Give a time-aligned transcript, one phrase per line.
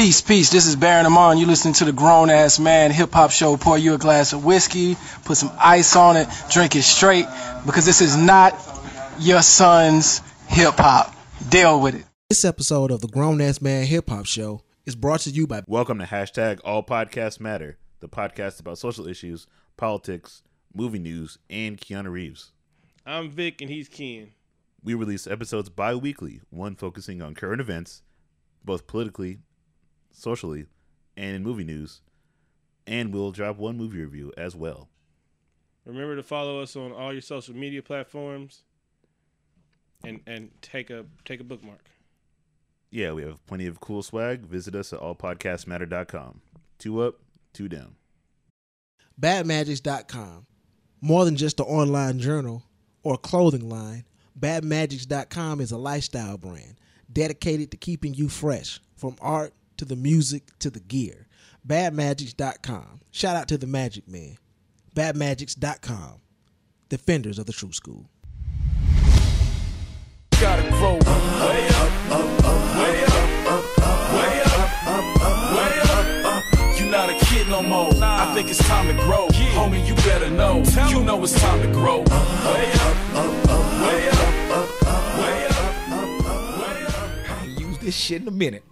[0.00, 0.48] Peace, peace.
[0.48, 1.36] This is Baron Amon.
[1.36, 3.58] You listen to the grown ass man hip hop show.
[3.58, 7.26] Pour you a glass of whiskey, put some ice on it, drink it straight,
[7.66, 8.54] because this is not
[9.18, 11.14] your son's hip hop.
[11.50, 12.06] Deal with it.
[12.30, 15.64] This episode of the Grown Ass Man Hip Hop Show is brought to you by
[15.66, 19.46] Welcome to hashtag All Podcasts Matter, the podcast about social issues,
[19.76, 20.42] politics,
[20.74, 22.52] movie news, and Keanu Reeves.
[23.04, 24.30] I'm Vic and he's Ken.
[24.82, 28.00] We release episodes bi weekly, one focusing on current events,
[28.64, 29.40] both politically,
[30.12, 30.66] socially,
[31.16, 32.00] and in movie news.
[32.86, 34.88] And we'll drop one movie review as well.
[35.84, 38.62] Remember to follow us on all your social media platforms
[40.04, 41.88] and and take a take a bookmark.
[42.90, 44.46] Yeah, we have plenty of cool swag.
[44.46, 46.40] Visit us at allpodcastmatter.com.
[46.78, 47.20] Two up,
[47.52, 47.94] two down.
[49.20, 50.46] badmagics.com.
[51.00, 52.64] More than just an online journal
[53.02, 54.04] or clothing line,
[54.38, 56.76] badmagics.com is a lifestyle brand
[57.12, 61.26] dedicated to keeping you fresh from art to the music to the gear.
[61.66, 63.00] badmagics.com.
[63.10, 64.36] Shout out to the Magic Man.
[64.94, 66.20] badmagics.com.
[66.90, 68.10] Defenders of the True School.
[70.38, 71.92] gotta grow way up,
[72.76, 73.24] way up,
[74.12, 74.60] way up,
[75.56, 76.78] way up.
[76.78, 77.90] You not a kid no more.
[78.02, 79.28] I think it's time to grow.
[79.28, 80.62] Homie, you better know.
[80.90, 82.00] You know it's time to grow.
[82.00, 84.68] Way up, way up, way up,
[85.18, 85.46] way
[87.56, 87.58] up.
[87.58, 88.62] use this shit in a minute.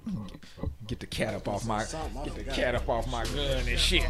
[0.89, 1.84] Get the cat up off my
[2.25, 4.06] get the cat up off my gun and shit.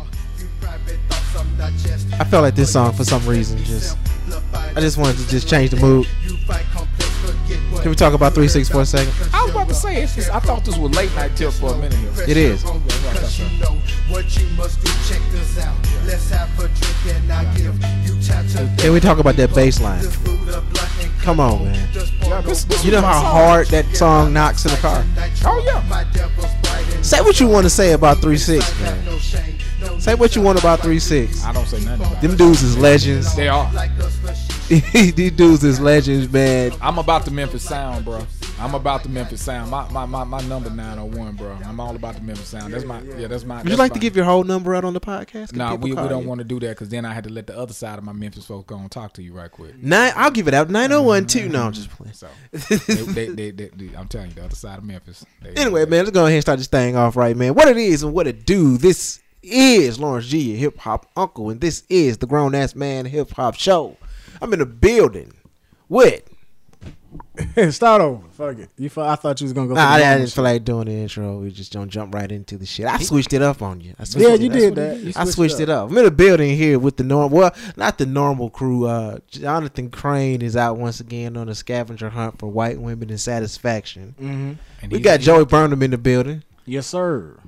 [2.21, 3.99] I felt like this song for some reason just
[4.77, 6.07] I just wanted to just change the mood.
[7.83, 9.13] Can we talk about 3 6 for a second?
[9.35, 11.75] I was about to say it's just, I thought this was late night tip for
[11.75, 12.13] a minute here.
[12.29, 12.63] It is.
[12.63, 14.93] Cause you know what you must do.
[15.13, 15.75] Check this out.
[16.07, 18.79] Let's have a drink and I give you.
[18.79, 20.05] Can we talk about that bass line?
[21.23, 21.89] Come on, man.
[22.23, 25.05] Yeah, this, this You know how hard that song knocks in the car?
[25.45, 26.68] Oh yeah.
[27.03, 30.01] Say what you want to say about 3 6, man.
[30.01, 31.45] Say what you want about 3 6.
[31.45, 33.35] I don't say nothing about Them dudes is legends.
[33.35, 33.71] They are.
[34.93, 36.73] These dudes is legends, man.
[36.83, 38.27] I'm about the Memphis sound, bro.
[38.61, 39.71] I'm about the Memphis sound.
[39.71, 41.57] My my, my, my number 901, bro.
[41.65, 42.75] I'm all about the Memphis sound.
[42.75, 44.93] That's my yeah, that's my Would you like to give your whole number out on
[44.93, 45.55] the podcast?
[45.55, 47.47] No, Nah, we, we don't want to do that because then I had to let
[47.47, 49.83] the other side of my Memphis folks go and talk to you right quick.
[49.83, 50.69] Nine, I'll give it out.
[50.69, 51.49] 901 too.
[51.49, 52.13] No, I'm just playing.
[52.13, 55.25] So they, they, they, they, they- I'm telling you, the other side of Memphis.
[55.41, 57.55] They, Anyway, man, let's go ahead and start this thing off right, man.
[57.55, 58.77] What it is and what it do.
[58.77, 63.07] This is Lawrence G, your hip hop uncle, and this is the Grown Ass Man
[63.07, 63.97] Hip Hop Show.
[64.41, 65.33] I'm in the building
[65.89, 66.23] with.
[67.71, 68.29] Start over.
[68.33, 68.69] Fuck it.
[68.77, 69.75] You, fu- I thought you was gonna go.
[69.75, 71.39] Nah, I, I didn't feel like doing the intro.
[71.39, 72.87] We just don't jump right into the shit.
[72.87, 73.95] I switched it up on you.
[73.99, 74.53] I switched Yeah, it you up.
[74.53, 74.99] did that.
[75.01, 75.91] You I switched it up.
[75.91, 77.33] I'm in the building here with the norm.
[77.33, 78.87] Well, not the normal crew.
[78.87, 83.21] Uh, Jonathan Crane is out once again on a scavenger hunt for white women and
[83.21, 84.15] satisfaction.
[84.21, 84.53] Mm-hmm.
[84.83, 87.39] And We got Joey Burnham in the building, Yes, sir.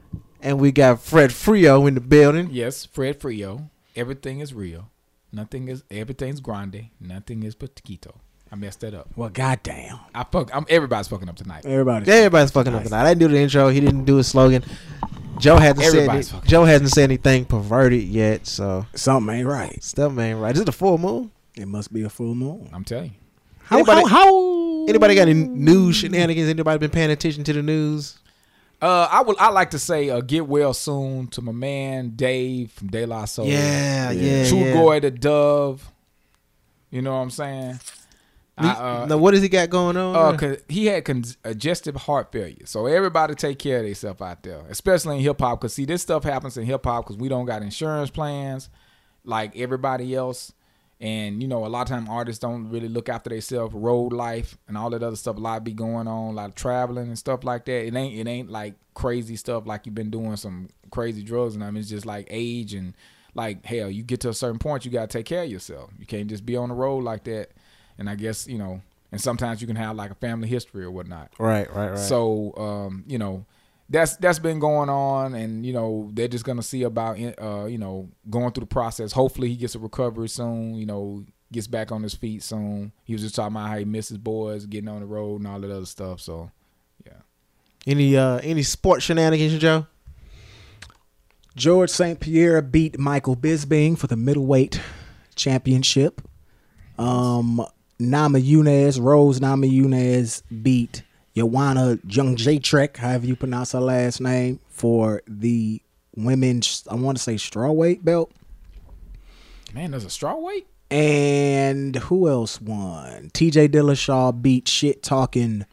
[0.41, 2.49] and we got Fred Frio in the building.
[2.51, 3.69] Yes, Fred Frio.
[3.95, 4.89] Everything is real.
[5.33, 6.89] Nothing is everything's grande.
[7.01, 8.15] Nothing is poquito.
[8.53, 9.09] I messed that up.
[9.15, 10.01] Well, goddamn.
[10.15, 10.55] I fuck.
[10.55, 11.65] I'm everybody's fucking up tonight.
[11.65, 12.11] Everybody.
[12.11, 13.03] Everybody's fucking up tonight.
[13.05, 13.69] I didn't do the intro.
[13.69, 14.65] He didn't do his slogan.
[15.39, 16.33] Joe hasn't said Everybody's it.
[16.33, 19.83] fucking Joe hasn't said anything perverted yet, so Something ain't right.
[19.83, 20.55] Something ain't right.
[20.55, 21.31] Is it a full moon?
[21.55, 22.69] It must be a full moon.
[22.73, 23.11] I'm telling you.
[23.63, 23.77] How?
[23.77, 26.49] Anybody- how, how Anybody got any news shenanigans?
[26.49, 28.19] Anybody been paying attention to the news?
[28.81, 29.37] Uh, I would.
[29.39, 33.27] I like to say, uh, get well soon to my man Dave from De La
[33.27, 33.47] Soul.
[33.47, 34.73] Yeah, yeah, True yeah.
[34.73, 35.91] Goy the Dove.
[36.91, 37.79] You know what I'm saying?
[38.57, 40.17] I, uh, now, what does he got going on?
[40.17, 42.67] Uh, cause he had congestive heart failure.
[42.67, 45.61] So everybody take care of themselves out there, especially in hip hop.
[45.61, 48.69] Cause see, this stuff happens in hip hop because we don't got insurance plans
[49.25, 50.53] like everybody else.
[51.01, 54.59] And you know, a lot of time artists don't really look after themselves, road life
[54.69, 55.37] and all that other stuff.
[55.37, 57.87] A lot be going on, a lot of traveling and stuff like that.
[57.87, 61.65] It ain't it ain't like crazy stuff like you've been doing some crazy drugs and
[61.65, 62.95] I mean it's just like age and
[63.35, 65.91] like hell, you get to a certain point you gotta take care of yourself.
[65.99, 67.51] You can't just be on the road like that.
[67.97, 68.83] And I guess, you know,
[69.13, 71.31] and sometimes you can have like a family history or whatnot.
[71.39, 71.99] right, right, right.
[71.99, 73.47] So, um, you know,
[73.91, 77.77] that's that's been going on, and you know they're just gonna see about uh, you
[77.77, 79.13] know going through the process.
[79.13, 80.77] Hopefully, he gets a recovery soon.
[80.77, 82.93] You know, gets back on his feet soon.
[83.03, 85.61] He was just talking about how he misses boys, getting on the road, and all
[85.61, 86.21] that other stuff.
[86.21, 86.53] So,
[87.05, 87.13] yeah.
[87.85, 89.87] any uh any sports shenanigans, Joe?
[91.57, 92.21] George St.
[92.21, 94.81] Pierre beat Michael Bisping for the middleweight
[95.35, 96.23] championship.
[96.97, 97.67] Um,
[97.99, 101.03] Namajunas, Rose Namajunas beat
[101.35, 105.81] Joanna Jędrzejczyk, however you pronounce her last name, for the
[106.17, 108.33] women's, I want to say strawweight belt.
[109.73, 110.67] Man, there's a straw weight.
[110.91, 113.31] And who else won?
[113.33, 115.65] TJ Dillashaw beat shit talking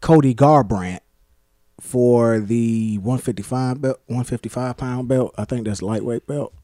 [0.00, 1.00] Cody Garbrandt
[1.80, 5.34] for the 155 belt, 155 pound belt.
[5.36, 6.54] I think that's lightweight belt.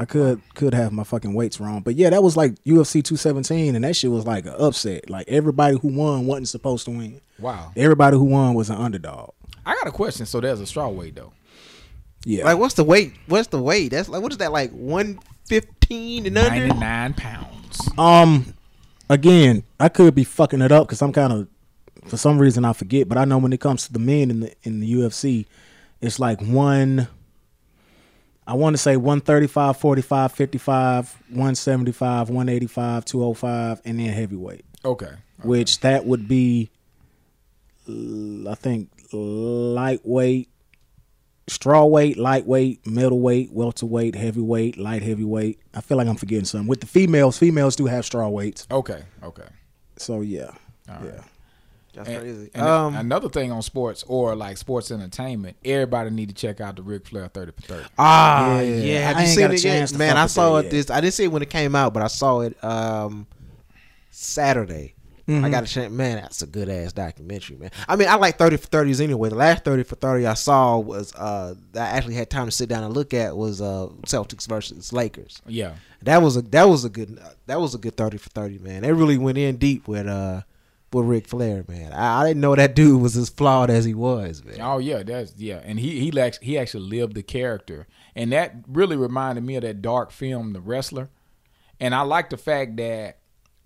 [0.00, 3.74] I could could have my fucking weights wrong, but yeah, that was like UFC 217,
[3.74, 5.10] and that shit was like an upset.
[5.10, 7.20] Like everybody who won wasn't supposed to win.
[7.38, 7.72] Wow.
[7.76, 9.30] Everybody who won was an underdog.
[9.66, 10.26] I got a question.
[10.26, 11.32] So there's a straw weight though.
[12.24, 13.14] Yeah, Like, what's the weight?
[13.26, 13.92] What's the weight?
[13.92, 14.52] That's like, what is that?
[14.52, 15.18] Like one
[15.48, 16.50] fifteen and under?
[16.68, 17.88] 99 pounds.
[17.96, 18.54] Um,
[19.08, 21.48] again, I could be fucking it up because I'm kind of,
[22.08, 23.08] for some reason, I forget.
[23.08, 25.46] But I know when it comes to the men in the in the UFC,
[26.00, 27.08] it's like one.
[28.50, 35.12] I want to say 135, 45, 55, 175, 185, 205, and then heavyweight, Okay.
[35.44, 36.70] which that would be,
[37.88, 40.48] I think, lightweight,
[41.46, 45.60] straw weight, lightweight, middleweight, welterweight, heavyweight, light heavyweight.
[45.74, 46.66] I feel like I'm forgetting something.
[46.68, 48.66] With the females, females do have straw weights.
[48.70, 49.04] Okay.
[49.22, 49.46] Okay.
[49.96, 50.50] So yeah,
[50.88, 51.22] yeah.
[51.94, 52.50] That's And, crazy.
[52.54, 56.76] and um, another thing on sports or like sports entertainment, everybody need to check out
[56.76, 57.84] the Ric Flair 30 for 30.
[57.98, 58.98] Ah, Yeah, yeah.
[59.08, 59.70] Have I you ain't seen got a it yet?
[59.78, 60.70] chance Man, I saw it yet.
[60.70, 60.90] this.
[60.90, 63.26] I didn't see it when it came out, but I saw it um
[64.10, 64.94] Saturday.
[65.28, 65.44] Mm-hmm.
[65.44, 65.92] I got a chance.
[65.92, 67.70] Man, that's a good ass documentary, man.
[67.88, 69.28] I mean, I like thirty for thirties anyway.
[69.28, 72.68] The last thirty for thirty I saw was uh I actually had time to sit
[72.68, 75.40] down and look at was uh Celtics versus Lakers.
[75.46, 75.74] Yeah.
[76.02, 78.82] That was a that was a good that was a good thirty for thirty, man.
[78.82, 80.40] They really went in deep with uh
[80.92, 81.92] with Ric Flair, man.
[81.92, 84.60] I, I didn't know that dude was as flawed as he was, man.
[84.60, 88.56] Oh yeah, that's yeah, and he he actually he actually lived the character, and that
[88.66, 91.08] really reminded me of that dark film, The Wrestler,
[91.78, 93.18] and I like the fact that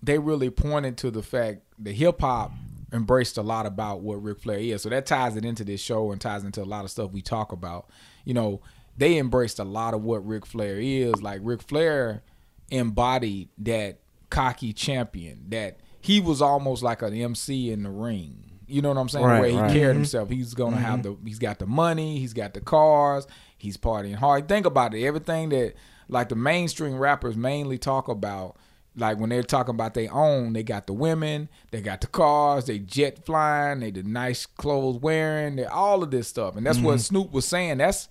[0.03, 2.53] they really pointed to the fact that hip hop
[2.93, 6.13] embraced a lot about what Ric Flair is, so that ties it into this show
[6.13, 7.89] and ties into a lot of stuff we talk about.
[8.25, 8.61] You know,
[8.97, 11.23] they embraced a lot of what Ric Flair is.
[11.23, 12.23] Like Ric Flair
[12.71, 14.01] embodied that
[14.31, 18.37] cocky champion that he was almost like an MC in the ring.
[18.67, 19.25] You know what I'm saying?
[19.25, 19.73] Right, Where he right.
[19.73, 19.99] carried mm-hmm.
[20.01, 20.29] himself.
[20.29, 21.23] He's gonna have mm-hmm.
[21.25, 24.47] the he's got the money, he's got the cars, he's partying hard.
[24.47, 25.03] Think about it.
[25.03, 25.73] Everything that
[26.11, 28.57] like the mainstream rappers mainly talk about,
[28.95, 32.67] like when they're talking about their own, they got the women, they got the cars,
[32.67, 36.55] they jet flying, they the nice clothes wearing, they all of this stuff.
[36.55, 37.01] And that's what mm-hmm.
[37.01, 37.79] Snoop was saying.
[37.79, 38.11] That's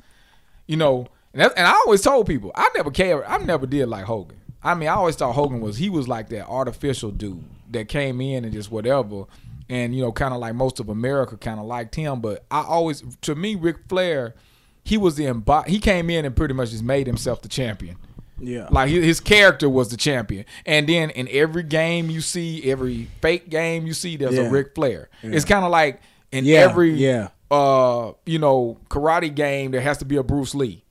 [0.66, 3.24] you know, and, that, and I always told people I never cared.
[3.28, 4.40] I never did like Hogan.
[4.64, 7.44] I mean, I always thought Hogan was he was like that artificial dude
[7.74, 9.26] that came in and just whatever,
[9.70, 12.22] and you know, kind of like most of America kind of liked him.
[12.22, 14.36] But I always, to me, Ric Flair,
[14.84, 17.98] he was the embo- he came in and pretty much just made himself the champion.
[18.40, 18.68] Yeah.
[18.72, 23.48] Like his, character was the champion, and then in every game you see, every fake
[23.50, 24.42] game you see, there's Yeah.
[24.48, 25.10] a Ric Flair.
[25.22, 27.30] It's kind of like in Yeah, every yeah.
[27.52, 30.84] uh, you know, karate game, there has to be a Bruce Lee.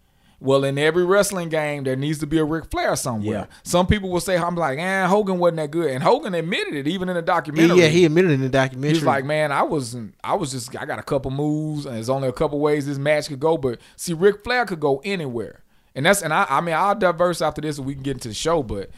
[0.42, 3.48] Well, in every wrestling game, there needs to be a Ric Flair somewhere.
[3.48, 3.56] Yeah.
[3.62, 6.88] Some people will say, "I'm like, eh, Hogan wasn't that good," and Hogan admitted it
[6.88, 7.78] even in the documentary.
[7.78, 8.96] yeah, he admitted it in the documentary.
[8.98, 10.14] He's like, man, I wasn't.
[10.24, 10.76] I was just.
[10.76, 13.56] I got a couple moves, and there's only a couple ways this match could go.
[13.56, 15.62] But see, Ric Flair could go anywhere,
[15.94, 16.22] and that's.
[16.22, 16.44] And I.
[16.48, 18.64] I mean, I'll diverse after this, and we can get into the show.
[18.64, 18.90] But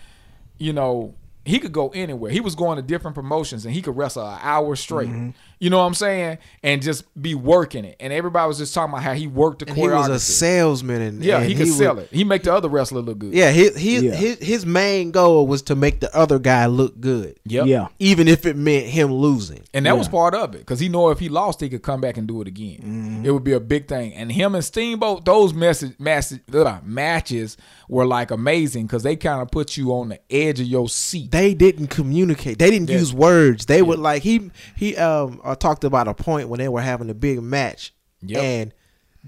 [0.56, 1.14] you know,
[1.44, 2.30] he could go anywhere.
[2.30, 5.10] He was going to different promotions, and he could wrestle an hour straight.
[5.10, 5.30] Mm-hmm.
[5.58, 6.38] You know what I'm saying?
[6.62, 7.96] And just be working it.
[8.00, 11.00] And everybody was just talking about how he worked the and he was a salesman,
[11.00, 12.08] and yeah, and he could would- sell it.
[12.10, 13.32] He make the other wrestler look good.
[13.34, 14.14] Yeah, his his, Yeah.
[14.14, 17.38] his his main goal was to make the other guy look good.
[17.46, 17.66] Yep.
[17.66, 17.88] Yeah.
[17.98, 19.62] even if it meant him losing.
[19.72, 22.00] And that was part of it because he know if he lost, he could come
[22.00, 23.22] back and do it again.
[23.24, 24.12] It would be a big thing.
[24.14, 27.56] And him and Steamboat, those message, message, ugh, matches
[27.88, 31.30] were like amazing because they kind of put you on the edge of your seat.
[31.30, 32.58] They didn't communicate.
[32.58, 32.98] They didn't Yeah.
[32.98, 33.66] use words.
[33.66, 37.10] They would like he he um uh, talked about a point when they were having
[37.10, 38.42] a big match, Yep.
[38.42, 38.74] and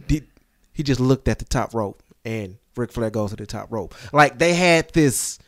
[0.08, 0.26] did,
[0.72, 3.94] he just looked at the top rope, and Ric Flair goes to the top rope.
[4.12, 5.38] Like they had this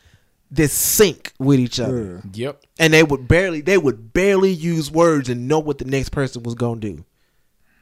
[0.51, 2.63] this sync with each other, Yep.
[2.79, 6.41] and they would barely they would barely use words and know what the next person
[6.43, 7.05] was gonna do.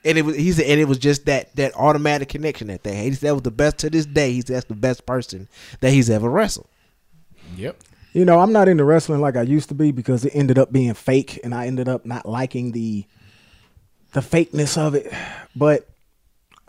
[0.04, 2.96] And it was he said, and it was just that that automatic connection that they
[2.96, 3.06] had.
[3.06, 4.32] He said that was the best to this day.
[4.34, 5.48] He said that's the best person
[5.80, 6.68] that he's ever wrestled.
[7.56, 7.82] Yep.
[8.14, 10.72] You know, I'm not into wrestling like I used to be because it ended up
[10.72, 13.06] being fake, and I ended up not liking the
[14.14, 15.12] the fakeness of it.
[15.56, 15.88] But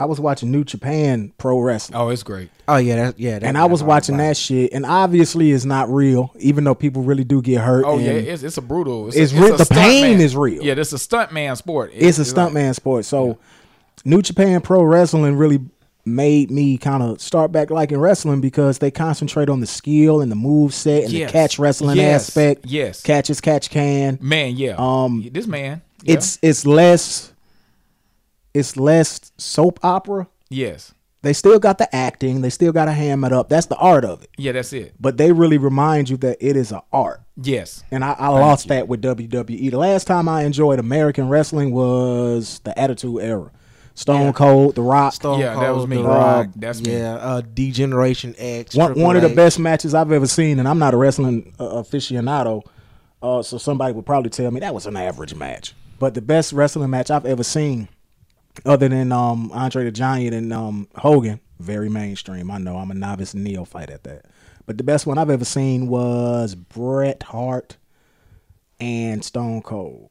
[0.01, 2.51] I was watching New Japan Pro Wrestling, Oh, it's great.
[2.69, 3.39] Oh yeah, that, yeah.
[3.39, 7.03] That, and I was watching that shit, and obviously it's not real, even though people
[7.03, 7.85] really do get hurt.
[7.87, 9.09] Oh yeah, it's, it's a brutal.
[9.09, 10.21] It's a, real- a the pain man.
[10.21, 10.63] is real.
[10.63, 11.93] Yeah, this is a stunt man sport.
[11.95, 13.07] It- it's a like- stuntman sport.
[13.07, 13.39] So,
[14.05, 15.61] New Japan Pro Wrestling really
[16.05, 20.31] made me kind of start back liking wrestling because they concentrate on the skill and
[20.33, 21.29] the move set and Yes.
[21.31, 22.29] the catch wrestling Yes.
[22.31, 22.65] aspect.
[22.67, 23.03] Yes.
[23.03, 24.19] catch as catch can.
[24.23, 24.57] man.
[24.57, 24.75] Yeah.
[24.79, 25.83] Um, this man.
[26.03, 26.15] yeah.
[26.15, 27.33] It's it's less
[28.55, 30.27] it's less soap opera.
[30.49, 30.93] yes.
[31.23, 32.43] They still got the acting.
[32.43, 33.49] They still got to ham it up.
[33.49, 34.31] That's the art of it.
[34.39, 34.95] Yeah, that's it.
[35.01, 37.21] But they really remind you that it is an art.
[37.37, 37.83] Yes.
[37.91, 39.69] And I, I lost that with WWE.
[39.73, 43.51] The last time I enjoyed American wrestling was the Attitude Era.
[43.99, 44.33] Stone Yeah.
[44.33, 45.13] Cold, The Rock.
[45.13, 45.97] Stone Yeah, that was me.
[45.97, 46.93] The Uh, Rock, that's me.
[46.97, 48.77] yeah, uh, Degeneration X.
[48.77, 51.53] one, Triple one of the best matches I've ever seen, and I'm not a wrestling
[51.59, 52.63] uh, aficionado,
[53.23, 55.75] uh, so somebody would probably tell me that was an average match.
[55.99, 57.89] But the best wrestling match I've ever seen,
[58.65, 62.53] other than um, Andre the Giant and um, Hogan, very mainstream.
[62.53, 64.27] I know I'm a novice neophyte at that,
[64.65, 67.77] but the best one I've ever seen was Bret Hart
[68.79, 70.11] and Stone Cold.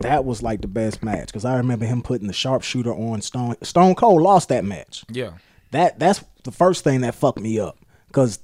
[0.00, 3.56] That was like the best match because I remember him putting the sharpshooter on Stone.
[3.62, 5.32] Stone Cold lost that match Yeah.
[5.70, 8.38] that that's the first thing that fucked me up because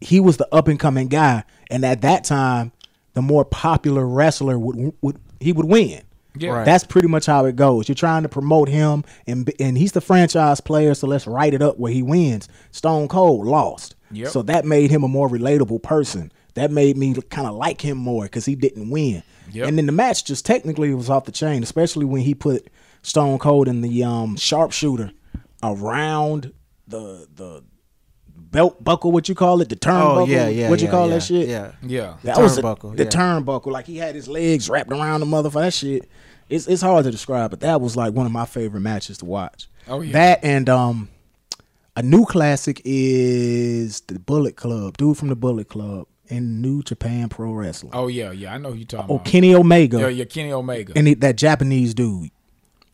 [0.00, 2.72] he was the up and coming guy, and at that time,
[3.14, 6.02] the more popular wrestler would would he would win.
[6.38, 6.50] Yeah.
[6.50, 6.64] Right.
[6.64, 7.88] That's pretty much how it goes.
[7.88, 11.60] You're trying to promote him, and and he's the franchise player, so let's write it
[11.62, 12.48] up where he wins.
[12.70, 14.28] Stone Cold lost, Yep.
[14.28, 16.30] so that made him a more relatable person.
[16.54, 19.22] That made me kind of like him more because he didn't win.
[19.52, 19.68] Yep.
[19.68, 22.68] And then the match just technically was off the chain, especially when he put
[23.02, 25.12] Stone Cold in the um, sharpshooter
[25.62, 26.52] around
[26.86, 27.62] the the
[28.36, 30.22] belt buckle, what you call it, the turnbuckle.
[30.22, 30.68] Oh yeah, yeah.
[30.68, 31.48] What you yeah, call yeah, that shit?
[31.48, 31.72] Yeah.
[31.82, 32.16] Yeah.
[32.24, 33.10] That was the, turnbuckle, the yeah.
[33.10, 33.66] turnbuckle.
[33.72, 35.62] Like he had his legs wrapped around the motherfucker.
[35.62, 36.08] That shit.
[36.48, 39.24] It's it's hard to describe, but that was like one of my favorite matches to
[39.24, 39.68] watch.
[39.86, 40.12] Oh, yeah.
[40.12, 41.08] That and um
[41.96, 44.96] a new classic is the Bullet Club.
[44.96, 47.92] Dude from the Bullet Club in New Japan Pro Wrestling.
[47.94, 48.54] Oh yeah, yeah.
[48.54, 49.26] I know who you talking Oh, about.
[49.26, 49.98] Kenny Omega.
[50.00, 50.92] Yeah, yeah, Kenny Omega.
[50.96, 52.30] And he, that Japanese dude.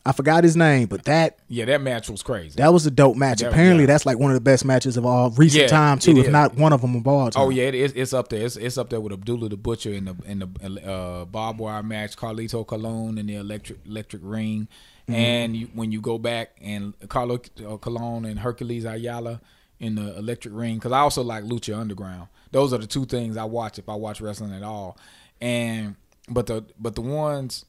[0.05, 2.55] I forgot his name, but that yeah, that match was crazy.
[2.55, 3.41] that was a dope match.
[3.41, 3.87] That- Apparently, yeah.
[3.87, 6.31] that's like one of the best matches of all recent Yeah, time too, if is.
[6.31, 7.43] not one of them of all time.
[7.43, 7.91] Oh yeah, it is.
[7.93, 8.45] It's up there.
[8.45, 11.83] It's, it's up there with Abdullah the Butcher in the in the uh, barbed wire
[11.83, 14.69] match, Carlito Colon in the electric electric ring,
[15.09, 15.13] Mm-hmm.
[15.19, 19.39] and you, when you go back and Carlo uh, Colon and Hercules Ayala
[19.79, 22.27] in the electric ring, because I also like Lucha Underground.
[22.51, 24.97] Those are the two things I watch if I watch wrestling at all.
[25.39, 25.95] And
[26.29, 27.65] but the but the ones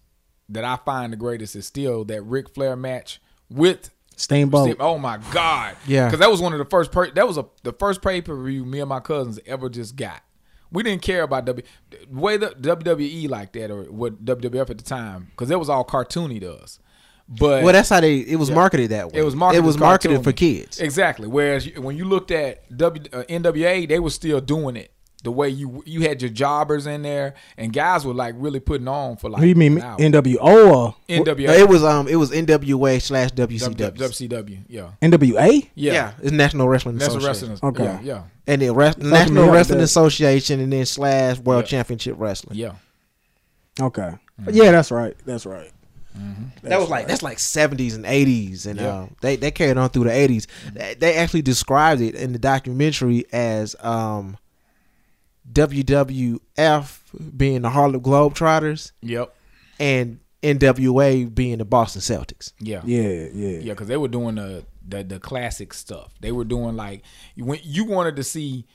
[0.49, 4.77] that I find the greatest is still that Ric Flair match with Steamboat.
[4.81, 5.77] Oh my god!
[5.87, 6.07] Yeah.
[6.07, 6.91] because that was one of the first.
[6.91, 9.95] Per- that was a the first pay per view me and my cousins ever just
[9.97, 10.23] got.
[10.71, 14.79] We didn't care about W the way the WWE like that or what WWF at
[14.79, 16.79] the time because it was all cartoony to us.
[17.29, 18.19] But Well, that's how they.
[18.19, 19.21] It was marketed that way.
[19.21, 19.63] it was marketed.
[19.63, 20.81] It was marketed for kids.
[20.81, 21.29] Exactly.
[21.29, 24.91] Whereas you- when you looked at W uh, NWA, they were still doing it
[25.25, 28.89] the way you you had your jobbers in there and guys were like really putting
[28.89, 29.41] on for like.
[29.43, 29.99] Who you mean an.
[30.13, 31.59] NWO or NWA?
[31.59, 32.09] It was um.
[32.09, 33.91] It was NWA slash WCW.
[33.99, 34.65] WCW.
[34.69, 34.91] Yeah.
[35.03, 35.69] NWA?
[35.75, 35.93] Yeah.
[35.93, 37.51] Yeah, it's National Wrestling That's a Association.
[37.51, 37.71] wrestling.
[37.75, 37.85] Okay.
[37.85, 38.01] Yeah.
[38.03, 38.23] Yeah.
[38.47, 39.85] and the Res- National up Wrestling there.
[39.85, 41.69] Association, and then slash World Yeah.
[41.69, 42.57] Championship Wrestling.
[42.57, 42.73] Yeah.
[43.81, 44.13] Okay.
[44.51, 45.15] Yeah, that's right.
[45.27, 45.71] That's right.
[46.63, 48.87] That was like that's like seventies and eighties, and Yeah.
[48.89, 52.39] uh, they they carried on through the 80s They, they actually described it in the
[52.39, 54.37] documentary as um,
[55.51, 57.01] WWF
[57.37, 59.35] being the Harlem Globetrotters Yep.
[59.79, 62.53] and NWA being the Boston Celtics.
[62.61, 62.81] Yeah.
[62.85, 63.59] Yeah, yeah.
[63.59, 66.13] Yeah, because they were doing the, the the classic stuff.
[66.21, 67.03] They were doing like
[67.37, 68.67] when you wanted to see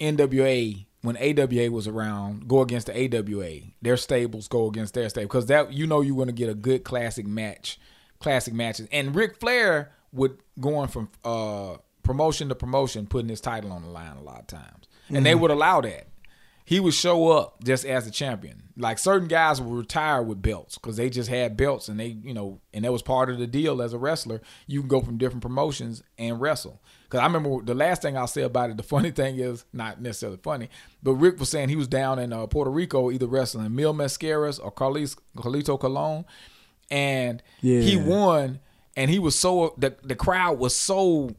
[0.00, 3.60] NWA when AWA was around go against the AWA.
[3.82, 6.54] Their stables go against their stable because that you know you're going to get a
[6.54, 7.78] good classic match,
[8.20, 8.88] classic matches.
[8.90, 13.88] And Ric Flair would going from uh, promotion to promotion, putting his title on the
[13.88, 16.06] line a lot of times, and they would allow that.
[16.64, 18.62] He would show up just as a champion.
[18.76, 22.32] Like certain guys would retire with belts because they just had belts and they, you
[22.32, 24.40] know, and that was part of the deal as a wrestler.
[24.68, 26.80] You can go from different promotions and wrestle.
[27.12, 28.78] Because I remember the last thing I'll say about it.
[28.78, 30.70] The funny thing is not necessarily funny,
[31.02, 34.58] but Rick was saying he was down in uh, Puerto Rico either wrestling Mil Mascaras
[34.64, 36.24] or Carlis, Carlito Colon,
[36.90, 38.60] and he won.
[38.96, 41.36] And he was so the the crowd was so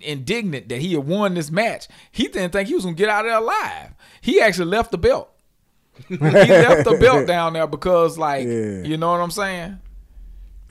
[0.00, 1.88] indignant that he had won this match.
[2.10, 3.94] He didn't think he was gonna get out of there alive.
[4.22, 5.30] He actually left the belt.
[6.08, 8.82] he left the belt down there because, like, Yeah.
[8.82, 9.78] you know what I'm saying?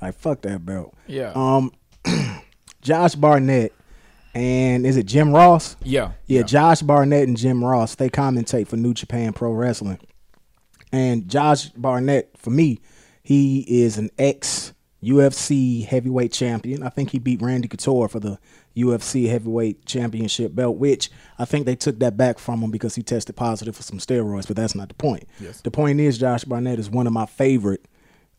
[0.01, 0.95] Like fuck that belt.
[1.05, 1.31] Yeah.
[1.35, 1.71] Um,
[2.81, 3.71] Josh Barnett
[4.33, 5.75] and is it Jim Ross?
[5.83, 6.11] Yeah.
[6.25, 9.99] Yeah, Josh Barnett and Jim Ross, they commentate for New Japan Pro Wrestling.
[10.91, 12.79] And Josh Barnett, for me,
[13.23, 14.73] he is an ex
[15.03, 16.83] UFC heavyweight champion.
[16.83, 18.37] I think he beat Randy Couture for the
[18.77, 21.09] UFC heavyweight championship belt, which
[21.39, 24.47] I think they took that back from him because he tested positive for some steroids,
[24.47, 25.27] but that's not the point.
[25.39, 25.61] Yes.
[25.61, 27.85] The point is Josh Barnett is one of my favorite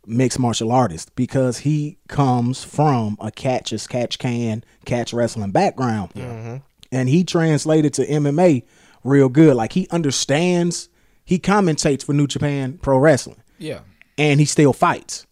[0.06, 6.12] mixed martial artist because he comes from a catch as catch can, catch wrestling background
[6.14, 6.56] mm-hmm.
[6.90, 8.64] and he translated to MMA
[9.04, 9.54] real good.
[9.56, 10.88] Like he understands,
[11.24, 13.80] he commentates for New Japan Pro Wrestling, Yeah.
[14.18, 15.26] and he still fights.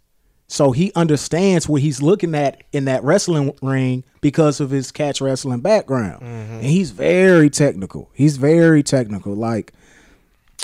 [0.46, 5.20] So he understands what he's looking at in that wrestling ring because of his catch
[5.20, 6.54] wrestling background, mm-hmm.
[6.54, 8.10] and he's very technical.
[8.14, 9.34] He's very technical.
[9.34, 9.72] Like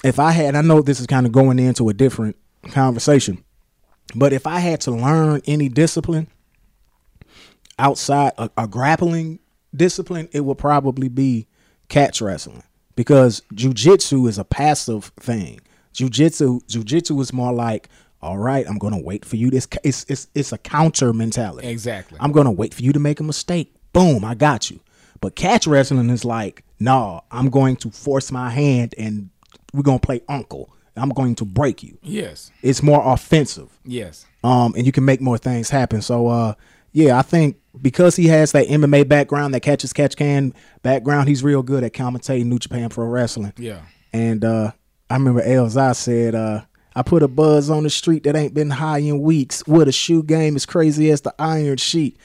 [0.02, 2.36] if I had, I know this is kind of going into a different
[2.70, 3.44] conversation,
[4.14, 6.28] but if I had to learn any discipline,
[7.78, 9.38] outside a, a grappling
[9.74, 11.46] discipline, it would probably be
[11.88, 12.62] catch wrestling
[12.94, 15.60] because jujitsu is a passive thing.
[15.94, 17.88] Jujitsu, jujitsu is more like,
[18.22, 19.50] all right, I'm gonna wait for you.
[19.50, 21.68] This it's it's it's a counter mentality.
[21.68, 22.18] Exactly.
[22.20, 23.74] I'm gonna wait for you to make a mistake.
[23.92, 24.80] Boom, I got you.
[25.20, 29.30] But catch wrestling is like, no, I'm going to force my hand and
[29.72, 30.72] we're gonna play uncle.
[30.96, 31.98] I'm going to break you.
[32.02, 32.50] Yes.
[32.62, 34.26] It's more offensive Yes.
[34.44, 36.02] um, and you can make more things happen.
[36.02, 36.54] So, uh,
[36.92, 41.44] yeah, I think because he has that MMA background, that catches catch can background, he's
[41.44, 43.52] real good at commentating New Japan Pro Wrestling.
[43.58, 43.80] Yeah.
[44.12, 44.72] And uh,
[45.10, 46.62] I remember Elzhi said, uh,
[46.94, 49.62] "I put a buzz on the street that ain't been high in weeks.
[49.66, 52.16] With a shoe game as crazy as the Iron Sheik."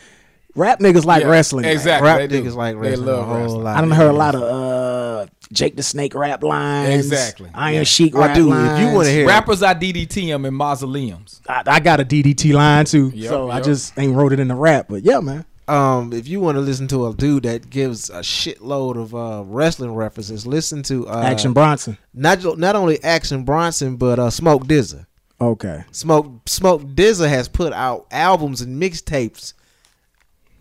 [0.55, 1.63] Rap niggas like Yeah, wrestling.
[1.63, 1.71] man.
[1.71, 2.05] Exactly.
[2.07, 2.43] Rap they do.
[2.43, 3.63] niggas like They wrestling love a whole wrestling.
[3.63, 3.77] lot.
[3.77, 6.93] I done heard a lot of uh, Jake the Snake rap lines.
[6.95, 7.49] Exactly.
[7.53, 7.83] Iron Yeah.
[7.83, 8.43] Sheik I rap do.
[8.47, 8.79] If lines.
[8.89, 11.41] you want to hear Rappers I DDT them in mausoleums.
[11.47, 14.47] I, I got a DDT line too, Yep, so I just ain't wrote it in
[14.49, 14.87] the rap.
[14.89, 15.45] But yeah, man.
[15.67, 19.43] um, if you want to listen to a dude that gives a shitload of uh,
[19.45, 21.97] wrestling references, listen to uh, Action Bronson.
[22.13, 25.05] Not not only Action Bronson, but uh, Smoke DZA.
[25.39, 25.83] Okay.
[25.91, 29.53] Smoke Smoke DZA has put out albums and mixtapes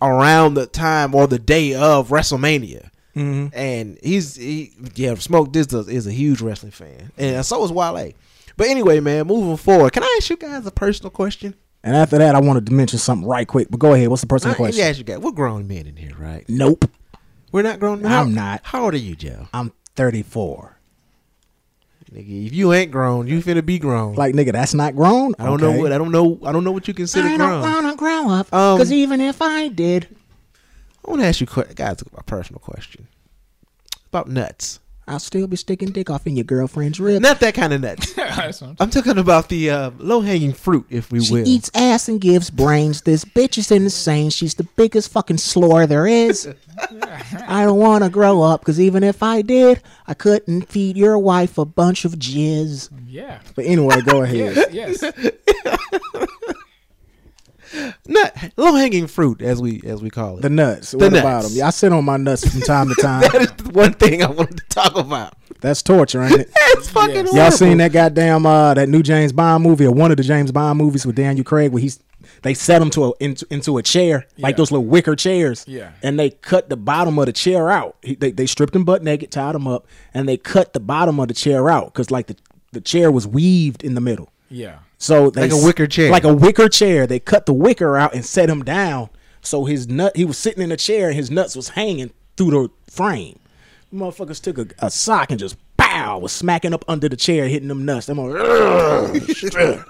[0.02, 2.90] around the time or the day of WrestleMania.
[3.16, 3.48] Mm-hmm.
[3.52, 8.12] And he's he yeah, Smoke DZA is a huge wrestling fan, and so is Wale.
[8.56, 11.54] But anyway, man, moving forward, can I ask you guys a personal question?
[11.82, 13.68] And after that, I wanted to mention something right quick.
[13.70, 14.08] But go ahead.
[14.08, 14.84] What's the personal me question?
[14.84, 16.44] ask you guys, we're grown men in here, right?
[16.48, 16.84] Nope.
[17.52, 18.12] We're not grown men.
[18.12, 18.60] I'm not.
[18.64, 19.48] How old are you, Joe?
[19.52, 20.78] I'm 34.
[22.12, 24.14] Nigga, if you ain't grown, you finna be grown.
[24.14, 25.34] Like nigga, that's not grown.
[25.38, 26.40] I don't know what I don't know.
[26.44, 27.62] I don't know what you consider I grown.
[27.62, 28.52] I don't wanna grow up.
[28.52, 30.08] Um, Cause even if I did,
[31.04, 33.06] I want to ask you, guys, a personal question
[34.08, 34.80] about nuts.
[35.10, 37.20] I'll still be sticking dick off in your girlfriend's rib.
[37.20, 38.14] Not that kind of nut.
[38.16, 41.44] I'm I'm talking about the uh, low hanging fruit, if we She will.
[41.44, 43.02] She eats ass and gives brains.
[43.02, 44.30] This bitch is insane.
[44.30, 46.48] She's the biggest fucking slore there is.
[47.48, 51.18] I don't want to grow up because even if I did, I couldn't feed your
[51.18, 52.90] wife a bunch of jizz.
[53.08, 53.40] Yeah.
[53.56, 54.72] But anyway, go ahead.
[54.72, 55.02] Yes.
[55.02, 55.12] Yes.
[58.06, 60.42] Nut, low hanging fruit, as we as we call it.
[60.42, 60.90] The nuts.
[60.92, 61.20] The what nuts.
[61.22, 61.52] about them?
[61.54, 63.20] Yeah, I sit on my nuts from time to time.
[63.22, 65.34] that is the one thing I wanted to talk about.
[65.60, 66.50] That's torture, ain't it?
[66.72, 67.34] It's fucking Yes.
[67.34, 70.50] Y'all seen that goddamn uh that new James Bond movie or one of the James
[70.52, 72.00] Bond movies with Daniel Craig where he's
[72.42, 75.64] they set him to a into, into a chair like those little wicker chairs.
[75.68, 75.92] Yeah.
[76.02, 77.96] And they cut the bottom of the chair out.
[78.02, 81.18] He, they they stripped him butt naked, tied him up, and they cut the bottom
[81.20, 82.36] of the chair out because like the
[82.72, 84.30] the chair was weaved in the middle.
[84.48, 84.78] Yeah.
[85.02, 86.10] So they Like a s- wicker chair.
[86.12, 87.06] like a wicker chair.
[87.06, 89.08] They cut the wicker out and set him down.
[89.40, 92.50] So his nut, he was sitting in a chair and his nuts was hanging through
[92.50, 93.38] the frame.
[93.92, 97.68] Motherfuckers took a, a sock and just pow was smacking up under the chair, hitting
[97.68, 98.06] them nuts.
[98.06, 98.36] Them like,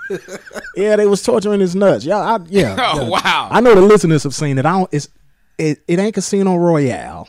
[0.77, 2.05] yeah, they was torturing his nuts.
[2.05, 2.77] Yeah, I, yeah.
[2.95, 3.09] Oh, yeah.
[3.09, 3.49] wow.
[3.51, 4.65] I know the listeners have seen it.
[4.67, 4.89] I don't.
[4.93, 5.09] It's
[5.59, 5.83] it.
[5.89, 7.29] It ain't Casino Royale.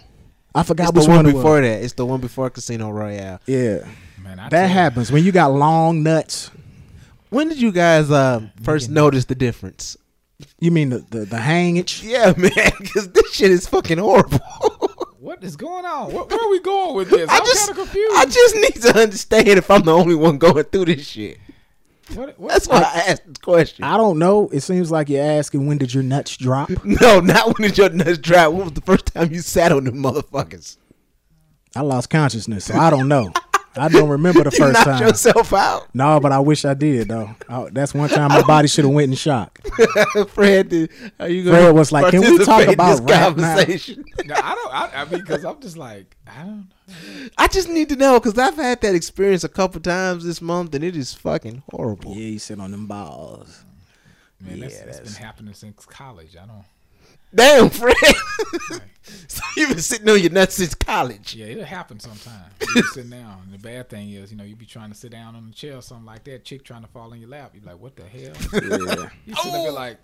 [0.53, 1.41] I forgot It's the which one one it was.
[1.43, 1.83] before that.
[1.83, 3.39] It's the one before Casino Royale.
[3.47, 3.85] Yeah,
[4.21, 4.73] Man, I that tell you.
[4.73, 6.51] happens when you got long nuts.
[7.31, 9.95] When did you guys uh, first notice the difference?
[10.59, 12.03] You mean the the, the hangage?
[12.03, 14.39] Yeah, man, because this shit is fucking horrible.
[15.21, 16.11] What is going on?
[16.11, 17.29] Where, where are we going with this?
[17.29, 18.15] I I'm just, kind of confused.
[18.17, 21.37] I just need to understand if I'm the only one going through this shit.
[22.15, 23.83] What, what, That's why I asked the question.
[23.83, 24.49] I don't know.
[24.49, 26.71] It seems like you're asking when did your nuts drop?
[26.83, 28.51] No, not when did your nuts drop.
[28.51, 30.77] When was the first time you sat on them motherfuckers?
[31.75, 33.31] I lost consciousness, so I don't know.
[33.75, 35.01] I don't remember the You first knocked time.
[35.07, 35.87] yourself out.
[35.95, 37.33] No, but I wish I did though.
[37.47, 39.59] I- that's one time my body should have went in shock.
[40.29, 42.99] Fred, did, are you gonna Fred was like, "Can we talk participate in about this
[43.01, 44.05] rap now?" conversation?
[44.25, 44.73] No, I don't.
[44.73, 46.67] I, I mean, because I'm just like, I don't.
[46.87, 47.27] know.
[47.37, 50.75] I just need to know because I've had that experience a couple times this month,
[50.75, 52.11] and it is fucking horrible.
[52.13, 53.63] Yeah, you sit on them balls.
[54.39, 56.35] Man, that's, Yeah, that's that's- been happening since college.
[56.35, 56.65] I don't.
[57.33, 57.95] Damn, Fred.
[59.27, 61.35] so you've been sitting on your nuts since college.
[61.35, 62.51] Yeah, it'll happen sometime.
[62.61, 64.95] You be sitting down, and the bad thing is, you know, you be trying to
[64.97, 66.43] sit down on the chair or something like that.
[66.43, 67.51] Chick trying to fall in your lap.
[67.55, 68.33] You like, what the hell?
[68.53, 69.09] Yeah.
[69.25, 69.97] You sitting there like,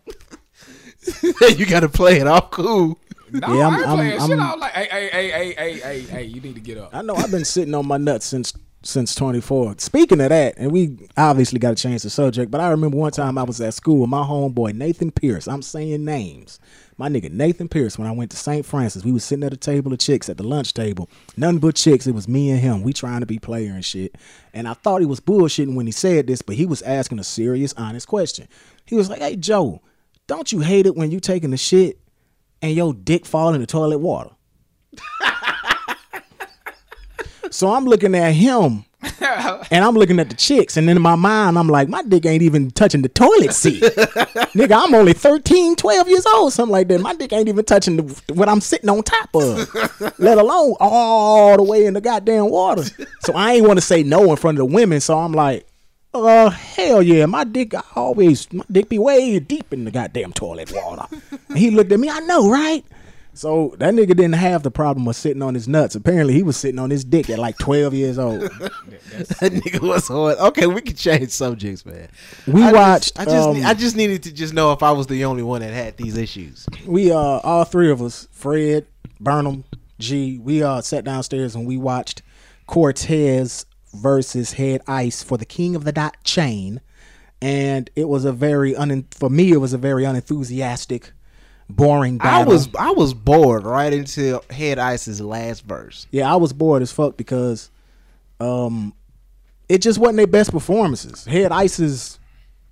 [1.60, 2.98] you got to play it all cool.
[3.32, 4.30] no, Yeah, I'm- I ain't I'm- playing shit.
[4.40, 6.96] I'm- I'm like, hey, hey, hey, hey, hey, hey, hey, you need to get up.
[6.96, 8.54] I know I've been sitting on my nuts since
[8.88, 9.76] since 24.
[9.80, 13.12] Speaking of that, and we obviously got to change the subject, but I remember one
[13.12, 15.48] time I was at school with my homeboy Nathan Pierce.
[15.48, 16.58] I'm saying names.
[16.98, 18.00] My nigga Nathan Pierce.
[18.00, 18.66] When I went to St.
[18.66, 21.10] Francis, we was sitting at a table of chicks at the lunch table.
[21.36, 22.08] None but chicks.
[22.08, 22.82] It was me and him.
[22.82, 24.16] We trying to be player and shit.
[24.54, 27.26] And I thought he was bullshitting when he said this, but he was asking a
[27.26, 28.48] serious, honest question.
[28.86, 29.82] He was like, "Hey Joe,
[30.28, 32.00] don't you hate it when you taking the shit
[32.62, 34.32] and your dick fall in the toilet water?"
[37.52, 38.86] So I'm looking at him
[39.22, 42.26] and I'm looking at the chicks, and then in my mind, I'm like, my dick
[42.26, 43.82] ain't even touching the toilet seat.
[43.84, 47.02] Nigga, I'm only 13, 12 years old, something like that.
[47.02, 51.58] My dick ain't even touching the, what I'm sitting on top of, let alone all
[51.58, 52.84] the way in the goddamn water.
[53.22, 55.68] So I ain't want to say no in front of the women, so I'm like,
[56.16, 60.34] uh, hell yeah, my dick I always, my dick be way deep in the goddamn
[60.34, 61.06] toilet water.
[61.50, 62.84] And he looked at me, I know, right?
[63.38, 65.96] So that nigga didn't have the problem of sitting on his nuts.
[65.96, 68.42] Apparently, he was sitting on his dick at like 12 years old.
[68.42, 70.38] that nigga was hard.
[70.38, 72.10] Okay, we can change subjects, man.
[72.48, 73.16] We I watched.
[73.16, 75.44] Just, I just, um, I just needed to just know if I was the only
[75.44, 76.66] one that had these issues.
[76.86, 78.88] we uh all three of us, Fred,
[79.20, 79.64] Burnham,
[80.00, 82.24] G, we uh sat downstairs and we watched
[82.66, 86.82] Cortez versus Head Ice for the King of the Dot chain.
[87.40, 91.12] And it was a very un for me it was a very unenthusiastic,
[91.70, 96.08] boring I was, I was bored right until Head Ice's last verse.
[96.12, 97.70] Yeah, I was bored as fuck because
[98.40, 98.94] um
[99.68, 101.26] it just wasn't their best performances.
[101.26, 102.20] Head Ice's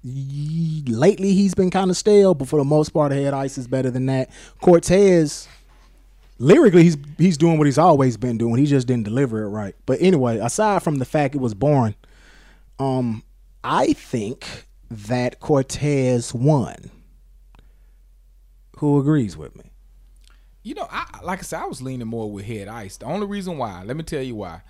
[0.03, 3.89] lately he's been kind of stale, but for the most part, Head Ice is better
[3.89, 4.29] than that.
[4.61, 5.47] Cortez
[6.37, 8.55] lyrically he's he's doing what he's always been doing.
[8.57, 9.75] He just didn't deliver it right.
[9.85, 11.95] But anyway, aside from the fact it was boring,
[12.79, 13.23] um
[13.63, 16.91] I think that Cortez won.
[18.77, 19.71] Who agrees with me?
[20.63, 22.97] You know, I like I said, I was leaning more with Head Ice.
[22.97, 24.61] The only reason why, let me tell you why.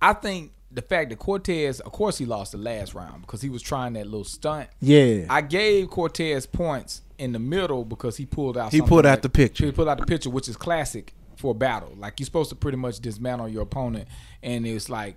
[0.00, 3.48] I think the fact that Cortez, of course, he lost the last round because he
[3.50, 4.68] was trying that little stunt.
[4.80, 5.26] Yeah.
[5.28, 8.72] I gave Cortez points in the middle because he pulled out.
[8.72, 9.66] He pulled out that- the picture.
[9.66, 11.92] He pulled out the picture, which is classic for a battle.
[11.96, 14.08] Like you're supposed to pretty much dismantle your opponent,
[14.42, 15.16] and it's like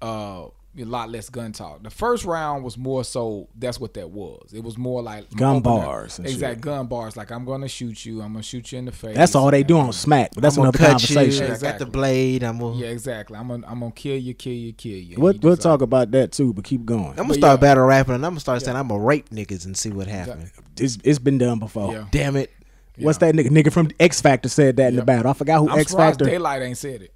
[0.00, 0.46] uh,
[0.78, 1.82] a lot less gun talk.
[1.82, 3.48] The first round was more so.
[3.58, 4.52] That's what that was.
[4.54, 6.60] It was more like Gun bars and Exact shit.
[6.60, 7.16] gun bars.
[7.16, 8.20] Like I'm gonna shoot you.
[8.22, 9.16] I'm gonna shoot you in the face.
[9.16, 11.14] That's all they do on Smack, but that's I'm another cut you.
[11.16, 11.44] conversation.
[11.44, 11.84] I got Exactly.
[11.84, 12.42] the blade.
[12.44, 13.36] I'm gonna, Yeah, exactly.
[13.36, 15.16] I'm gonna I'm gonna kill you, kill you, kill you.
[15.18, 17.10] We'll, You we'll talk about that too, but keep going.
[17.10, 17.60] I'm gonna But start yeah.
[17.62, 20.52] battle rapping, and I'm gonna start saying I'm gonna rape niggas and see what happens.
[20.78, 21.92] It's it's been done before.
[21.92, 22.04] Yeah.
[22.12, 22.50] Damn it!
[22.96, 23.48] What's that nigga?
[23.48, 25.30] Nigga from X Factor said that in the battle.
[25.30, 26.26] I forgot who I'm X Factor.
[26.26, 27.12] Daylyt ain't said it.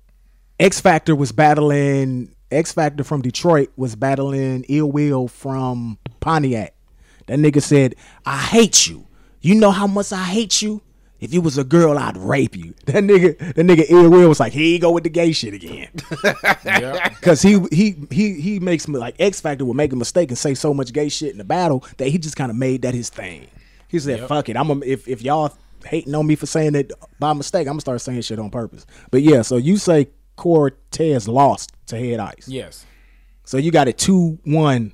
[0.59, 2.34] X Factor was battling.
[2.55, 6.75] X Factor from Detroit was battling Ill Will from Pontiac.
[7.27, 9.07] That nigga said, "I hate you.
[9.40, 10.83] You know how much I hate you."
[11.21, 12.75] If you was a girl, I'd rape you.
[12.85, 15.55] That nigga, that nigga Ill Will was like, here you go with the gay shit
[15.55, 15.88] again.
[16.64, 17.09] Yeah.
[17.23, 20.37] Cause he he he he makes me like X Factor would make a mistake and
[20.37, 22.95] say so much gay shit in the battle that he just kind of made that
[22.95, 23.47] his thing.
[23.88, 26.93] He said, "Fuck it, I'm a, if if y'all hating on me for saying it
[27.19, 31.29] by mistake, I'm gonna start saying shit on purpose." But yeah, so you say Cortez
[31.29, 32.85] lost to Head Ice, yes.
[33.44, 34.92] so you got it two one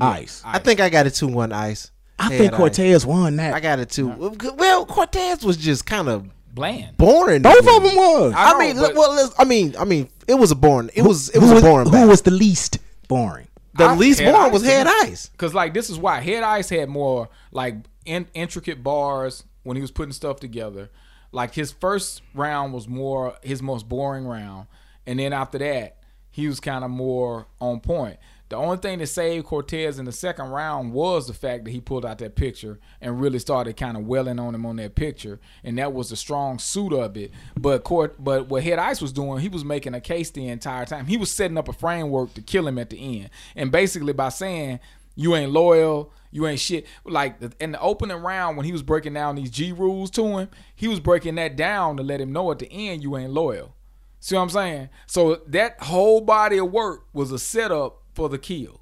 [0.00, 0.42] Ice.
[0.44, 1.90] I think I got a two one ice.
[2.18, 2.58] I Head think Ice.
[2.58, 3.52] Cortez won that.
[3.54, 4.08] I got it too.
[4.56, 6.96] Well, Cortez was just kind of Bland.
[6.96, 7.42] boring.
[7.42, 8.32] Both of them was.
[8.34, 10.90] I I mean, but- well, let's, I mean, I mean, it was a boring.
[10.94, 11.86] It was it who was a boring.
[11.86, 12.08] Who battle.
[12.08, 12.78] was the least
[13.08, 13.48] boring?
[13.74, 14.86] the I- least Head boring was Head.
[14.86, 15.30] Ice.
[15.36, 17.76] Cause like this is why Head Ice had more like
[18.06, 20.90] in, intricate bars when he was putting stuff together.
[21.32, 24.66] Like his first round was more his most boring round,
[25.06, 25.98] and then after that
[26.32, 28.16] he was kind of more on point.
[28.48, 31.80] The only thing that saved Cortez in the second round was the fact that he
[31.80, 35.40] pulled out that picture and really started kind of welling on him on that picture,
[35.64, 37.30] and that was a strong suit of it.
[37.58, 40.84] But Court, but what Head Ice was doing, he was making a case the entire
[40.84, 41.06] time.
[41.06, 44.28] He was setting up a framework to kill him at the end, and basically by
[44.28, 44.80] saying
[45.14, 46.86] you ain't loyal, you ain't shit.
[47.04, 50.48] Like in the opening round when he was breaking down these G rules to him,
[50.74, 53.74] he was breaking that down to let him know at the end you ain't loyal.
[54.22, 54.88] See what I'm saying?
[55.08, 58.80] So that whole body of work was a setup for the kill.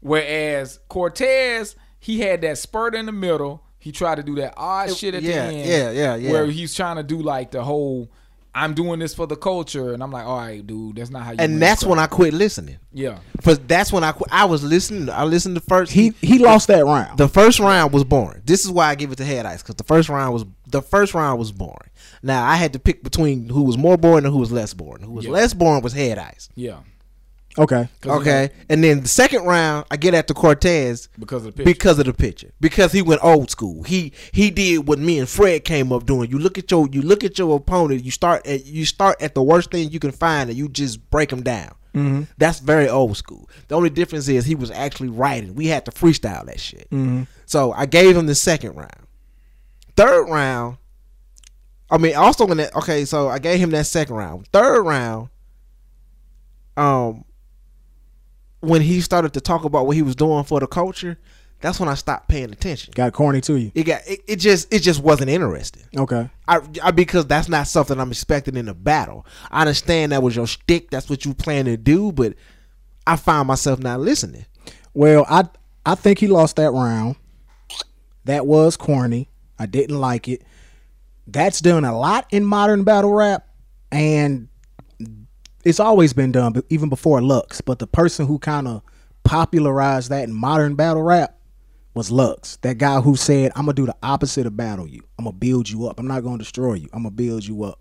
[0.00, 3.64] Whereas Cortez, he had that spurt in the middle.
[3.78, 5.66] He tried to do that odd shit at yeah, the end.
[5.66, 6.30] yeah, yeah, yeah.
[6.30, 8.10] Where he's trying to do like the whole
[8.54, 9.94] I'm doing this for the culture.
[9.94, 12.06] And I'm like, all right, dude, that's not how you And that's this when I
[12.06, 12.76] quit listening.
[12.92, 13.20] Yeah.
[13.42, 14.28] But that's when I quit.
[14.30, 15.08] I was listening.
[15.08, 15.90] I listened to first.
[15.90, 17.16] He he lost that round.
[17.16, 18.42] The first round was boring.
[18.44, 20.82] This is why I give it to Head Ice because the first round was the
[20.82, 21.88] first round was boring.
[22.22, 25.02] Now I had to pick between who was more boring and who was less boring.
[25.04, 25.32] Who was Yeah.
[25.32, 26.48] less boring was Head Ice.
[26.54, 26.78] Yeah.
[27.58, 27.86] Okay.
[28.06, 31.52] Okay, know, and then the second round I get at the Cortez because of the
[31.52, 31.64] picture.
[31.64, 33.82] because of the picture because he went old school.
[33.82, 36.30] He he did what me and Fred came up doing.
[36.30, 38.04] You look at your you look at your opponent.
[38.06, 41.10] You start at you start at the worst thing you can find and you just
[41.10, 41.74] break them down.
[41.94, 42.22] Mm-hmm.
[42.38, 43.50] That's very old school.
[43.68, 45.54] The only difference is he was actually writing.
[45.54, 46.88] We had to freestyle that shit.
[47.44, 49.06] So I gave him the second round.
[49.94, 50.78] Third round,
[51.92, 52.74] I mean, also in that.
[52.74, 54.48] Okay, so I gave him that second round.
[54.48, 55.28] Third round,
[56.76, 57.24] um,
[58.60, 61.18] when he started to talk about what he was doing for the culture,
[61.60, 62.94] that's when I stopped paying attention.
[62.96, 63.72] Got corny to you.
[63.74, 65.84] It got it, it just it just wasn't interesting.
[65.94, 66.30] Okay.
[66.48, 69.26] I, I because that's not something I'm expecting in a battle.
[69.50, 72.34] I understand that was your shtick, that's what you plan to do, but
[73.06, 74.46] I find myself not listening.
[74.94, 75.44] Well, I
[75.84, 77.16] I think he lost that round.
[78.24, 79.28] That was corny.
[79.58, 80.42] I didn't like it.
[81.26, 83.46] That's done a lot in modern battle rap,
[83.90, 84.48] and
[85.64, 87.60] it's always been done, but even before Lux.
[87.60, 88.82] But the person who kind of
[89.24, 91.38] popularized that in modern battle rap
[91.94, 92.56] was Lux.
[92.62, 95.02] That guy who said, "I'm gonna do the opposite of battle you.
[95.18, 96.00] I'm gonna build you up.
[96.00, 96.88] I'm not gonna destroy you.
[96.92, 97.78] I'm gonna build you up."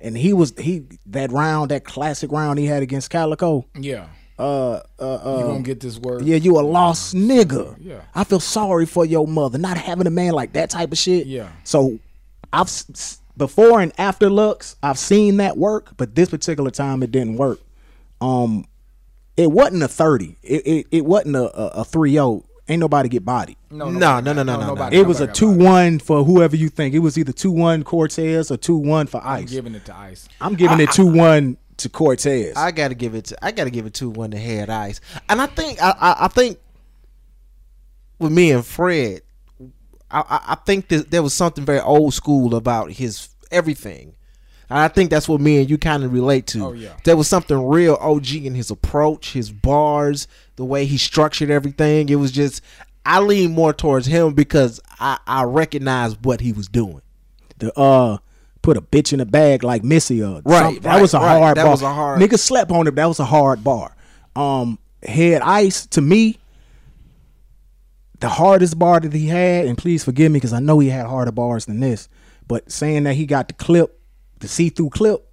[0.00, 3.66] And he was he that round, that classic round he had against Calicoe.
[3.78, 4.06] Yeah.
[4.38, 6.22] Uh, uh, uh, You gonna get this word?
[6.24, 7.74] yeah, you a lost nigga.
[7.80, 8.02] Yeah.
[8.14, 11.26] I feel sorry for your mother not having a man like that type of shit.
[11.26, 11.48] Yeah.
[11.64, 11.98] So
[12.52, 17.02] I've s- s- before and after Lux, I've seen that work, but this particular time
[17.02, 17.60] it didn't work.
[18.20, 18.66] Um,
[19.36, 20.36] it wasn't a thirty.
[20.42, 22.44] It it, it wasn't a a, a three zero.
[22.70, 23.56] Ain't nobody get bodied.
[23.70, 24.66] No, No, no, no, no, no, no.
[24.66, 26.94] nobody- It was a two one for whoever you think.
[26.94, 29.50] It was either two one Cortez or two one for I'm Ice.
[29.50, 30.28] giving it to Ice.
[30.40, 32.56] I'm giving it two one to Cortez.
[32.56, 35.00] I gotta give it to I gotta give it two one to head ice.
[35.30, 36.58] And I think I I, I think
[38.18, 39.22] with me and Fred,
[40.10, 44.14] I I, I think that there was something very old school about his everything.
[44.70, 46.66] And I think that's what me and you kind of relate to.
[46.66, 46.92] Oh, yeah.
[47.04, 52.10] There was something real OG in his approach, his bars, the way he structured everything.
[52.10, 52.60] It was just
[53.06, 57.00] I lean more towards him because I, I recognize what he was doing.
[57.58, 58.18] the uh
[58.60, 60.82] put a bitch in a bag like Missy or Right, something.
[60.82, 61.38] That right, was a right.
[61.38, 61.70] hard That bar.
[61.70, 62.94] was a hard- Niggas slept on it.
[62.96, 63.94] That was a hard bar.
[64.36, 66.38] Um, Head Ice to me,
[68.20, 71.06] the hardest bar that he had, and please forgive me because I know he had
[71.06, 72.08] harder bars than this.
[72.46, 74.00] But saying that he got the clip,
[74.40, 75.24] the see through clip,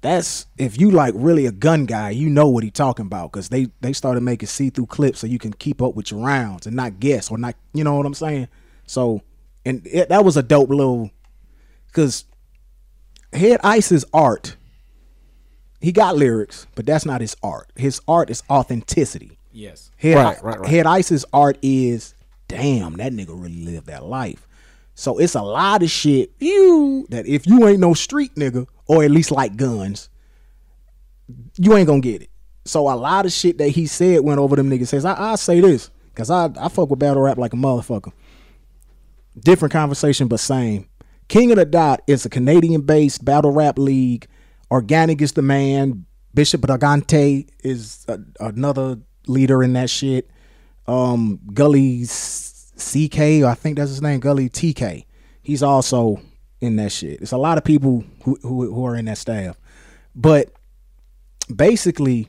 [0.00, 3.50] that's if you like really a gun guy, you know what he talking about because
[3.50, 6.66] they they started making see through clips so you can keep up with your rounds
[6.66, 8.48] and not guess or not, you know what I'm saying?
[8.86, 9.22] So,
[9.64, 11.10] and it, that was a dope little
[11.86, 12.24] because
[13.32, 14.56] Head Ice's art,
[15.80, 17.70] he got lyrics, but that's not his art.
[17.76, 19.38] His art is authenticity.
[19.52, 19.90] Yes.
[19.96, 20.70] Head, Right, right, right.
[20.70, 22.14] Head Ice's art is,
[22.48, 24.46] damn, that nigga really lived that life.
[24.94, 29.02] So it's a lot of shit you that if you ain't no street nigga or
[29.02, 30.08] at least like guns,
[31.56, 32.30] you ain't gonna get it.
[32.64, 35.04] So a lot of shit that he said went over them niggas says.
[35.04, 38.12] I I say this because I I fuck with battle rap like a motherfucker.
[39.38, 40.88] Different conversation, but same.
[41.28, 44.26] King of the Dot is a Canadian-based battle rap league.
[44.70, 46.04] Organic is the man.
[46.34, 50.30] Bishop Brigante is a, another leader in that shit.
[50.86, 55.04] Um, Gully CK, I think that's his name, Gully TK.
[55.42, 56.20] He's also
[56.60, 57.20] in that shit.
[57.20, 59.58] It's a lot of people who who, who are in that staff,
[60.14, 60.52] but
[61.54, 62.28] basically,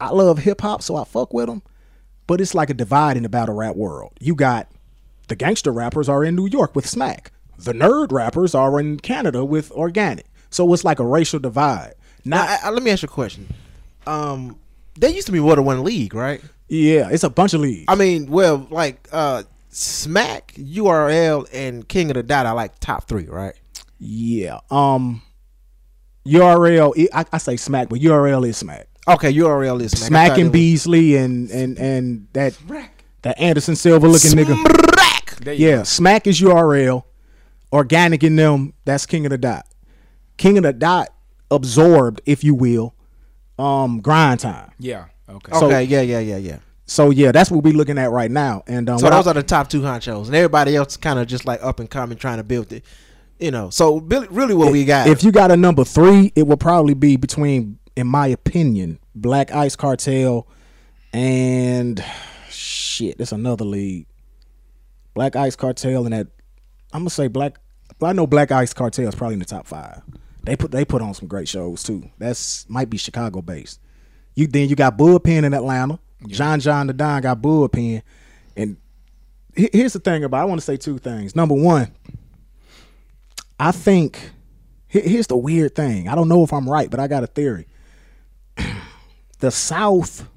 [0.00, 1.62] I love hip hop, so I fuck with them.
[2.26, 4.12] But it's like a divide in the battle rap world.
[4.20, 4.68] You got
[5.28, 7.30] the gangster rappers are in New York with Smack.
[7.58, 10.26] The nerd rappers are in Canada with Organic.
[10.50, 11.94] So it's like a racial divide.
[12.24, 13.46] Now, Not I, I- let me ask you a question.
[14.06, 14.58] Um,
[14.98, 16.40] there used to be more than one league, right?
[16.68, 17.84] yeah, it's a bunch of leagues.
[17.88, 23.06] I mean, well, like uh, Smack, URL, and King of the Dot are like top
[23.08, 23.54] three, right?
[23.98, 24.58] yeah.
[24.70, 25.22] Um
[26.26, 28.88] URL I, I say Smack, but URL is Smack.
[29.08, 30.08] Okay, URL is Smack.
[30.08, 32.58] Smack and it was- Beasley and and and that
[33.22, 34.56] that Anderson Silva looking nigga.
[34.92, 35.36] Smack!
[35.36, 37.04] There you Yeah, Smack is URL.
[37.72, 39.66] Organic in them, that's King of the Dot.
[40.36, 41.08] King of the Dot
[41.50, 42.94] absorbed, if you will,
[43.58, 44.70] um, grind time.
[44.78, 45.06] Yeah.
[45.28, 45.52] Okay.
[45.58, 46.58] So- Okay, yeah, yeah, yeah, yeah.
[46.88, 48.62] So yeah, that's what we're looking at right now.
[48.68, 51.26] And um, So those I- are the top two honchos, and everybody else kind of
[51.26, 52.84] just like up and coming, trying to build it.
[53.40, 55.08] You know, so really, really what we got.
[55.08, 59.50] If you got a number three, it will probably be between, in my opinion, Black
[59.52, 60.46] Ice Cartel
[61.12, 62.02] and
[62.48, 63.16] shit.
[63.18, 64.06] It's another league.
[65.14, 66.28] Black Ice Cartel and that.
[66.92, 67.58] I'm gonna say Black.
[68.00, 70.02] I know Black Ice Cartel is probably in the top five.
[70.46, 72.08] They put they put on some great shows too.
[72.18, 73.80] That's might be Chicago based.
[74.34, 75.98] You then you got Bullpen in Atlanta.
[76.28, 78.02] John John the Don got Bullpen,
[78.56, 78.76] and
[79.54, 80.40] here's the thing about.
[80.40, 81.36] I want to say two things.
[81.36, 81.92] Number one,
[83.58, 84.30] I think
[84.86, 86.08] here's the weird thing.
[86.08, 87.66] I don't know if I'm right, but I got a theory.
[89.40, 90.28] the South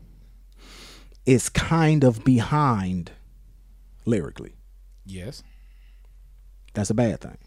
[1.26, 3.12] is kind of behind
[4.06, 4.54] lyrically.
[5.06, 5.44] Yes.
[6.74, 7.38] That's a bad thing.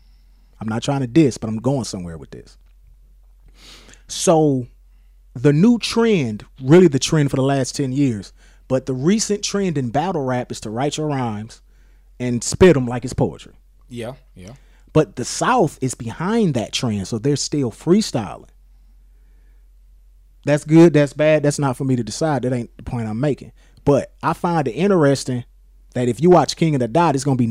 [0.63, 2.57] I'm not trying to diss, but I'm going somewhere with this.
[4.07, 4.67] So,
[5.35, 8.33] the new trend, really the trend for the last 10 years,
[8.69, 11.63] but the recent trend in battle rap is to write your rhymes
[12.21, 13.55] and spit them like it's poetry.
[13.89, 14.15] Yeah.
[14.37, 14.55] Yeah.
[14.93, 18.49] But the South is behind that trend, so they're still freestyling.
[20.45, 22.43] That's good, that's bad, that's not for me to decide.
[22.43, 23.53] That ain't the point I'm making.
[23.85, 25.45] But I find it interesting
[25.95, 27.47] that if you watch King of the Dot, it's gonna be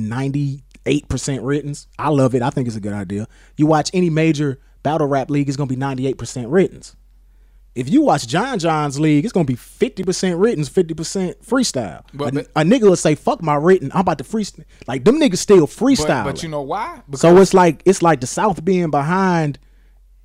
[0.85, 1.75] 98% written.
[1.99, 2.41] I love it.
[2.41, 3.27] I think it's a good idea.
[3.57, 6.81] You watch any major battle rap league, it's gonna be 98% written.
[7.73, 12.03] If you watch John John's league, it's gonna be fifty percent written, fifty percent freestyle.
[12.13, 15.05] But- a, but- a nigga will say, "Fuck my written, I'm about to freestyle." Like
[15.05, 16.25] them niggas still But, freestyle.
[16.25, 17.01] but you know why?
[17.13, 19.57] so it's like it's like the South being behind.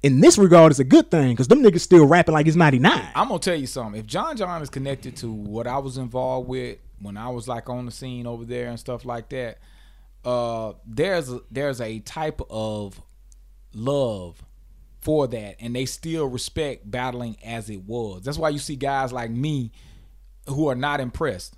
[0.02, 2.80] In this regard, is a good thing because them niggas still rapping like it's ninety
[2.80, 3.08] nine.
[3.14, 4.00] I'm gonna tell you something.
[4.00, 7.68] If John John is connected to what I was involved with when I was like
[7.70, 9.58] on the scene over there and stuff like that,
[10.26, 13.00] uh, there's a, there's a type of
[13.72, 14.42] love
[15.00, 18.24] for that, and they still respect battling as it was.
[18.24, 19.70] That's why you see guys like me
[20.48, 21.56] who are not impressed.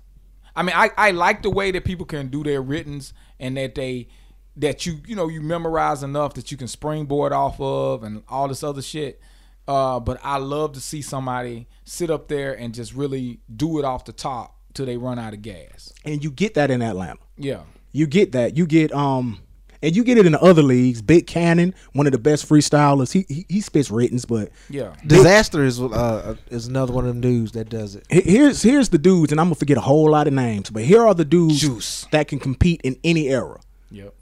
[0.55, 3.73] I mean, I, I like the way that people can do their writtens and that
[3.73, 4.07] they
[4.55, 8.47] that you you know you memorize enough that you can springboard off of and all
[8.47, 9.19] this other shit.
[9.67, 13.85] Uh, but I love to see somebody sit up there and just really do it
[13.85, 15.91] off the top till they run out of gas.
[16.05, 17.19] and you get that in Atlanta.
[17.37, 17.61] Yeah.
[17.91, 18.55] You get that.
[18.57, 19.39] You get um,
[19.81, 21.01] and you get it in the other leagues.
[21.01, 23.11] Big Cannon, one of the best freestylers.
[23.13, 24.93] He he, he spits writtens, but Yeah.
[25.07, 28.05] Disaster is uh, is another one of them dudes that does it.
[28.09, 31.01] here's here's the dudes, and I'm gonna forget a whole lot of names, but here
[31.07, 32.05] are the dudes Juice.
[32.11, 33.59] that can compete in any era,
[33.91, 34.13] Yep.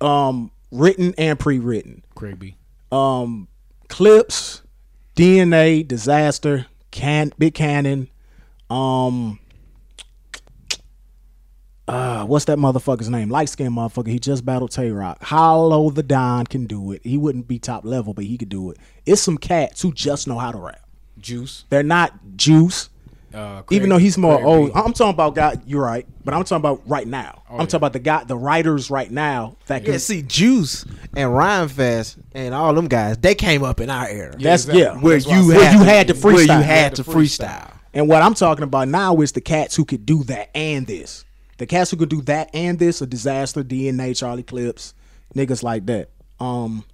[0.00, 2.02] um, written and pre-written.
[2.14, 2.56] Craig B.
[2.90, 3.48] Um,
[3.88, 4.62] Clips,
[5.14, 8.08] DNA, Disaster, Can Big Cannon,
[8.70, 9.38] um.
[11.88, 13.28] Uh, what's that motherfucker's name?
[13.28, 14.08] Light skinned motherfucker.
[14.08, 15.22] He just battled Tay Roc.
[15.22, 17.02] Hollow Da Don can do it.
[17.04, 18.78] He wouldn't be top level, but he could do it.
[19.04, 20.88] It's some cats who just know how to rap.
[21.18, 21.64] Juice.
[21.70, 22.88] They're not juice.
[23.34, 24.74] Uh, even though he's more Craig old.
[24.74, 24.78] B.
[24.78, 25.56] I'm talking about guy.
[25.66, 27.42] You're right, but I'm talking about right now.
[27.48, 27.64] I'm yeah.
[27.64, 29.92] talking about the guy, the writers right now that can.
[29.92, 30.84] Yeah, see, Juice
[31.16, 34.32] and Rhymefest and all them guys, they came up in our era.
[34.38, 34.82] That's exactly.
[34.82, 34.98] yeah.
[34.98, 36.62] where That's why you said- had you had to where you freestyle.
[36.62, 37.74] had to to freestyle.
[37.94, 41.24] And what I'm talking about now is the cats who could do that and this.
[41.62, 44.94] The cats who could do that and this, a disaster, DNA, Charlie Clips,
[45.36, 46.08] niggas like that.
[46.40, 46.84] Um,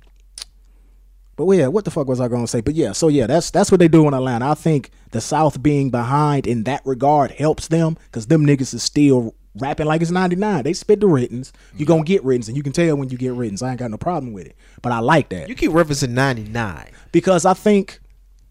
[1.36, 2.60] but yeah, what the fuck was I gonna say?
[2.60, 4.50] But yeah, so yeah, that's that's what they do in Atlanta.
[4.50, 8.82] I think the South being behind in that regard helps them because them niggas is
[8.82, 10.64] still rapping like it's 99.
[10.64, 11.50] They spit the writtens.
[11.74, 13.62] You gonna get writtens, and you can tell when you get writtens.
[13.62, 14.56] I ain't got no problem with it.
[14.82, 16.90] But I like that You keep referencing 99.
[17.10, 18.00] because I think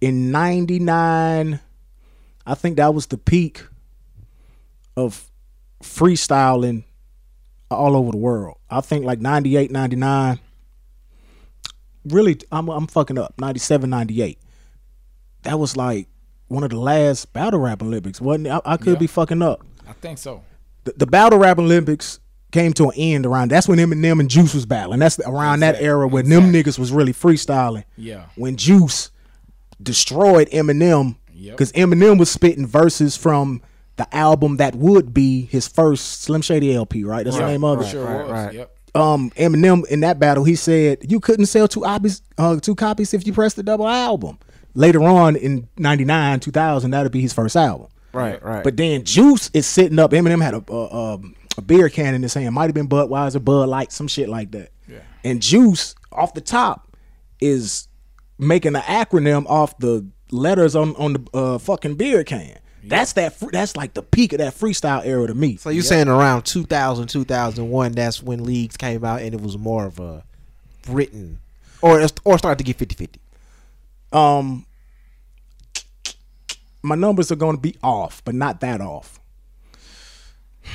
[0.02, 1.60] in '99,
[2.48, 3.64] I think that was the peak
[4.96, 5.30] of
[5.84, 6.84] freestyling
[7.70, 8.58] all over the world.
[8.70, 10.40] I think like 98, 99.
[12.06, 13.34] Really, I'm, I'm fucking up.
[13.40, 14.40] 97, 98.
[15.44, 16.08] That was like
[16.48, 18.52] one of the last battle rap Olympics, wasn't it?
[18.52, 19.00] I, I could Yeah.
[19.00, 19.66] be fucking up.
[19.88, 20.44] I think so.
[20.86, 22.20] The, the battle rap Olympics
[22.52, 23.52] came to an end around.
[23.52, 25.00] That's when Eminem and Juice was battling.
[25.00, 28.26] That's around that Exactly, era when them niggas was really freestyling Yeah.
[28.36, 29.12] when Juice
[29.84, 31.58] destroyed Eminem Yep.
[31.58, 33.62] because Eminem was spitting verses from
[33.98, 37.24] the album that would be his first Slim Shady LP, right?
[37.24, 37.88] That's the name of it.
[37.88, 38.32] Sure right, was.
[38.32, 38.54] right.
[38.54, 38.74] Yep.
[38.96, 43.14] Um, Eminem in that battle, he said you couldn't sell two copies, uh, two copies
[43.14, 44.40] if you pressed the double album.
[44.74, 47.88] Later on in '99, 2000, that'd be his first album.
[48.14, 48.64] Right, right.
[48.64, 50.12] But then Juice is sitting up.
[50.12, 52.54] Eminem had a a, um, a beer can in his hand.
[52.54, 54.70] Might have been Budweiser, Bud Light, some shit like that.
[54.88, 55.00] Yeah.
[55.24, 56.96] And Juice off the top
[57.40, 57.88] is
[58.38, 62.60] making an acronym off the letters on on the uh, fucking beer can.
[62.89, 63.34] That's that.
[63.36, 65.58] fr- That's like the peak of that freestyle era to me.
[65.58, 69.86] so you're saying around 2000, 2001, that's when leagues came out and it was more
[69.86, 70.23] of a
[70.88, 71.39] written
[71.82, 73.19] or or started to get 50 50.
[74.13, 74.65] Um,
[76.82, 79.19] my numbers are going to be off, but not that off.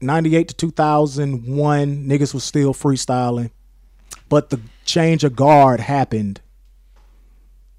[0.00, 3.50] 98 to 2001, niggas was still freestyling.
[4.28, 6.40] But the change of guard happened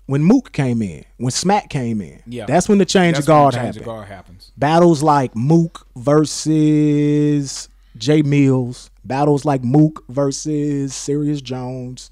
[0.08, 2.22] when Mook came in, when Smack came in.
[2.28, 2.46] Yeah.
[2.46, 3.82] That's when the change That's of when the guard change happened.
[3.82, 4.52] of guard happens.
[4.58, 8.90] Battles like Mook versus Jae Millz.
[9.04, 12.12] Battles like Mook versus Serius Jones.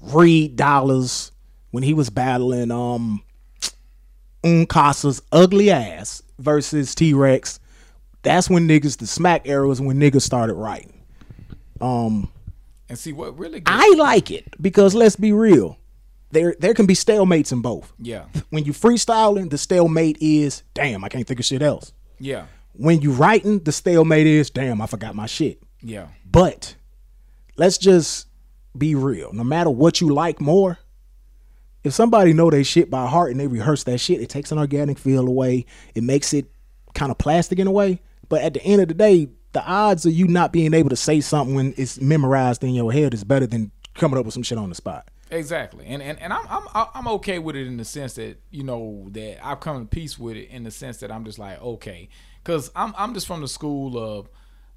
[0.00, 1.30] Reed Dollaz
[1.70, 3.22] when he was battling um
[4.44, 7.58] Uncasa's ugly ass versus T Rex.
[8.22, 10.92] That's when niggas the smack era was when niggas started writing.
[11.80, 12.30] Um
[12.88, 13.60] And see what really.
[13.60, 15.78] Gets, I like it because let's be real.
[16.30, 17.92] There there can be stalemates in both.
[17.98, 18.24] yeah.
[18.50, 21.92] When you freestyling, the stalemate is damn, I can't think of shit else.
[22.18, 22.46] Yeah.
[22.74, 25.62] When you writing, the stalemate is damn, I forgot my shit.
[25.80, 26.08] Yeah.
[26.30, 26.76] But
[27.56, 28.26] let's just
[28.76, 29.32] be real.
[29.32, 30.78] No matter what you like more,
[31.84, 34.58] if somebody know they shit by heart and they rehearse that shit, it takes an
[34.58, 35.64] organic feel away.
[35.94, 36.50] It makes it
[36.94, 38.00] kind of plastic in a way.
[38.28, 40.96] But at the end of the day, the odds of you not being able to
[40.96, 44.42] say something when it's memorized in your head is better than coming up with some
[44.42, 45.08] shit on the spot.
[45.30, 48.62] Exactly, and and and I'm I'm I'm okay with it in the sense that you
[48.62, 51.60] know that I've come to peace with it in the sense that I'm just like
[51.60, 52.08] okay,
[52.42, 54.28] because I'm I'm just from the school of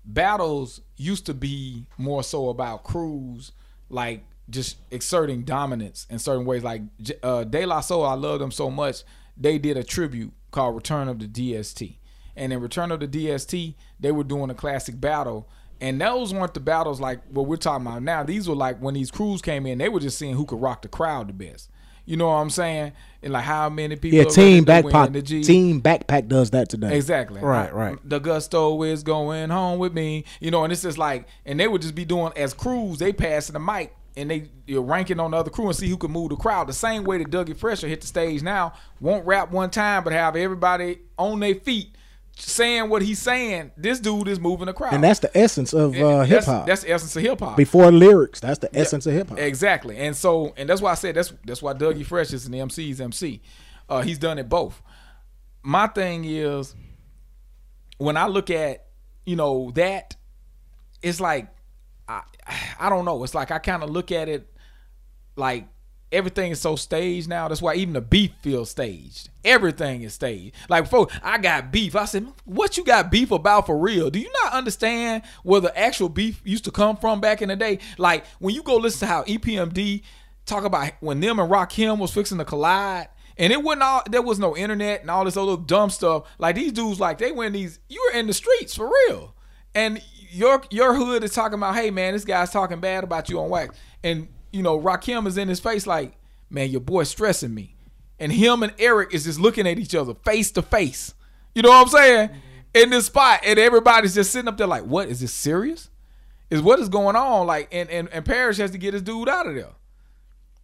[0.03, 3.51] battles used to be more so about crews
[3.89, 6.63] like just exerting dominance in certain ways.
[6.63, 6.81] Like
[7.23, 9.03] uh, De La Soul, I love them so much.
[9.37, 11.95] They did a tribute called Return of the DST,
[12.35, 15.47] and in Return of the DST, they were doing a classic battle.
[15.81, 18.23] And those weren't the battles like what we're talking about now.
[18.23, 20.83] These were like when these crews came in, they were just seeing who could rock
[20.83, 21.69] the crowd the best.
[22.05, 22.93] You know what I'm saying?
[23.23, 25.13] And like how many people Yeah, team ready to win backpack.
[25.13, 25.43] the G.
[25.43, 26.95] Team backpack does that today.
[26.95, 27.41] Exactly.
[27.41, 27.97] Right, right.
[28.03, 30.25] The gusto is going home with me.
[30.39, 33.11] You know, and it's just like, and they would just be doing as crews, they
[33.11, 36.11] passing the mic and they you're ranking on the other crew and see who can
[36.11, 36.67] move the crowd.
[36.67, 40.13] The same way that Dougie Fresher hit the stage now, won't rap one time, but
[40.13, 41.95] have everybody on their feet
[42.41, 43.71] saying what he's saying.
[43.77, 44.93] This dude is moving the crowd.
[44.93, 46.65] And that's the essence of uh, hip hop.
[46.65, 47.57] That's the essence of hip hop.
[47.57, 49.39] Before lyrics, that's the essence of hip hop.
[49.39, 49.97] Exactly.
[49.97, 52.99] And so and that's why I said that's that's why Dougie Fresh is an MC's
[52.99, 53.41] MC.
[53.89, 54.81] Uh, he's done it both.
[55.63, 56.75] My thing is
[57.97, 58.85] when I look at,
[59.25, 60.15] you know, that,
[61.01, 61.47] it's like
[62.07, 62.21] I
[62.79, 63.23] I don't know.
[63.23, 64.51] It's like I kind of look at it
[65.35, 65.67] like
[66.11, 67.47] everything is so staged now.
[67.47, 69.29] That's why even the beef feels staged.
[69.43, 70.55] Everything is staged.
[70.69, 71.95] Like before, I got beef.
[71.95, 74.09] I said, "What you got beef about for real?
[74.09, 77.55] Do you not understand where the actual beef used to come from back in the
[77.55, 77.79] day?
[77.97, 80.03] Like when you go listen to how EPMD
[80.45, 83.07] talk about when them and Rakim was fixing to collide."
[83.37, 86.23] And it wasn't all there was no internet and all this other dumb stuff.
[86.37, 89.33] Like these dudes, like they went these you were in the streets for real.
[89.73, 90.01] And
[90.31, 93.49] your your hood is talking about, hey man, this guy's talking bad about you on
[93.49, 93.75] wax.
[94.03, 96.13] And you know, Rakim is in his face like,
[96.49, 97.75] man, your boy's stressing me.
[98.19, 101.13] And him and Eric is just looking at each other face to face.
[101.55, 102.29] You know what I'm saying?
[102.29, 102.37] Mm-hmm.
[102.73, 103.41] In this spot.
[103.45, 105.09] And everybody's just sitting up there like, what?
[105.09, 105.89] Is this serious?
[106.49, 107.47] Is what is going on?
[107.47, 109.69] Like, and, and, and Parrish has to get his dude out of there.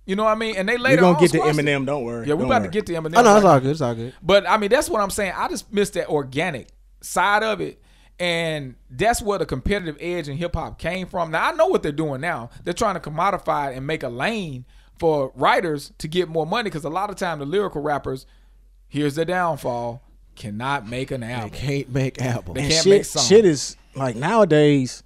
[0.05, 0.55] You know what I mean?
[0.55, 1.65] And they later We're gonna on get to squashed it.
[1.65, 1.85] Eminem.
[1.85, 2.27] Don't worry.
[2.27, 2.71] Yeah, we're about worry.
[2.71, 3.17] to get to Eminem.
[3.17, 3.71] Oh no, it's all good.
[3.71, 4.13] It's all good.
[4.23, 5.33] but I mean, that's what I'm saying.
[5.35, 6.69] I just missed that organic
[7.01, 7.81] side of it.
[8.19, 11.29] And that's where the competitive edge in hip hop came from.
[11.31, 12.49] Now I know what they're doing now.
[12.63, 14.65] They're trying to commodify it and make a lane
[14.97, 18.25] for writers to get more money because a lot of time the lyrical rappers,
[18.87, 20.01] here's the downfall,
[20.35, 21.49] cannot make an They album.
[21.51, 22.55] can't make albums.
[22.55, 23.27] They And can't shit, make songs.
[23.27, 25.03] shit is like nowadays.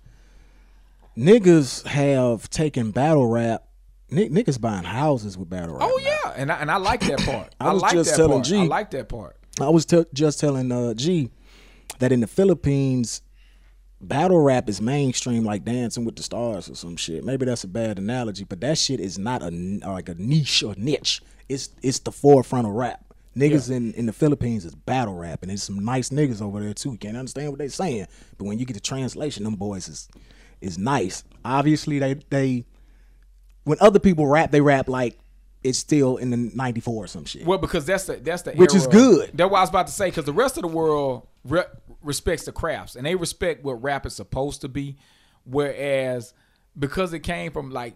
[1.18, 3.64] Niggas have taken battle rap.
[4.12, 5.89] Niggas buying houses with battle rap.
[5.89, 6.09] Oh now.
[6.09, 7.53] yeah, and I, and I like that part.
[7.59, 8.45] I I, was like just that telling part.
[8.45, 9.38] G- I like that part.
[9.59, 11.30] I was t- just telling uh, G
[12.02, 13.22] that in the Philippines,
[14.02, 17.24] battle rap is mainstream like Dancing with the Stars or some shit.
[17.24, 20.76] Maybe that's a bad analogy, but that shit is not a like a niche or
[20.78, 21.22] niche.
[21.47, 23.06] It's it's the forefront of rap.
[23.36, 26.74] Niggas in, in the Philippines is battle rap, and there's some nice niggas over there
[26.74, 26.91] too.
[26.91, 30.10] You can't understand what they're saying, but when you get the translation, them boys is
[30.60, 31.24] is nice.
[31.45, 32.66] Obviously, they they
[33.64, 35.18] when other people rap, they rap like
[35.64, 37.45] it's still in the '94 or some shit.
[37.45, 39.32] Well, because that's the that's the Which is good.
[39.34, 40.08] That's what I was about to say.
[40.10, 41.64] Because the rest of the world re-
[42.04, 44.97] respects the crafts and they respect what rap is supposed to be,
[45.43, 46.34] whereas
[46.78, 47.95] because it came from like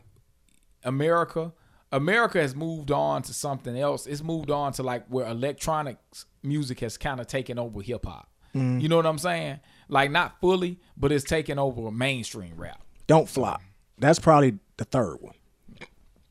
[0.83, 1.53] America,
[1.91, 4.05] America has moved on to something else.
[4.07, 8.29] It's moved on to like where electronics music has kind of taken over hip hop.
[8.53, 8.79] Mm-hmm.
[8.79, 9.59] You know what I'm saying?
[9.89, 12.81] Like not fully, but it's taken over mainstream rap.
[13.07, 13.61] Don't flop.
[13.97, 15.35] That's probably the third one.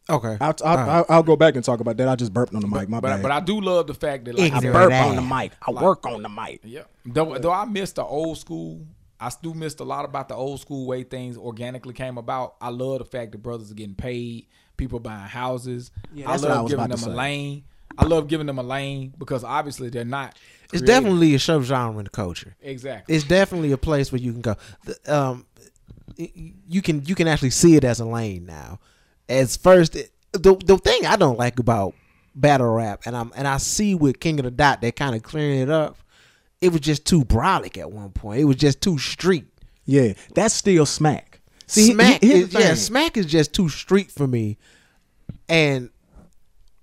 [0.09, 0.37] Okay.
[0.41, 2.09] I'll, I'll, I'll, I'll go back and talk about that.
[2.09, 2.89] I just burped on the mic.
[2.89, 3.23] My But bad.
[3.23, 5.53] but I do love the fact that like I burp on the mic.
[5.67, 6.61] I work on the mic.
[6.63, 6.83] Yeah.
[7.07, 8.87] Though, though I missed the old school,
[9.19, 12.57] I still missed a lot about the old school way things organically came about.
[12.61, 14.47] I love the fact that brothers are getting paid,
[14.77, 15.91] people buying houses.
[16.13, 17.65] Yeah, I that's what I love was giving about them to a lane.
[17.97, 20.37] I love giving them a lane because obviously they're not.
[20.65, 20.87] It's creative.
[20.87, 22.57] definitely a subgenre in the culture.
[22.61, 23.15] exactly.
[23.15, 24.57] It's definitely a place where you can go.
[24.85, 25.47] The, um,
[26.17, 28.81] you can you can actually see it as a lane now.
[29.29, 29.93] As first,
[30.33, 31.95] the the thing I don't like about
[32.35, 35.23] battle rap, and I'm and I see with King of the Dot, they kind of
[35.23, 35.97] clearing it up.
[36.61, 38.41] It was just too brolic at one point.
[38.41, 39.47] It was just too street.
[39.85, 41.41] Yeah, that's still smack.
[41.67, 42.75] See, Smack he- is yeah.
[42.75, 44.59] Smack is just too street for me.
[45.49, 45.91] And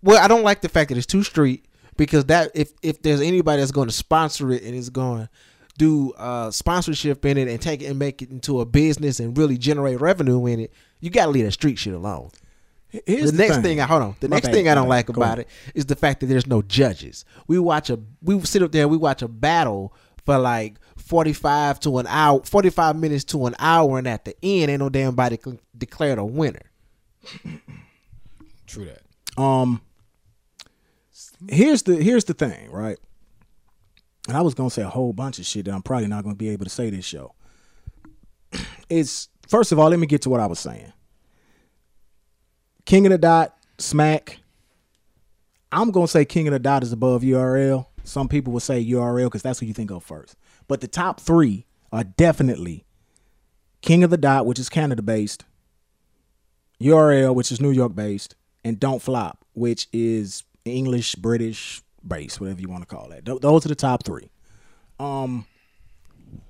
[0.04, 1.66] well, I don't like the fact that it's too street
[1.98, 5.30] because that if if there's anybody that's going to sponsor it and is going to
[5.78, 9.38] do uh sponsorship in it and take it and make it into a business and
[9.38, 12.30] really generate revenue in it, you got to leave that street shit alone.
[13.06, 13.80] Here's the next thing.
[13.80, 14.16] I hold on.
[14.20, 14.90] The My next bad, thing I don't bad.
[14.90, 17.24] like about it is the fact that there's no judges.
[17.48, 18.84] We watch a we sit up there.
[18.84, 19.94] And we watch a battle
[20.26, 24.26] for like forty five to an hour, forty five minutes to an hour, and at
[24.26, 26.60] the end, ain't no damn body cl- declared a winner.
[28.68, 29.42] True that.
[29.42, 29.82] Um,
[31.50, 32.98] here's the here's the thing, right?
[34.28, 36.36] And I was gonna say a whole bunch of shit that I'm probably not gonna
[36.36, 37.34] be able to say this show.
[38.90, 40.94] It's first of all, let me get to what I was saying.
[42.86, 44.40] King of the Dot, Smack.
[45.72, 47.86] I'm gonna say King of the Dot is above URL.
[48.04, 50.36] Some people will say URL because that's who you think of first.
[50.68, 52.86] But the top three are definitely
[53.82, 55.44] King of the Dot, which is Canada based,
[56.82, 62.62] URL, which is New York based, and Don't Flop, which is English, British based, whatever
[62.62, 63.26] you want to call that.
[63.26, 64.30] Th- those are the top three.
[65.00, 65.46] Um,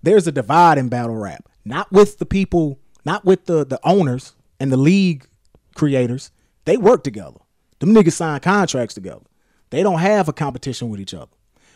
[0.03, 4.33] there's a divide in battle rap, not with the people, not with the the owners
[4.59, 5.27] and the league
[5.75, 6.31] creators.
[6.65, 7.39] They work together.
[7.79, 9.25] Them niggas sign contracts together.
[9.71, 11.31] They don't have a competition with each other.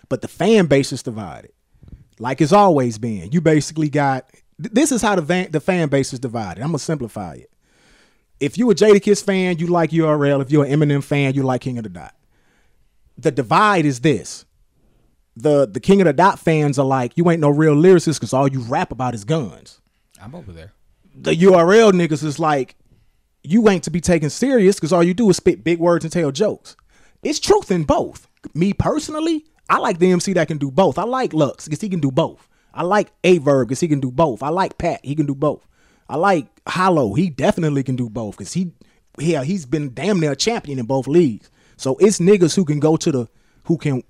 [0.07, 1.51] But the fan base is divided,
[2.19, 3.31] like it's always been.
[3.31, 6.61] You basically got this is how the van, the fan base is divided.
[6.61, 7.51] I'm gonna simplify it.
[8.39, 10.41] If you a Jadakiss fan, you like URL.
[10.41, 12.13] If you're an Eminem fan, you like King of the Dot.
[13.17, 14.45] The divide is this:
[15.35, 18.33] the the King of the Dot fans are like, you ain't no real lyricist because
[18.33, 19.81] all you rap about is guns.
[20.21, 20.74] I'm over there.
[21.17, 22.75] The URL niggas is like,
[23.43, 26.11] you ain't to be taken serious because all you do is spit big words and
[26.11, 26.75] tell jokes.
[27.23, 28.27] It's truth in both.
[28.53, 30.97] Me personally, I like the MC that can do both.
[30.97, 32.47] I like Lux because he can do both.
[32.73, 34.43] I like Aye Verb because he can do both.
[34.43, 35.65] I like Pat, he can do both.
[36.09, 38.73] I like Hollow, he definitely can do both because he,
[39.17, 41.49] yeah, he's been damn near a champion in both leagues.
[41.77, 43.27] So it's niggas who can go to the,
[43.63, 44.03] who can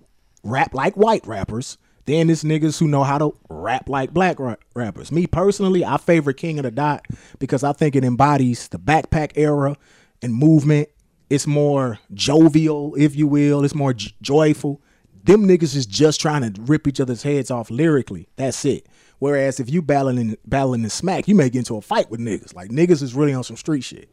[0.43, 1.77] rap like white rappers.
[2.05, 5.11] Then it's niggas who know how to rap like black ra- rappers.
[5.11, 7.05] Me personally, I favor King of the Dot
[7.39, 9.75] because I think it embodies the backpack era
[10.21, 10.89] and movement.
[11.29, 13.63] It's more jovial, if you will.
[13.63, 14.81] It's more j- joyful.
[15.23, 18.29] Them niggas is just trying to rip each other's heads off lyrically.
[18.35, 18.87] That's it.
[19.17, 22.53] Whereas if you battling battling the smack, you may get into a fight with niggas.
[22.53, 24.09] Like niggas is really on some street shit.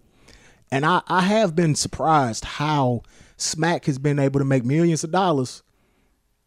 [0.71, 3.03] And I, I have been surprised how
[3.37, 5.63] Smack has been able to make millions of dollars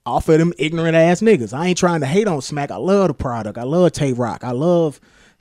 [0.05, 1.53] off of them ignorant ass niggas.
[1.53, 2.71] I ain't trying to hate on Smack.
[2.71, 3.57] I love the product.
[3.57, 4.43] I love Tay Roc.
[4.43, 4.99] I love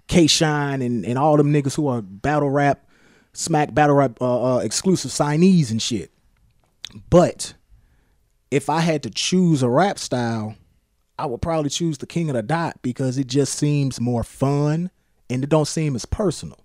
[0.09, 2.87] K Shine and, and all them niggas who are battle rap,
[3.33, 6.11] Smack battle rap uh, uh, exclusive signees and shit.
[7.11, 7.55] But
[8.51, 10.57] if I had to choose a rap style,
[11.19, 14.91] I would probably choose the King of the Dot because it just seems more fun
[15.29, 16.65] and it don't seem as personal.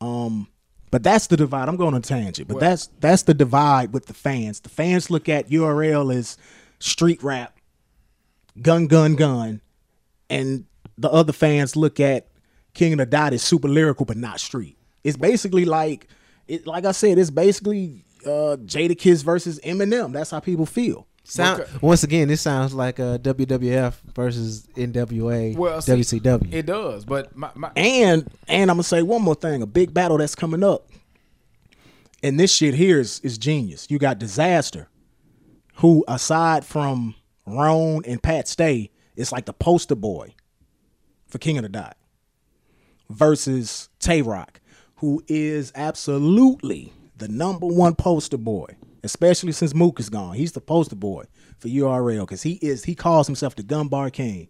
[0.00, 0.48] Um,
[0.90, 1.68] but that's the divide.
[1.68, 4.60] I'm going on a tangent, but that's that's the divide with the fans.
[4.60, 6.36] The fans look at URL as
[6.82, 7.56] street rap,
[8.60, 9.60] gun, gun, gun,
[10.28, 10.64] and
[10.98, 12.28] the other fans look at
[12.74, 14.76] King of the Dot as super lyrical but not street.
[15.04, 16.08] It's basically like
[16.48, 16.66] it.
[16.66, 20.12] Like I said, it's basically uh, Jadakiss versus Eminem.
[20.12, 21.06] That's how people feel.
[21.24, 26.52] Sound once again, this sounds like uh, WWF versus NWA, Well, see, WCW.
[26.52, 29.94] It does, but my, my And and I'm gonna say one more thing: a big
[29.94, 30.88] battle that's coming up.
[32.24, 33.86] And this shit here is is genius.
[33.88, 34.88] You got Disaster,
[35.82, 37.14] who aside from
[37.44, 40.32] Rone and Pat Stay, is like the poster boy
[41.26, 41.96] for King of the Dot.
[43.10, 44.60] Versus Tay Roc,
[44.96, 50.34] who is absolutely the number one poster boy, especially since Mook is gone.
[50.34, 51.24] He's the poster boy
[51.58, 54.48] for URL because he is he calls himself the Gunbar King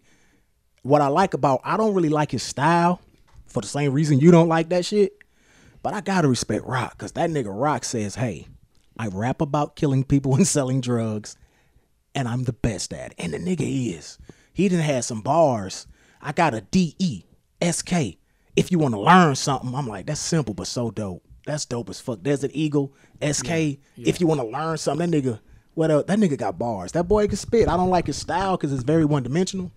[0.83, 3.01] what I like about I don't really like his style
[3.47, 5.13] for the same reason you don't like that shit.
[5.81, 8.47] But I gotta respect Roc because that nigga Roc says, "Hey,
[8.97, 11.35] I rap about killing people and selling drugs,
[12.15, 14.17] and I'm the best at it." And the nigga is.
[14.53, 15.87] He didn't have some bars.
[16.21, 17.23] I got a D E
[17.61, 18.17] S K.
[18.55, 21.23] If you want to learn something, I'm like, that's simple but so dope.
[21.45, 22.21] That's dope as fuck.
[22.21, 23.45] Desert Eagle SK.
[23.97, 25.39] If you want to learn something, that nigga,
[25.73, 26.05] what else?
[26.05, 26.91] That nigga got bars.
[26.93, 27.67] That boy can spit.
[27.67, 29.71] I don't like his style because it's very one dimensional.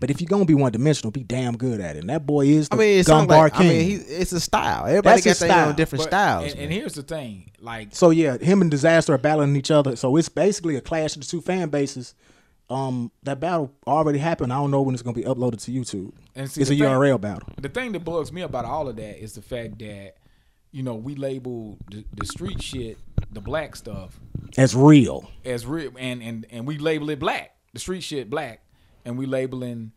[0.00, 2.00] But if you're gonna be one dimensional, be damn good at it.
[2.00, 3.94] And that boy is the I mean, it gun sounds bar like, I mean, he,
[3.94, 4.86] it's a style.
[4.86, 5.68] Everybody That's got their style.
[5.70, 6.52] own different but- styles.
[6.52, 9.96] And, and here's the thing, like so yeah, him and Disaster are battling each other.
[9.96, 12.14] So it's basically a clash of the two fan bases.
[12.70, 14.52] Um, that battle already happened.
[14.52, 16.12] I don't know when it's gonna be uploaded to YouTube.
[16.36, 17.48] And see, it's a the thing- URL battle.
[17.60, 20.16] the thing that bugs me about all of that is the fact that
[20.70, 22.98] you know we label the, the street shit,
[23.32, 24.20] the black stuff,
[24.58, 25.30] As real.
[25.46, 28.60] as real, and and and we label it black, the street shit black,
[29.04, 29.92] and we labeling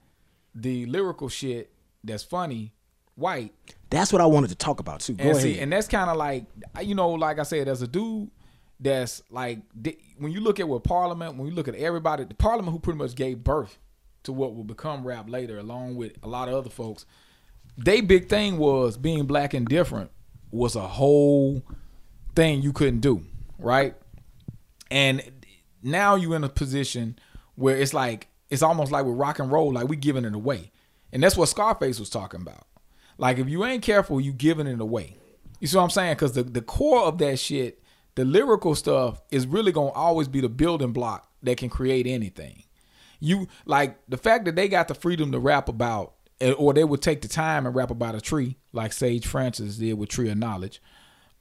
[0.53, 1.71] the lyrical shit
[2.03, 2.73] that's funny
[3.15, 3.53] white.
[3.89, 5.13] That's what I wanted to talk about too.
[5.13, 5.43] Go and ahead.
[5.43, 6.45] see, and that's kind of like
[6.81, 8.29] you know, like I said, as a dude
[8.79, 9.59] that's like
[10.17, 12.97] when you look at what Parliament, when you look at everybody, the Parliament who pretty
[12.97, 13.77] much gave birth
[14.23, 17.05] to what will become rap later, along with a lot of other folks,
[17.77, 20.11] they big thing was being black and different
[20.51, 21.63] was a whole
[22.35, 23.23] thing you couldn't do,
[23.57, 23.95] right?
[24.89, 25.21] And
[25.81, 27.17] now you're in a position
[27.55, 30.71] where it's like it's almost like with rock and roll, like we giving it away,
[31.11, 32.67] and that's what Scarface was talking about.
[33.17, 35.17] Like if you ain't careful, you giving it away.
[35.59, 36.13] You see what I'm saying?
[36.13, 37.81] Because the the core of that shit,
[38.15, 42.63] the lyrical stuff, is really gonna always be the building block that can create anything.
[43.19, 46.13] You like the fact that they got the freedom to rap about,
[46.57, 49.93] or they would take the time and rap about a tree, like Sage Francis did
[49.93, 50.81] with Tree of Knowledge,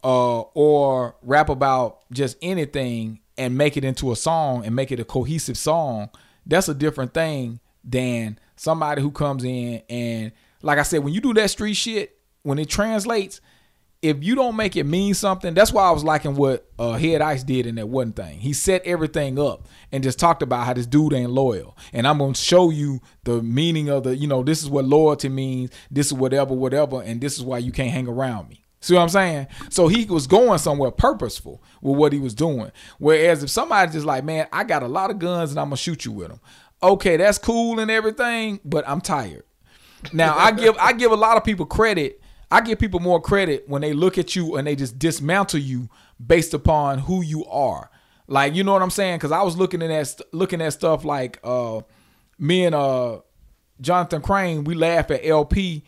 [0.04, 5.00] uh, or rap about just anything and make it into a song and make it
[5.00, 6.11] a cohesive song.
[6.51, 10.32] That's a different thing than somebody who comes in and,
[10.62, 13.40] like I said, when you do that street shit, when it translates,
[14.03, 17.20] if you don't make it mean something, that's why I was liking what uh, Head
[17.20, 18.38] Ice did in that one thing.
[18.38, 21.76] He set everything up and just talked about how this dude ain't loyal.
[21.92, 25.28] And I'm gonna show you the meaning of the, you know, this is what loyalty
[25.28, 28.64] means, this is whatever, whatever, and this is why you can't hang around me.
[28.80, 29.46] See what I'm saying?
[29.68, 32.72] So he was going somewhere purposeful with what he was doing.
[32.98, 35.76] Whereas if somebody just like, man, I got a lot of guns and I'm gonna
[35.76, 36.40] shoot you with them.
[36.82, 39.44] Okay, that's cool and everything, but I'm tired.
[40.14, 42.22] Now I give I give a lot of people credit.
[42.50, 45.90] I give people more credit when they look at you and they just dismantle you
[46.24, 47.90] based upon who you are.
[48.26, 49.18] Like you know what I'm saying?
[49.18, 51.82] Because I was looking at st- looking at stuff like uh,
[52.38, 53.20] me and uh,
[53.80, 54.64] Jonathan Crane.
[54.64, 55.84] We laugh at El-P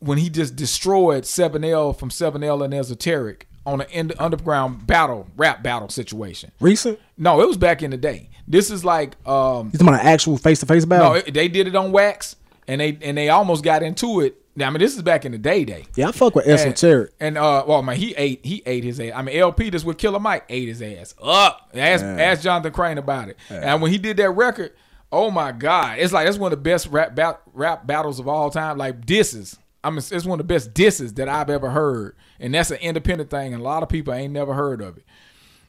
[0.00, 5.88] when he just destroyed 7L from 7L and Esoteric on an underground battle rap battle
[5.88, 6.50] situation.
[6.60, 6.98] Recent?
[7.18, 8.30] No, it was back in the day.
[8.48, 11.10] This is like um, You talking about an actual face to face battle?
[11.10, 12.36] no, it, they did it on wax,
[12.66, 14.36] and they and they almost got into it.
[14.56, 15.84] Now, I mean, this is back in the day, day.
[15.94, 17.12] yeah, I fuck with And- esoteric.
[17.20, 19.12] And, uh, well, man, he ate he ate his ass.
[19.14, 21.70] I mean, El-P this with Killer Mike ate his ass up.
[21.74, 23.36] Ask ask Jonathan Crane about it.
[23.50, 24.72] And when he did that record,
[25.12, 28.26] oh my god, it's like it's one of the best rap bat, rap battles of
[28.26, 28.78] all time.
[28.78, 29.58] Like disses.
[29.82, 32.78] I mean, it's one of the best disses that I've ever heard, and that's an
[32.78, 35.04] independent thing, and a lot of people ain't never heard of it.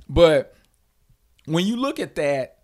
[0.09, 0.55] But
[1.45, 2.57] when you look at that,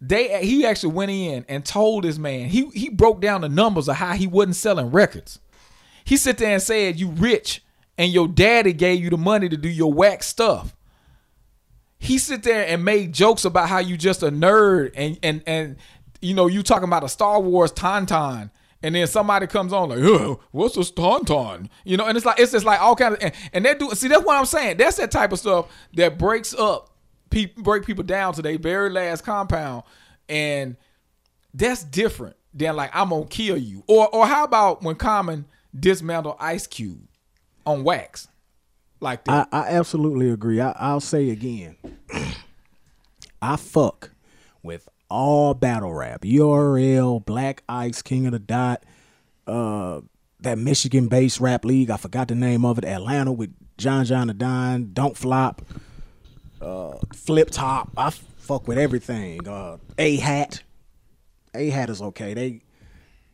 [0.00, 3.88] they he actually went in and told this man he he broke down the numbers
[3.88, 5.38] of how he wasn't selling records.
[6.04, 7.62] He sit there and said, "You rich,
[7.98, 10.74] and your daddy gave you the money to do your whack stuff."
[11.98, 15.76] He sit there and made jokes about how you just a nerd, and and and
[16.22, 18.50] you know you talking about a Star Wars tauntaun,
[18.82, 22.38] and then somebody comes on like, "Oh, what's a tauntaun?" You know, and it's like
[22.38, 24.78] it's just like all kind of and, and they do see that's what I'm saying.
[24.78, 26.90] That's that type of stuff that breaks up
[27.30, 29.84] people, break people down to their very last compound,
[30.28, 30.76] and
[31.54, 33.84] that's different than like I'm gonna kill you.
[33.86, 35.46] Or or how about when Common
[35.78, 37.06] dismantle Ice Cube
[37.66, 38.28] on wax
[39.00, 39.48] like that?
[39.52, 40.60] I, I absolutely agree.
[40.60, 41.76] I, I'll say again,
[43.42, 44.10] I fuck
[44.62, 46.22] with all battle rap.
[46.22, 48.82] URL, Black Ice, King of the Dot,
[49.46, 50.00] uh,
[50.40, 51.90] that Michigan based rap league.
[51.90, 52.84] I forgot the name of it.
[52.84, 55.62] Atlanta with John John Da Don, Don't Flop,
[56.62, 57.90] uh, Flip Top.
[57.96, 59.46] I fuck with everything.
[59.46, 60.62] Uh, A Hat.
[61.54, 62.32] A Hat is okay.
[62.34, 62.62] They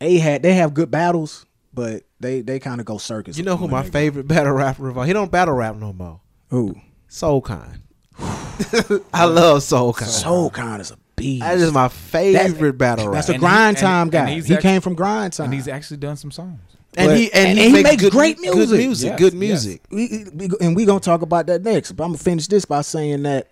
[0.01, 3.37] A Hat, they have good battles, but they they kind of go circus.
[3.37, 5.05] You know who my they go- favorite battle rapper of all?
[5.05, 6.21] He don't battle rap no more.
[6.49, 6.75] Who?
[7.09, 7.83] Soul Khan.
[9.13, 10.09] I love Soul Khan.
[10.09, 11.41] Soul Khan is a beast.
[11.43, 13.15] That is my favorite battle rapper.
[13.17, 13.33] That's rapper.
[13.33, 14.31] a And he- grind and- time and guy.
[14.35, 15.47] he's he act- came from grind time.
[15.47, 16.61] and he's actually done some songs.
[16.97, 18.79] and But- he and, and he, he makes, makes good, great Good music.
[18.79, 19.09] music.
[19.11, 19.41] Yes, good yes.
[19.41, 19.83] music.
[19.91, 21.93] we, we- and we gonna talk about that next.
[21.93, 23.51] But I'm gonna finish this by saying that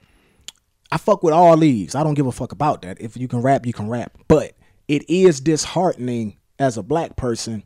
[0.92, 1.94] I fuck with all these.
[1.94, 3.00] I don't give a fuck about that.
[3.00, 4.16] If you can rap, you can rap.
[4.28, 4.52] But
[4.86, 7.64] it is disheartening as a black person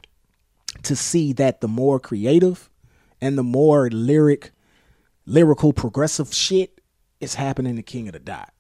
[0.85, 2.71] to see that the more creative
[3.21, 4.53] and the more lyric,
[5.27, 6.81] lyrical, progressive shit
[7.21, 8.53] is happening to King of the Dot.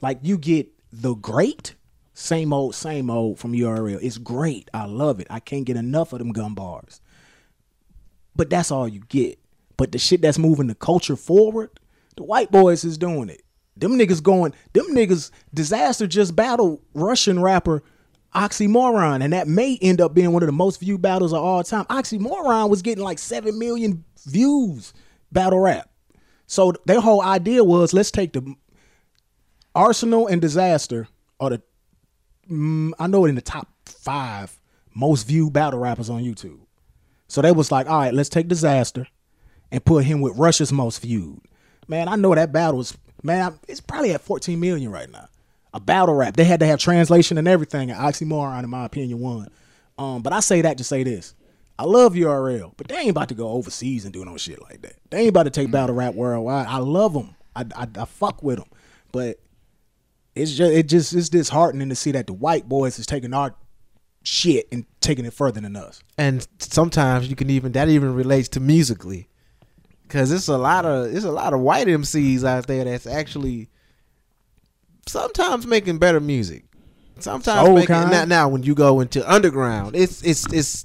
[0.00, 1.74] Like you get the great,
[2.14, 3.98] same old, same old from URL.
[4.02, 4.70] It's great.
[4.74, 5.26] I love it.
[5.30, 7.00] I can't get enough of them gun bars.
[8.34, 9.38] But that's all you get.
[9.76, 11.70] But the shit that's moving the culture forward,
[12.16, 13.42] the white boys is doing it.
[13.76, 17.82] Them niggas going, them niggas, disaster just battled Russian rapper
[18.34, 21.62] Oxxxymiron, and that may end up being one of the most viewed battles of all
[21.64, 21.84] time.
[21.86, 24.92] Oxxxymiron was getting like seven million views
[25.32, 25.90] battle rap.
[26.46, 28.54] So their whole idea was let's take the
[29.78, 31.06] Arsonal and Disaster
[31.38, 31.62] are the
[32.50, 34.58] mm, I know it in the top five
[34.92, 36.58] most viewed battle rappers on YouTube.
[37.28, 39.06] So they was like, all right, let's take Disaster
[39.70, 41.40] and put him with Russia's most viewed.
[41.86, 45.28] Man, I know that battle is man, it's probably at 14 million right now.
[45.72, 46.34] A battle rap.
[46.34, 49.46] They had to have translation and everything, and Oxxxymiron, in my opinion, won.
[49.96, 51.34] Um, but I say that to say this.
[51.78, 54.82] I love URL, but they ain't about to go overseas and do no shit like
[54.82, 54.94] that.
[55.10, 56.66] They ain't about to take battle rap worldwide.
[56.66, 57.36] I love them.
[57.54, 58.68] I, I, I fuck with them,
[59.12, 59.38] but
[60.38, 63.54] it's just it just it's disheartening to see that the white boys is taking our
[64.22, 66.02] shit and taking it further than us.
[66.18, 69.28] and sometimes you can even that even relates to musically
[70.02, 73.68] because it's a lot of it's a lot of white MCs out there that's actually
[75.06, 76.64] sometimes making better music.
[77.18, 78.10] Sometimes Soul making kind.
[78.10, 80.84] now, now when you go into underground, it's it's it's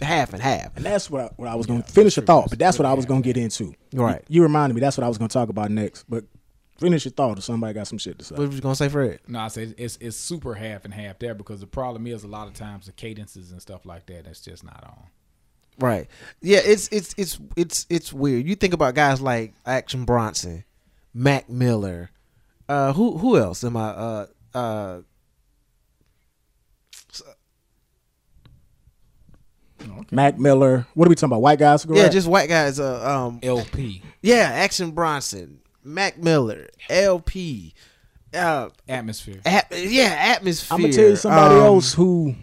[0.00, 0.76] half and half.
[0.76, 2.86] And that's what I, what I was going to finish your thought, but that's what
[2.86, 3.74] I was going to get into.
[3.92, 4.22] Right.
[4.28, 4.80] You, you reminded me.
[4.80, 6.04] That's what I was going to talk about next.
[6.08, 6.24] But
[6.78, 8.34] finish your thought if somebody got some shit to say.
[8.34, 9.20] What was you gonna say, Fred?
[9.26, 12.28] No, I said it's it's super half and half there because the problem is a
[12.28, 15.04] lot of times the cadences and stuff like that that's just not on.
[15.78, 16.08] Right.
[16.40, 18.46] Yeah, it's it's it's it's it's weird.
[18.46, 20.64] You think about guys like Action Bronson,
[21.12, 22.10] Mac Miller,
[22.68, 25.00] uh who who else am I uh uh
[30.10, 30.86] Mac Miller.
[30.94, 31.42] What are we talking about?
[31.42, 31.86] White guys?
[31.88, 32.80] Yeah, just white guys.
[32.80, 37.74] Uh, um, El-P yeah, Action Bronson, Mac Miller, El-P.
[38.32, 39.40] Uh, atmosphere.
[39.44, 40.74] at, yeah, atmosphere.
[40.74, 42.34] I'm gonna tell you somebody Um, else who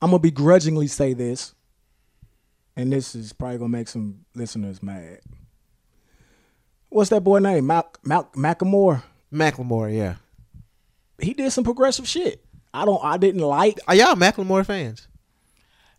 [0.00, 1.54] I'm gonna begrudgingly say this,
[2.76, 5.20] and this is probably gonna make some listeners mad.
[6.88, 7.66] What's that boy name?
[7.66, 9.02] Mac Mac Macklemore.
[9.32, 9.94] Macklemore.
[9.94, 10.16] Yeah,
[11.20, 12.44] He did some progressive shit.
[12.72, 13.02] I don't.
[13.04, 13.78] I didn't like.
[13.88, 15.08] are y'all Macklemore fans?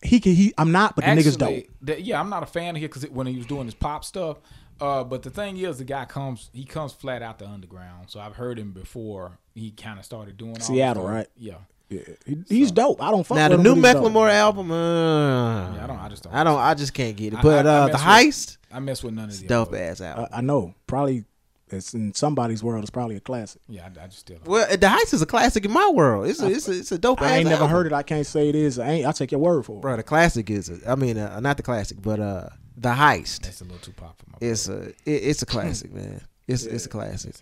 [0.01, 0.33] He can.
[0.33, 0.53] He.
[0.57, 0.95] I'm not.
[0.95, 1.65] But the niggas don't.
[1.81, 4.03] the- yeah, I'm not a fan of him because when he was doing his pop
[4.05, 4.37] stuff.
[4.81, 8.09] Uh, but the thing is, the guy comes he comes flat out the underground.
[8.09, 9.37] So I've heard him before.
[9.53, 11.13] He kind of started doing all Seattle, stuff.
[11.15, 11.27] right?
[11.37, 11.55] Yeah.
[11.89, 13.01] Yeah, he, he's dope.
[13.03, 13.97] I don't fuck Now with the him, new but.
[13.97, 14.71] Macklemore album.
[14.71, 15.99] Uh, Yeah, I don't.
[15.99, 16.33] I just don't.
[16.33, 16.57] I don't.
[16.59, 17.39] I just can't get it.
[17.39, 19.45] I- But I- I uh, the mess with- heist, I mess with none of the
[19.47, 20.27] dope ass album.
[20.31, 20.73] I, I know.
[20.87, 21.25] Probably
[21.69, 22.83] it's in somebody's world.
[22.83, 23.61] It's probably a classic.
[23.67, 24.37] Yeah, I, I just still.
[24.45, 26.27] well, the heist is a classic in my world.
[26.27, 27.21] It's a, it's a, it's a dope.
[27.21, 27.69] I ain't never album.
[27.75, 27.93] heard it.
[27.93, 28.79] I can't say it is.
[28.79, 29.05] I ain't.
[29.05, 29.81] I take your word for it.
[29.81, 30.69] Bro, the classic is.
[30.69, 33.41] A, I mean, uh, not the classic, but uh, the heist.
[33.41, 34.37] That's a little too pop for my.
[34.41, 34.89] It's a.
[34.89, 36.21] It, it's a classic, man.
[36.47, 37.35] It's it's a classic.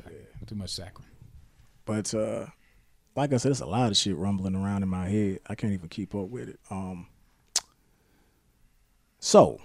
[0.48, 1.04] Too much saccharin.
[1.86, 2.48] But uh,
[3.16, 5.40] like I said, there's a lot of shit rumbling around in my head.
[5.48, 6.60] I can't even keep up with it.
[6.70, 7.08] Um.
[9.20, 9.60] So,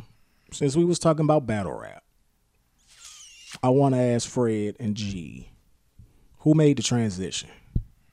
[0.52, 2.02] since we was talking about battle rap,
[3.62, 5.48] I want to ask Fred and G,
[6.40, 7.50] who made the transition?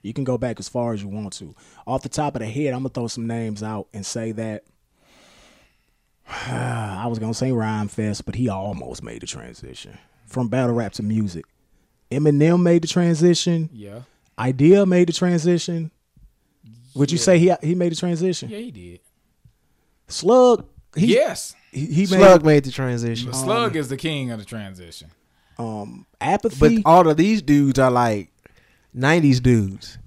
[0.04, 1.56] You can go back as far as you want to.
[1.86, 4.64] Off the top of the head, I'm gonna throw some names out and say that
[6.48, 11.04] I was gonna say Rhymefest, but he almost made the transition from battle rap to
[11.04, 11.46] music.
[12.10, 13.70] Eminem made the transition.
[13.74, 14.02] Yeah.
[14.40, 15.92] Idea made the transition.
[16.96, 18.50] Would you say he he made the transition?
[18.50, 19.00] Yeah, he did.
[20.08, 20.66] Slug.
[20.96, 21.56] He, yes.
[21.72, 23.34] He, he Slug made made the transition.
[23.34, 25.10] Slug is the king of the transition.
[25.58, 28.30] um But all of these dudes are like
[28.96, 29.98] '90s dudes.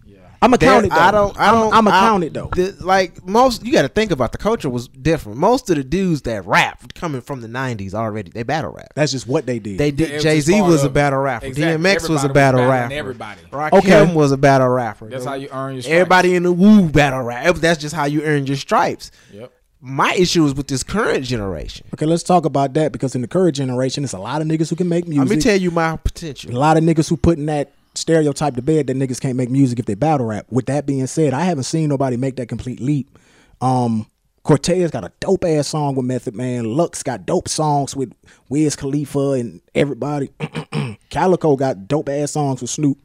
[0.44, 0.90] I'm gonna count it.
[0.90, 0.96] Though.
[0.96, 1.38] I don't.
[1.38, 1.72] I don't.
[1.74, 2.50] I'm gonna I- count it though.
[2.54, 5.38] the- like most, you got to think about the culture was different.
[5.38, 8.92] Most of the dudes that rap coming from the '90s already, they battle rap.
[8.94, 9.78] That's just what they did.
[9.78, 10.12] They did.
[10.14, 11.46] was Jay Z part was a battle rapper.
[11.46, 11.82] Exactly.
[11.84, 12.94] DMX was a battle battling rapper.
[12.94, 13.40] Everybody.
[13.50, 14.14] Rakim Okay.
[14.14, 15.08] was a battle rapper.
[15.08, 15.94] That's how you earn your stripes.
[15.94, 17.56] Everybody in the Woo battle rap.
[17.56, 19.10] That's just how you earn your stripes.
[19.32, 19.50] Yep.
[19.86, 21.86] My issue is with this current generation.
[21.94, 24.70] okay, let's talk about that because in the current generation, it's a lot of niggas
[24.70, 25.28] who can make music.
[25.28, 26.52] Let me tell you my potential.
[26.52, 29.78] a lot of niggas who putting that stereotype to bed that niggas can't make music
[29.78, 30.46] if they battle rap.
[30.50, 33.18] With that being said, I haven't seen nobody make that complete leap.
[33.60, 34.06] Um,
[34.42, 36.64] Cortez got a dope ass song with Method Man.
[36.76, 38.12] Lux got dope songs with
[38.48, 40.30] Wiz Khalifa and everybody.
[41.10, 42.98] Calicoe got dope ass songs with Snoop.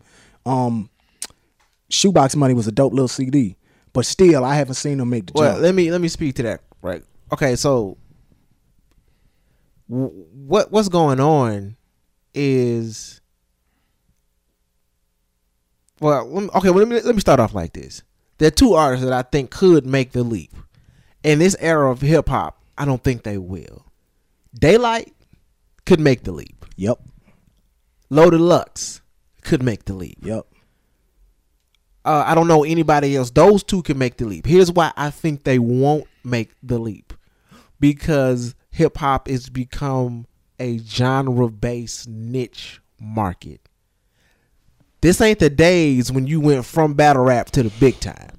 [0.45, 0.89] Um,
[1.89, 3.55] Shoebox Money was a dope little CD,
[3.93, 5.63] but still, I haven't seen them make the Well, jump.
[5.63, 6.61] let me let me speak to that.
[6.81, 7.03] Right.
[7.31, 7.55] Okay.
[7.55, 7.97] So,
[9.89, 11.77] w- what what's going on
[12.33, 13.18] is
[15.99, 16.49] well.
[16.55, 16.69] Okay.
[16.69, 18.03] Well, let me let me start off like this.
[18.37, 20.55] There are two artists that I think could make the leap
[21.23, 22.61] in this era of hip hop.
[22.77, 23.85] I don't think they will.
[24.59, 25.11] Daylyt
[25.85, 26.65] could make the leap.
[26.77, 26.99] Yep,
[28.09, 29.01] Loaded Lux
[29.43, 30.17] could make the leap.
[30.23, 30.45] yep.
[32.05, 33.29] Uh, I don't know anybody else.
[33.29, 34.45] Those two can make the leap.
[34.45, 37.13] Here's why I think they won't make the leap
[37.79, 40.25] because hip hop has become
[40.59, 43.68] a genre based niche market.
[45.01, 48.37] This ain't the days when you went from battle rap to the big time.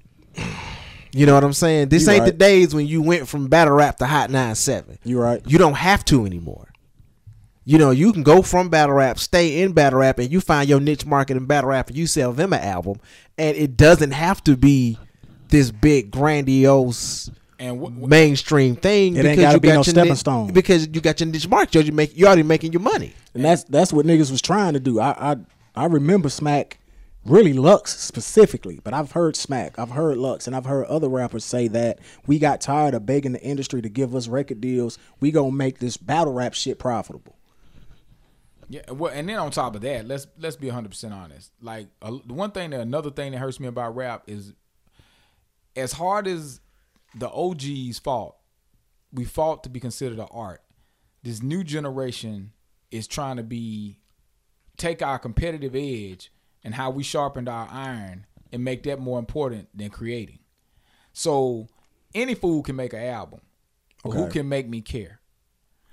[1.13, 1.89] You know what I'm saying?
[1.89, 4.99] This You ain't the days when you went from battle rap to Hot 97.
[5.05, 5.43] You right.
[5.47, 6.69] You don't have to anymore.
[7.65, 10.69] You know, you can go from battle rap, stay in battle rap, and you find
[10.69, 13.01] your niche market in battle rap, and you sell them an album,
[13.39, 14.99] and it doesn't have to be
[15.49, 19.17] this big grandiose And what, what- mainstream thing.
[19.17, 20.53] It ain't gotta you be got no your stepping niche- stone.
[20.53, 23.13] Because you got your niche market, you make you already making your money.
[23.35, 24.99] And that's that's what niggas was trying to do.
[25.01, 25.37] I I,
[25.75, 26.79] I remember Smack,
[27.25, 31.45] really Lux specifically, but I've heard Smack, I've heard Lux, and I've heard other rappers
[31.45, 34.99] say that we got tired of begging the industry to give us record deals.
[35.21, 37.37] We gonna make this battle rap shit profitable.
[38.69, 41.53] Yeah, well, and then on top of that, let's let's be 100 percent honest.
[41.61, 44.55] Like uh, the one thing, that another thing that hurts me about rap is,
[45.75, 46.61] as hard as
[47.15, 48.37] the OGs fought,
[49.13, 50.63] we fought to be considered an art.
[51.23, 52.53] This new generation
[52.91, 54.00] is trying to be
[54.81, 56.33] take our competitive edge
[56.65, 60.41] and how we sharpened our iron and make that more important than creating.
[61.13, 61.69] So
[62.15, 63.41] any fool can make an album,
[64.03, 65.21] but who can make me care?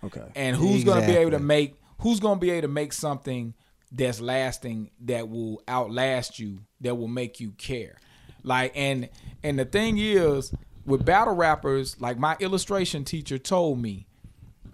[0.03, 0.27] Okay.
[0.35, 2.93] and who's going to be able to make who's going to be able to make
[2.93, 3.55] something
[3.91, 7.97] that's lasting that will outlast you that will make you care
[8.43, 9.09] like and
[9.41, 10.53] and the thing is
[10.85, 14.05] with battle rappers like my illustration teacher told me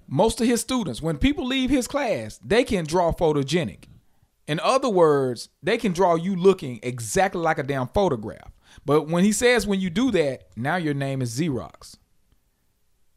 [0.08, 3.86] most of his students when people leave his class they can draw photogenic
[4.48, 8.52] in other words they can draw you looking exactly like a damn photograph
[8.86, 11.96] but when he says when you do that now your name is xerox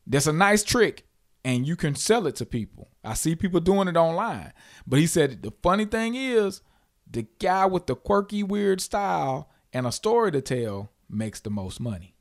[0.07, 1.05] That's a nice trick,
[1.45, 2.91] and you can sell it to people.
[3.05, 4.53] I see people doing it online.
[4.87, 6.63] But he said the funny thing is,
[7.11, 11.81] the guy with the quirky, weird style and a story to tell makes the most
[11.81, 12.15] money.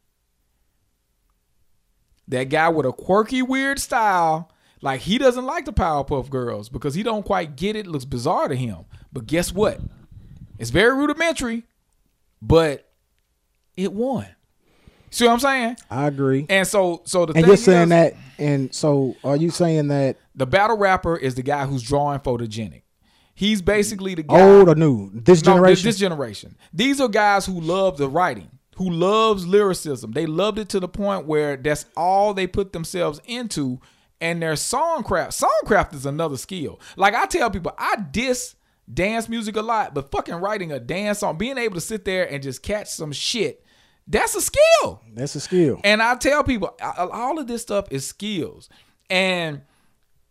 [2.27, 4.51] That guy with a quirky, weird style,
[4.85, 7.87] like he doesn't like the Powerpuff Girls because he don't quite get it.
[7.87, 8.85] Looks bizarre to him.
[9.11, 9.79] But guess what?
[10.59, 11.63] It's very rudimentary,
[12.41, 12.87] but
[13.75, 14.27] it won.
[15.09, 15.77] See what I'm saying?
[15.89, 16.45] I agree.
[16.49, 20.17] And so, so the And you're saying is, that, and so are you saying that
[20.35, 22.83] the battle rapper is the guy who's drawing photogenic.
[23.33, 24.39] He's basically the guy.
[24.39, 25.09] old or new?
[25.13, 25.85] This No, generation.
[25.85, 26.57] This, generation.
[26.73, 30.11] These are guys who love the writing, who loves lyricism.
[30.11, 33.81] They loved it to the point where that's all they put themselves into.
[34.21, 35.43] And their songcraft.
[35.43, 36.79] Songcraft is another skill.
[36.95, 38.55] Like I tell people, I diss
[38.91, 42.31] dance music a lot, but fucking writing a dance song, being able to sit there
[42.31, 43.65] and just catch some shit,
[44.07, 45.01] that's a skill.
[45.13, 45.81] That's a skill.
[45.83, 48.69] And I tell people, all of this stuff is skills.
[49.09, 49.61] And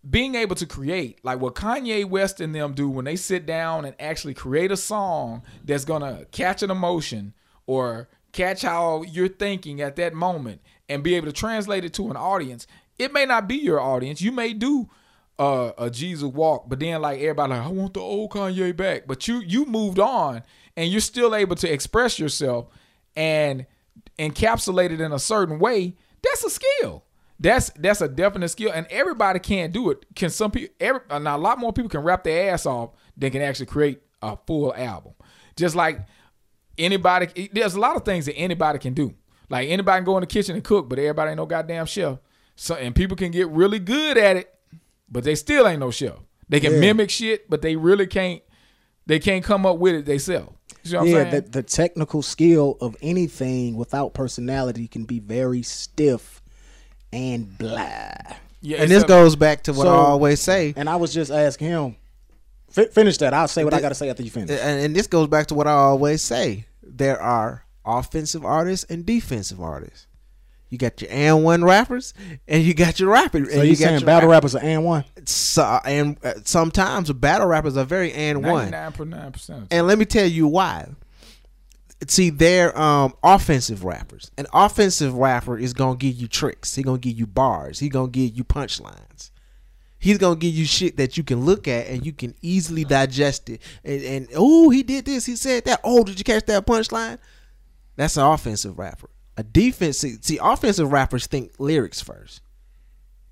[0.08, 3.84] being able to create, like what Kanye West and them do when they sit down
[3.84, 7.34] and actually create a song that's gonna catch an emotion
[7.66, 12.10] or catch how you're thinking at that moment and be able to translate it to
[12.10, 12.66] an audience.
[12.98, 14.20] It may not be your audience.
[14.20, 14.88] You may do
[15.38, 19.06] uh, a Jesus walk, but then like everybody like, I want the old Kanye back.
[19.06, 20.42] But you you moved on
[20.76, 22.66] and you're still able to express yourself
[23.16, 23.66] and
[24.18, 25.96] encapsulate it in a certain way.
[26.22, 27.04] That's a skill.
[27.38, 30.06] That's that's a definite skill, and everybody can't do it.
[30.14, 30.74] Can some people?
[30.78, 33.66] Every, uh, now a lot more people can rap their ass off than can actually
[33.66, 35.14] create a full album.
[35.56, 36.00] Just like
[36.78, 39.14] anybody, there's a lot of things that anybody can do.
[39.50, 42.18] Like anybody can go in the kitchen and cook, but everybody ain't no goddamn chef.
[42.56, 44.54] So and people can get really good at it,
[45.10, 46.14] but they still ain't no chef.
[46.48, 46.80] They can Yeah.
[46.80, 48.42] mimic shit, but they really can't.
[49.06, 50.52] They can't come up with it themselves.
[50.84, 56.42] You know yeah, the, the technical skill of anything without personality can be very stiff
[57.12, 58.12] and blah.
[58.60, 60.74] yeah, And this a- goes back to what So- I always say.
[60.76, 61.96] And I was just asking him.
[62.70, 63.32] Fi- finish that.
[63.32, 64.50] I'll say what I got to say after you finish.
[64.50, 66.66] and, and this goes back to what I always say.
[66.82, 70.06] There are offensive artists and defensive artists.
[70.74, 72.14] You got your and one rappers,
[72.48, 73.48] and you got your rappers.
[73.48, 75.04] So and you you got saying battle rap- rappers are and one?
[75.24, 78.72] So, and uh, sometimes battle rappers are very and one.
[78.72, 79.68] 99.9%.
[79.70, 80.88] And let me tell you why.
[82.08, 84.32] See, they're um, offensive rappers.
[84.36, 86.74] An offensive rapper is gonna give you tricks.
[86.74, 87.78] He gonna give you bars.
[87.78, 89.30] He gonna give you punchlines.
[90.00, 93.48] He's gonna give you shit that you can look at and you can easily digest
[93.48, 93.62] it.
[93.84, 95.24] And, and oh, he did this.
[95.24, 95.78] He said that.
[95.84, 97.18] Oh, did you catch that punchline?
[97.94, 99.08] That's an offensive rapper.
[99.36, 100.18] A defensive.
[100.22, 102.40] See, offensive rappers think lyrics first.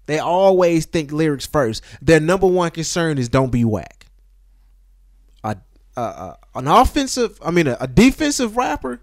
[0.07, 1.83] They always think lyrics first.
[2.01, 4.03] Their number one concern is don't be whack
[5.97, 9.01] a, a, a an offensive, I mean, a, a defensive rapper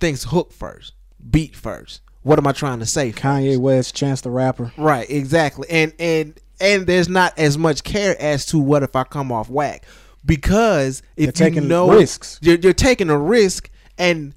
[0.00, 0.94] thinks hook first,
[1.30, 2.00] beat first.
[2.22, 3.12] What am I trying to say?
[3.12, 4.72] Kanye West, Chance the Rapper.
[4.76, 5.68] Right, exactly.
[5.68, 9.50] And and and there's not as much care as to what if I come off
[9.50, 9.84] whack
[10.24, 12.38] because if They're you taking know risks.
[12.40, 14.34] you're, you're taking a risk and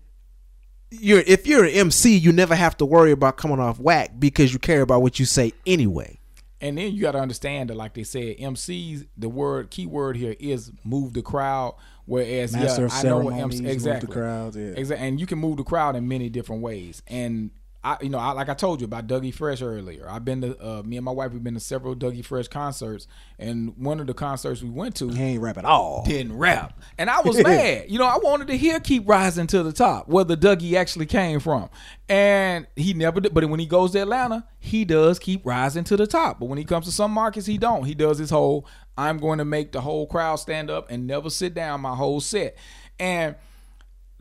[1.01, 4.53] you're if you're an MC, you never have to worry about coming off whack because
[4.53, 6.19] you care about what you say anyway.
[6.61, 10.17] And then you got to understand that, like they said, MCs, the word key word
[10.17, 11.75] here is move the crowd.
[12.05, 14.73] Whereas, Master yeah, of I know what ceremonies, MC move the crowd, yeah.
[14.77, 17.01] exactly, and you can move the crowd in many different ways.
[17.07, 17.51] And
[17.85, 20.07] I, you know, I, like I told you about Dougie Fresh earlier.
[20.09, 21.31] I've been to uh, me and my wife.
[21.31, 23.07] We've been to several Dougie Fresh concerts,
[23.37, 26.03] and one of the concerts we went to, He ain't rap at all.
[26.03, 26.79] didn't rap.
[26.97, 27.85] And I was mad.
[27.87, 31.05] You know, I wanted to hear Keep Rising to the Top, where the Dougie actually
[31.05, 31.69] came from.
[32.09, 33.33] And he never did.
[33.33, 36.39] But when he goes to Atlanta, he does keep rising to the top.
[36.39, 37.83] But when he comes to some markets, he don't.
[37.83, 38.67] He does his whole,
[38.97, 42.19] I'm going to make the whole crowd stand up and never sit down my whole
[42.21, 42.57] set.
[42.99, 43.35] And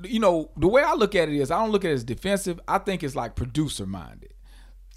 [0.02, 2.04] you know, the way I look at it is I don't look at it as
[2.04, 2.58] defensive.
[2.66, 4.30] I think it's like producer minded.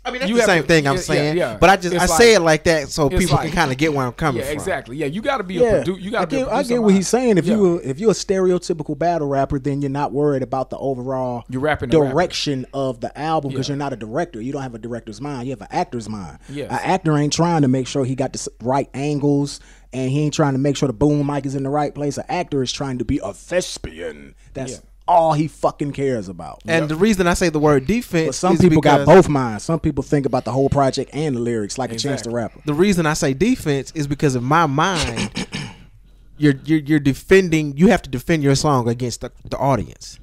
[0.05, 1.37] I mean, that's You the same to- thing I'm yeah, saying.
[1.37, 1.57] yeah, yeah.
[1.57, 3.71] But I just It's I like- say it like that so people like- can kind
[3.73, 4.47] of get where I'm coming from.
[4.47, 4.61] Yeah, from.
[4.61, 4.95] exactly.
[4.95, 6.35] Yeah, you got to be a Yeah, produ- You got to be.
[6.37, 7.37] a get, I producer get what he's saying.
[7.37, 7.55] If Yeah.
[7.57, 11.59] you if you're a stereotypical battle rapper, then you're not worried about the overall You're
[11.61, 12.13] rapping the rapper.
[12.13, 13.73] direction of the album because Yeah.
[13.73, 14.41] you're not a director.
[14.41, 15.45] You don't have a director's mind.
[15.47, 16.37] You have an actor's mind.
[16.47, 16.71] Yes.
[16.71, 19.59] An actor ain't trying to make sure he got the right angles
[19.93, 22.17] and he ain't trying to make sure the boom mic is in the right place.
[22.17, 24.35] An actor is trying to be a thespian.
[24.53, 24.77] That's Yeah.
[25.07, 26.61] all he fucking cares about.
[26.67, 29.63] And the reason I say the word defense, but some is people got both minds.
[29.63, 32.33] Some people think about the whole project and the lyrics, like a Chance to Exactly.
[32.33, 32.61] Rapper.
[32.65, 35.47] The reason I say defense is because of my mind.
[36.37, 37.77] you're, you're you're defending.
[37.77, 40.19] You have to defend your song against the, the audience.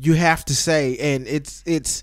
[0.00, 2.02] You have to say, and it's it's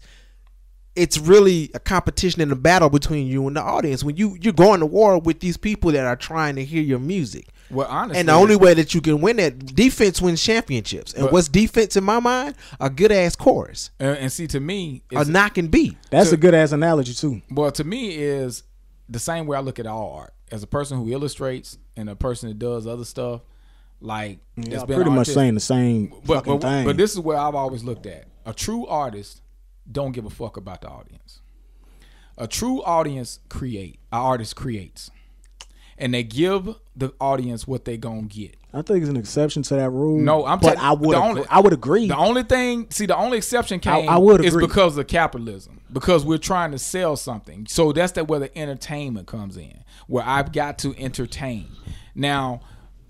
[0.96, 4.04] it's really a competition and a battle between you and the audience.
[4.04, 7.00] When you you're going to war with these people that are trying to hear your
[7.00, 11.14] music, Well, honestly, And the only way that you can win that defense wins championships.
[11.14, 12.56] And But- what's defense in my mind?
[12.80, 15.98] A good ass chorus, and, and see to me, a knock and beat.
[16.12, 17.42] That's So- a good ass analogy too.
[17.52, 18.64] well, to me is
[19.10, 20.34] the same way I look at all art.
[20.52, 23.42] As a person who illustrates and a person that does other stuff,
[24.00, 26.86] like it's Y'all been pretty much saying the same but, fucking but, thing.
[26.86, 28.26] but this is where I've always looked at.
[28.46, 29.42] A true artist
[29.92, 31.42] don't give a fuck about the audience.
[32.38, 34.00] A true audience create.
[34.12, 35.10] An artist creates.
[35.98, 38.58] And they give the audience what they gonna get.
[38.74, 40.20] I think it's an exception to that rule.
[40.20, 42.08] No, I'm but telling- I would the agree, I would agree.
[42.10, 45.80] The only thing, see, the only exception came I would is because of capitalism.
[45.94, 47.68] Because we're trying to sell something.
[47.70, 51.70] So that's that where the entertainment comes in, where I've got to entertain.
[52.14, 52.60] Now,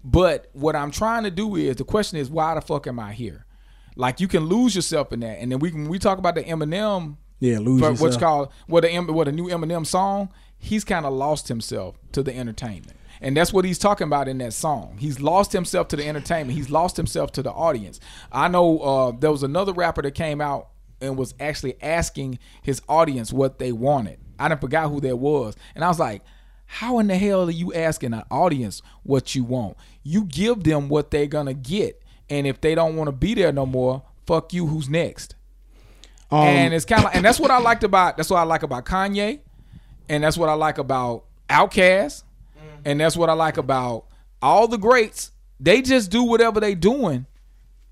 [0.04, 3.14] but what I'm trying to do is the question is why the fuck am I
[3.14, 3.45] here?
[3.96, 6.43] Like you can lose yourself in that, and then we can we talk about the
[6.43, 8.02] Eminem yeah, lose but yourself.
[8.02, 10.30] what's called what the what a new Eminem song.
[10.58, 14.38] He's kind of lost himself to the entertainment, and that's what he's talking about in
[14.39, 14.98] that song.
[15.00, 16.58] He's lost himself to the entertainment.
[16.58, 18.00] He's lost himself to the audience.
[18.32, 20.70] I know uh, there was another rapper that came out
[21.02, 24.20] and was actually asking his audience what they wanted.
[24.39, 26.22] I didn't forgot who that was, and I was like.
[26.68, 29.78] How in the hell are you asking an audience what you want?
[30.02, 33.52] You give them what they're gonna get, and if they don't want to be there
[33.52, 34.68] no more, fuck you.
[34.68, 35.36] Who's next?
[36.32, 38.64] Um, and it's kind of and that's what I liked about that's what I like
[38.64, 39.40] about Kanye,
[40.10, 42.24] and that's what I like about Outkast,
[42.84, 44.06] and that's what I like about
[44.42, 45.32] all the greats.
[45.60, 47.26] They just do whatever they doing,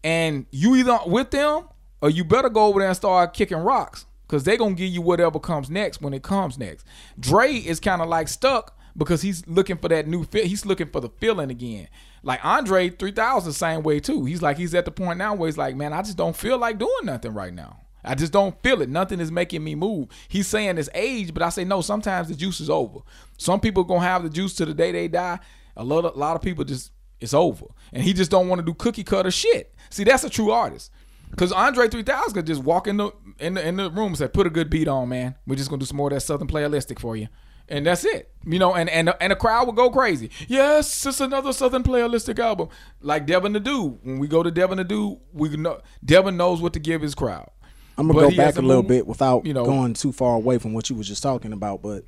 [0.04, 1.68] and you either with them
[2.02, 5.02] or you better go over there and start kicking rocks because they gonna give you
[5.02, 6.86] whatever comes next when it comes next.
[7.20, 10.46] Dre is kind of like stuck because he's looking for that new fit.
[10.46, 11.88] He's looking for the feeling again.
[12.24, 14.26] Like Andre 3000 the same way too.
[14.26, 16.58] He's like he's at the point now where he's like, man, I just don't feel
[16.58, 17.82] like doing nothing right now.
[18.06, 18.90] I just don't feel it.
[18.90, 20.10] Nothing is making me move.
[20.28, 21.82] He's saying it's age, but I say no.
[21.82, 23.00] Sometimes the juice is over.
[23.38, 25.40] Some people gonna have the juice to the day they die.
[25.76, 28.60] A lot, of, a lot of people just it's over, and he just don't want
[28.60, 29.74] to do cookie cutter shit.
[29.90, 30.92] See, that's a true artist.
[31.36, 34.28] Cause Andre 3000 could just walk in the in the in the room and say,
[34.28, 35.36] "Put a good beat on, man.
[35.48, 37.28] We're just gonna do some more of that Southern playalistic for you."
[37.70, 38.74] And that's it, you know.
[38.76, 40.30] And and and the crowd would go crazy.
[40.48, 42.68] Yes, it's another Southern playalistic album,
[43.02, 44.00] like Devin the Dude.
[44.04, 47.16] When we go to Devin the Dude, we know Devin knows what to give his
[47.16, 47.50] crowd.
[47.98, 50.58] I'm gonna But go back a little bit without you know- going too far away
[50.58, 51.82] from what you was just talking about.
[51.82, 52.04] But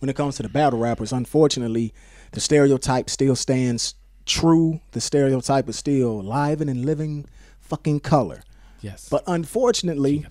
[0.00, 1.92] when it comes to the battle rappers, unfortunately,
[2.32, 3.94] the stereotype still stands
[4.24, 4.80] true.
[4.92, 7.26] The stereotype is still alive and in living
[7.60, 8.42] fucking color.
[8.80, 10.24] Yes, But unfortunately,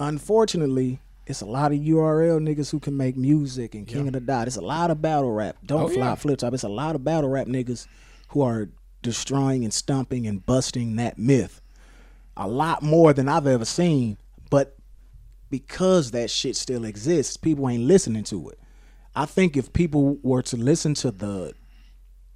[0.00, 4.20] unfortunately, it's a lot of URL niggas who can make music and King of the
[4.20, 4.46] Dot.
[4.48, 5.56] It's a lot of battle rap.
[5.64, 6.16] Don't Oh, fly yeah.
[6.16, 6.52] FlipTop.
[6.54, 7.86] It's a lot of battle rap niggas
[8.28, 8.68] who are
[9.02, 11.60] destroying and stumping and busting that myth.
[12.36, 14.16] A lot more than I've ever seen.
[14.50, 14.76] But
[15.50, 18.58] because that shit still exists, people ain't listening to it.
[19.14, 21.52] I think if people were to listen to the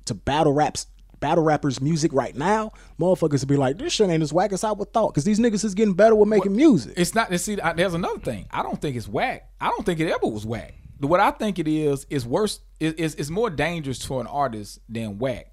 [0.04, 0.86] to battle raps
[1.20, 4.64] battle rappers music right now, motherfuckers would be like, this shit ain't as whack as
[4.64, 5.14] I would thought.
[5.14, 6.94] Cause these niggas is getting better with making music.
[6.96, 7.36] It's not.
[7.40, 8.46] See, I- there's another thing.
[8.50, 9.48] I don't think it's whack.
[9.60, 10.74] I don't think it ever was whack.
[11.00, 12.60] What I think it is is worse.
[12.80, 15.52] Is is is more dangerous to an artist than whack.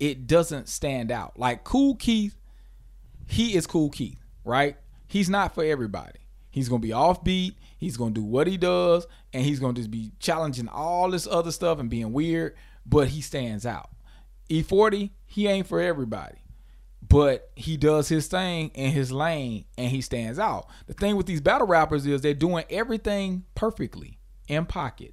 [0.00, 1.38] It doesn't stand out.
[1.38, 2.34] Like Kool Keith,
[3.26, 4.76] he is Kool Keith, right?
[5.06, 6.18] He's not for everybody.
[6.50, 7.54] He's gonna be offbeat.
[7.78, 11.50] He's gonna do what he does, and he's gonna just be challenging all this other
[11.52, 12.54] stuff and being weird.
[12.84, 13.90] But he stands out.
[14.50, 16.42] E40, he ain't for everybody
[17.12, 20.66] but he does his thing in his lane and he stands out.
[20.86, 24.18] The thing with these battle rappers is they're doing everything perfectly
[24.48, 25.12] in pocket.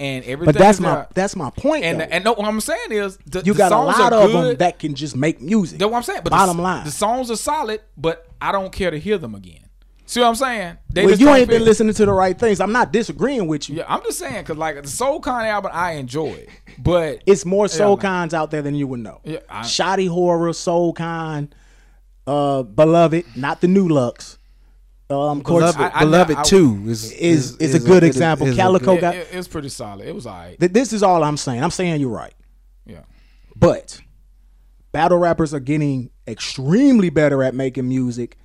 [0.00, 1.84] And everything But that's my that's my point.
[1.84, 4.56] and and no, what I'm saying is the, you the got a lot of them
[4.56, 5.78] that can just make music.
[5.78, 6.22] That's what I'm saying.
[6.24, 6.84] But Bottom the, line.
[6.84, 9.68] the songs are solid, but I don't care to hear them again.
[10.12, 10.76] See what I'm saying?
[10.92, 11.64] They well, you ain't been fit.
[11.64, 12.60] listening to the right things.
[12.60, 13.76] I'm not disagreeing with you.
[13.76, 16.48] Yeah, I'm just saying because like the Soul Khan album, I enjoy,
[16.78, 19.22] but It's more Soul Yeah, Cons out there than you would know.
[19.24, 21.50] Yeah, I- Shotty Horroh, Soul Khan,
[22.26, 24.36] uh, Beloved, not the new Lux.
[25.08, 28.46] Um, of course, Beloved, I- I- Beloved I- Two is is- is a good example.
[28.48, 30.06] is a Calicoe good- got- it, it was pretty solid.
[30.06, 30.60] It was alright.
[30.60, 31.64] th- this is all I'm saying.
[31.64, 32.34] I'm saying you're right.
[32.84, 33.00] Yeah.
[33.56, 33.98] But
[34.92, 38.36] battle rappers are getting extremely better at making music,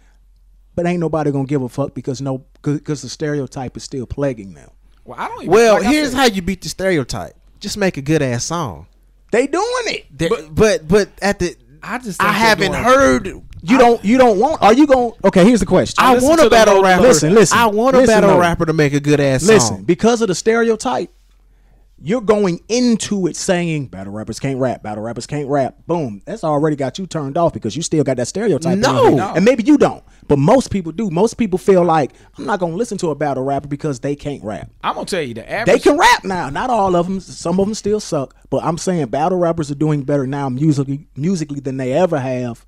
[0.78, 4.54] but ain't nobody gonna give a fuck because no because the stereotype is still plaguing
[4.54, 4.70] them.
[5.04, 5.42] Well, I don't.
[5.42, 7.34] Even, Well, like here's said- how you beat the stereotype.
[7.60, 8.86] Just make a good ass song.
[9.32, 10.06] They doing it.
[10.18, 13.28] There- but, but at the I just I haven't doing- heard.
[13.64, 15.96] You don't you don't want are you going okay, here's the question.
[15.98, 17.02] I listen want a battle rapper.
[17.02, 18.40] Listen, listen, I want a listen, battle though.
[18.40, 19.84] rapper to make a good ass Listen, song.
[19.84, 21.10] because of the stereotype,
[22.00, 25.76] you're going into it saying battle rappers can't rap, battle rappers can't rap.
[25.88, 28.78] Boom, that's already got you turned off because you still got that stereotype.
[28.78, 29.16] No.
[29.16, 29.34] No.
[29.34, 31.10] and maybe you don't, but most people do.
[31.10, 34.44] Most people feel like I'm not gonna listen to a battle rapper because they can't
[34.44, 34.70] rap.
[34.84, 35.74] I'm gonna tell you the average.
[35.74, 36.50] They can rap now.
[36.50, 37.20] Not all of them.
[37.20, 38.36] Some of them still suck.
[38.50, 42.64] But I'm saying battle rappers are doing better now musically, musically than they ever have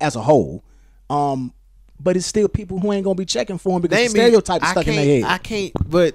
[0.00, 0.64] as a whole.
[1.10, 1.52] Um,
[1.98, 4.70] but it's still people who ain't gonna be checking for them because the stereotype is
[4.70, 5.24] stuck in their head.
[5.24, 6.14] I can't, but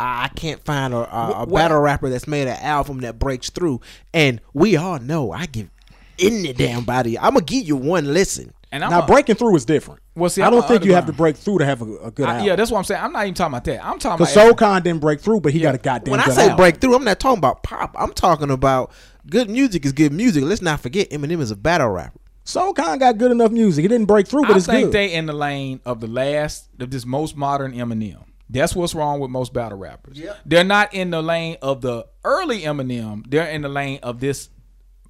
[0.00, 3.50] I I can't find a, a, a battle rapper that's made an album that breaks
[3.50, 3.80] through.
[4.12, 5.70] And we all know I give
[6.18, 7.18] any damn body.
[7.18, 8.52] I'm gonna give you one listen.
[8.72, 10.00] and I'm now a- breaking through is different.
[10.14, 12.10] Well, see, I I'm don't think you have to break through to have a, a
[12.10, 12.46] good I- album.
[12.46, 13.02] yeah, that's what I'm saying.
[13.02, 13.84] I'm not even talking about that.
[13.84, 16.10] I'm talking because about Soul Khan didn't break through, but he got a goddamn.
[16.12, 16.56] When I say album.
[16.56, 17.94] breakthrough, I'm not talking about pop.
[17.98, 18.92] I'm talking about
[19.28, 20.42] good music is good music.
[20.44, 22.18] Let's not forget Eminem is a battle rapper.
[22.44, 23.82] Soul Khan got good enough music.
[23.82, 24.92] He didn't break through, but I it's think good.
[24.92, 28.22] they in the lane of the last of this most modern Eminem.
[28.48, 30.20] That's what's wrong with most battle rappers.
[30.44, 33.24] They're not in the lane of the early Eminem.
[33.28, 34.50] They're in the lane of this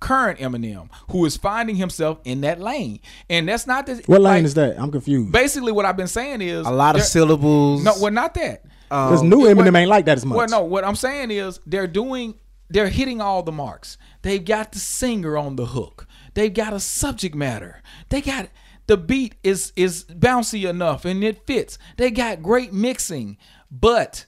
[0.01, 3.01] current Eminem, who is finding himself in that lane.
[3.28, 4.78] And that's not the what lane is that?
[4.80, 5.32] I'm confused.
[5.32, 7.84] Basically, what I've been saying is A lot of syllables.
[7.84, 8.64] No, well, not that.
[8.91, 10.37] Um, because new Eminem what- ain't like that as much.
[10.37, 12.34] Well, no, what I'm saying is they're doing,
[12.68, 13.99] they're hitting all the marks.
[14.22, 16.07] They've got the singer on the hook.
[16.34, 17.82] They've got a subject matter.
[18.11, 18.49] They got
[18.87, 21.78] the beat is is bouncy enough and it fits.
[21.97, 23.37] They got great mixing,
[23.70, 24.26] but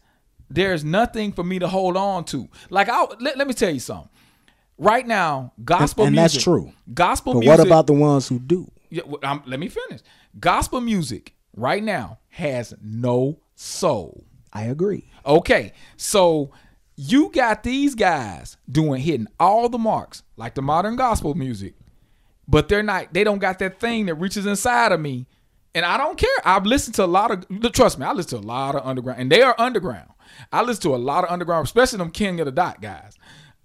[0.51, 2.49] there's nothing for me to hold on to.
[2.71, 4.09] Like I let, let me tell you something.
[4.77, 6.09] Right now, gospel music.
[6.09, 6.73] and that's true.
[6.95, 7.59] Gospel But music.
[7.59, 8.71] what about the ones who do?
[8.91, 10.01] Yeah, well, let me finish.
[10.39, 14.25] Gospel music right now has no soul.
[14.53, 15.11] I agree.
[15.27, 16.53] Okay, so
[16.97, 21.75] you got these guys doing hitting all the marks like the modern gospel music,
[22.49, 23.13] but they're not.
[23.13, 25.27] They don't got that thing that reaches inside of me,
[25.75, 26.29] and I don't care.
[26.45, 27.73] I've listened to a lot of.
[27.73, 30.09] Trust me, I listen to a lot of underground, and they are underground.
[30.53, 33.15] I listen to a lot of underground, especially them King of the Dot guys.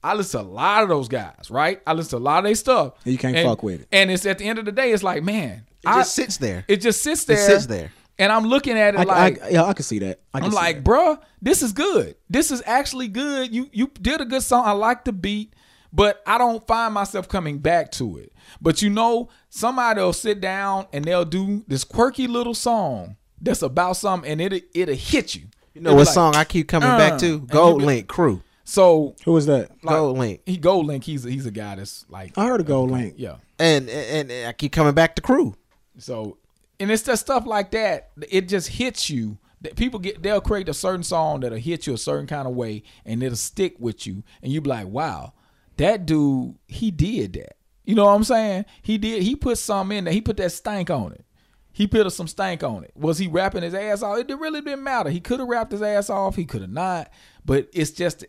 [0.03, 1.81] I listen to a lot of those guys, right?
[1.87, 2.93] I listen to a lot of their stuff.
[3.05, 3.87] And you can't And- fuck with it.
[3.91, 6.65] And it's at the end of the day, it's like, man, It just sits there.
[6.67, 7.37] It just sits It there.
[7.47, 7.91] sits there.
[8.19, 10.19] And I'm looking at it I, like, I, yeah, I can see that.
[10.33, 10.83] I see like, that.
[10.83, 12.15] bruh, this is good.
[12.29, 13.53] This is actually good.
[13.55, 14.63] You you did a good song.
[14.65, 15.53] I like the beat,
[15.93, 18.33] but I don't find myself coming back to it.
[18.59, 23.97] But you know, somebody'll sit down and they'll do this quirky little song that's about
[23.97, 25.43] something, and it it'll hit you.
[25.73, 27.35] You know what song I keep coming uh, back to?
[27.35, 28.41] and Gold be- Link Crew.
[28.63, 29.71] So who is that?
[29.83, 30.39] like, GoldLink.
[30.45, 31.03] He GoldLink.
[31.03, 33.15] He's a, he's a guy that's like I heard of GoldLink.
[33.17, 33.35] yeah.
[33.59, 35.55] And, and and I keep coming back to Crew.
[35.97, 36.37] So,
[36.79, 38.11] and it's just stuff like that.
[38.29, 39.37] It just hits you.
[39.61, 42.53] That people get, they'll create a certain song that'll hit you a certain kind of
[42.53, 45.33] way, and it'll stick with you, and you be like, "Wow,
[45.77, 48.65] that dude, he did that." You know what I'm saying?
[48.81, 49.23] He did.
[49.23, 50.13] He put some in there.
[50.13, 51.25] He put that stank on it.
[51.73, 52.91] He put some stank on it.
[52.95, 54.19] Was he rapping his ass off?
[54.19, 55.09] It really didn't matter.
[55.09, 56.35] He could have rapped his ass off.
[56.35, 57.11] He could have not.
[57.43, 58.23] But it's just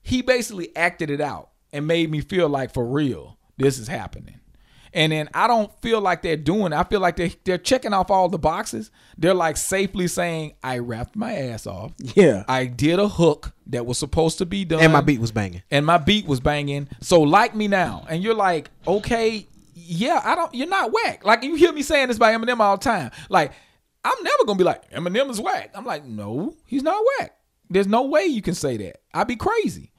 [0.00, 4.40] he basically acted it out and made me feel like for real this is happening.
[4.94, 6.72] And then I don't feel like they're doing.
[6.72, 6.76] it.
[6.76, 8.90] I feel like they they're checking off all the boxes.
[9.18, 11.92] They're like safely saying, "I rapped my ass off.
[12.14, 12.44] Yeah.
[12.48, 15.62] I did a hook that was supposed to be done, And my beat was banging.
[15.70, 16.88] and my beat was banging.
[17.00, 20.54] So like me now, and you're like, okay, yeah, I don't.
[20.54, 21.24] You're not whack.
[21.24, 23.10] Like you hear me saying this by Eminem all the time.
[23.28, 23.52] Like
[24.04, 25.70] I'm never gonna be like Eminem is whack.
[25.74, 27.36] I'm like, no, he's not whack.
[27.70, 28.98] There's no way you can say that.
[29.12, 29.90] I'd be crazy.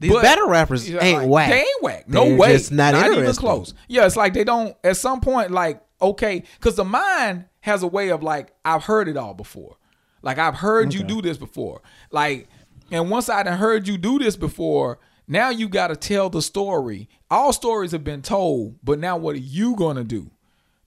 [0.00, 1.50] These But- battle rappers ain't like, whack.
[1.50, 2.08] They ain't whack.
[2.08, 2.52] No They're way.
[2.56, 3.74] just not even close.
[3.86, 4.74] Yeah, it's like they don't.
[4.82, 9.08] At some point, like okay, because the mind has a way of like I've heard
[9.08, 9.76] it all before.
[10.22, 11.82] Like I've heard you do this before.
[12.10, 12.48] Like,
[12.90, 14.98] and once I done heard you do this before,
[15.28, 17.08] now you got to tell the story.
[17.30, 20.30] All stories have been told, but now what are you gonna do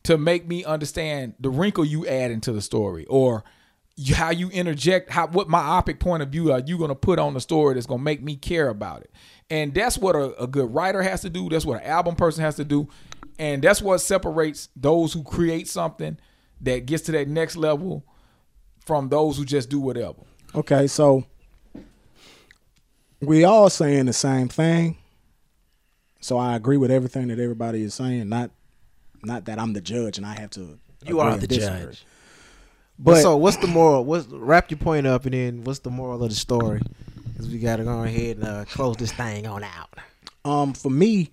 [0.03, 3.43] to make me understand the wrinkle you add into the story, or
[3.96, 5.10] you, how you interject?
[5.10, 8.02] How what myopic point of view are you gonna put on the story that's gonna
[8.02, 9.12] make me care about it?
[9.50, 11.49] And that's what a, a good writer has to do.
[11.49, 12.88] That's what an album person has to do,
[13.38, 16.18] and that's what separates those who create something
[16.61, 18.06] that gets to that next level
[18.86, 20.22] from those who just do whatever.
[20.56, 21.26] Okay, so
[23.22, 24.98] we all saying the same thing.
[26.20, 28.30] So I agree with everything that everybody is saying.
[28.30, 28.52] Not
[29.24, 30.80] not that I'm the judge and I have to.
[31.06, 31.86] You are the disagree.
[31.86, 32.06] judge.
[32.99, 34.06] But so what's the moral?
[34.06, 36.82] What's wrap your point up and then what's the moral of the story?
[37.28, 39.90] Because we got to go ahead and uh, close this thing on out.
[40.45, 41.32] um, for me,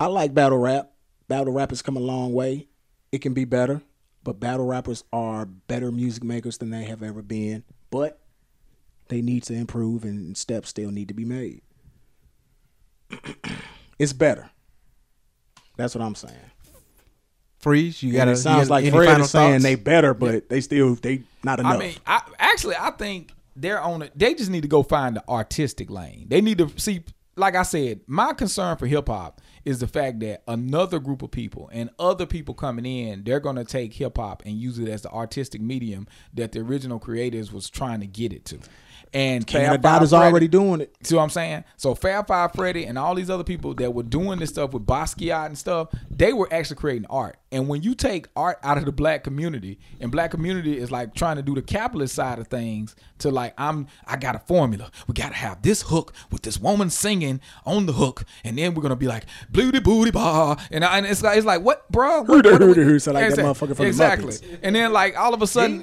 [0.00, 0.90] I like battle rap.
[1.28, 2.68] Battle rap has come a long way.
[3.12, 3.82] It can be better,
[4.24, 7.62] but battle rappers are better music makers than they have ever been.
[7.90, 8.18] But
[9.08, 11.60] they need to improve, and steps still need to be made.
[13.98, 14.50] it's better.
[15.76, 16.51] That's what I'm saying.
[17.62, 18.02] Freeze.
[18.02, 21.60] You got it sounds like Fred is saying they better, but they still they not
[21.60, 21.74] enough.
[21.74, 24.12] I mean, I actually I think they're on it.
[24.16, 26.26] They just need to go find the artistic lane.
[26.28, 27.04] They need to see.
[27.34, 31.30] Like I said, my concern for hip hop is the fact that another group of
[31.30, 35.00] people and other people coming in, they're gonna take hip hop and use it as
[35.00, 38.58] the artistic medium that the original creators was trying to get it to.
[39.14, 40.94] And King of Fab Five is already doing it.
[41.02, 41.64] See what I'm saying?
[41.76, 44.86] So Fab Five Freddy and all these other people that were doing this stuff with
[44.86, 47.38] Basquiat and stuff, they were actually creating art.
[47.52, 51.14] And when you take art out of the black community, and black community is like
[51.14, 54.90] trying to do the capitalist side of things to like I'm I got a formula.
[55.06, 58.82] We gotta have this hook with this woman singing on the hook, and then we're
[58.82, 62.22] gonna be like booty booty ba, and, I, and it's like it's like what, bro?
[62.22, 63.44] What, what- hooter, sound like that Exactly.
[63.68, 64.32] motherfucker from the exactly.
[64.32, 64.58] Muppets.
[64.62, 65.82] And then like all of a sudden,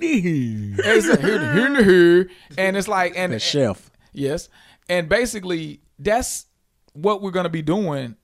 [2.57, 3.91] and it's like and The chef.
[4.11, 4.49] Yes.
[4.89, 6.47] And basically, that's
[6.93, 8.15] what we're gonna be doing.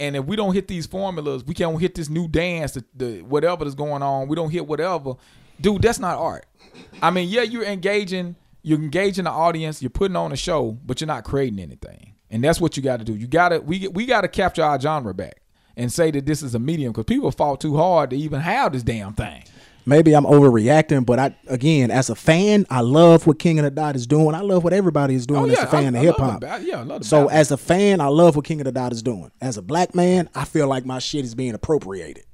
[0.00, 3.20] And if we don't hit these formulas, we can't hit this new dance, the, the
[3.20, 4.28] whatever is going on.
[4.28, 5.14] We don't hit whatever,
[5.60, 5.82] dude.
[5.82, 6.46] That's not art.
[7.02, 11.02] I mean, yeah, you're engaging, you're engaging the audience, you're putting on a show, but
[11.02, 12.14] you're not creating anything.
[12.30, 13.14] And that's what you got to do.
[13.14, 15.42] You got to we we got to capture our genre back
[15.76, 18.72] and say that this is a medium because people fought too hard to even have
[18.72, 19.44] this damn thing.
[19.86, 23.70] Maybe I'm overreacting, but I again, as a fan, I love what King of the
[23.70, 24.34] Dot is doing.
[24.34, 26.42] I love what everybody is doing Oh, as a fan I- of hip hop.
[26.62, 27.30] yeah, I love the So battle.
[27.30, 29.30] as a fan, I love what King of the Dot is doing.
[29.40, 32.24] As a black man, I feel like my shit is being appropriated.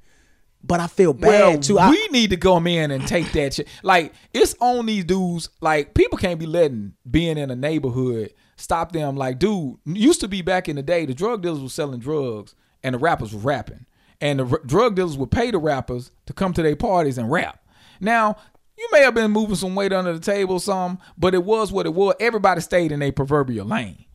[0.63, 1.79] But I feel bad Well, too.
[1.79, 3.67] I, we need to come in and take that shit.
[3.83, 5.49] Like it's on these dudes.
[5.61, 9.15] Like people can't be letting being in a neighborhood stop them.
[9.15, 12.53] Like, dude, used to be back in the day, the drug dealers were selling drugs
[12.83, 13.85] and the rappers were rapping,
[14.21, 17.31] and the r- drug dealers would pay the rappers to come to their parties and
[17.31, 17.63] rap.
[17.99, 18.37] Now.
[18.79, 21.87] You may have been moving some weight under the table, some, but it was what
[21.87, 22.13] it was.
[22.19, 24.05] Everybody stayed in a proverbial lane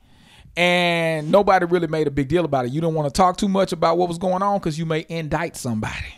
[0.56, 2.72] and nobody really made a big deal about it.
[2.72, 5.06] You don't want to talk too much about what was going on because you may
[5.08, 6.14] indict somebody.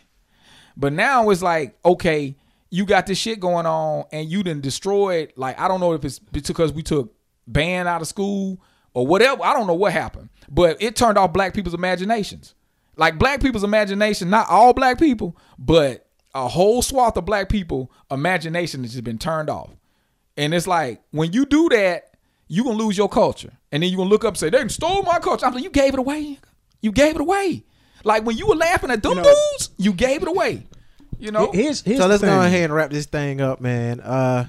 [0.76, 2.36] But now it's like, okay,
[2.70, 5.38] you got this shit going on and you didn't destroy it.
[5.38, 7.14] Like, I don't know if it's because we took
[7.46, 8.60] band out of school
[8.92, 9.44] or whatever.
[9.44, 10.30] I don't know what happened.
[10.48, 12.54] But it turned off black people's imaginations.
[12.96, 17.90] Like black people's imagination, not all black people, but a whole swath of black people
[18.10, 19.70] imagination has just been turned off.
[20.36, 22.14] And it's like when you do that,
[22.48, 23.52] you're gonna lose your culture.
[23.72, 25.46] And then you're gonna look up and say, they stole my culture.
[25.46, 26.38] I'm like, you gave it away.
[26.80, 27.64] You gave it away.
[28.04, 30.66] Like when you were laughing at them dudes, you gave it away.
[31.18, 31.50] You know?
[31.52, 34.00] here's, here's so let's go ahead and wrap this thing up, man.
[34.00, 34.48] Uh,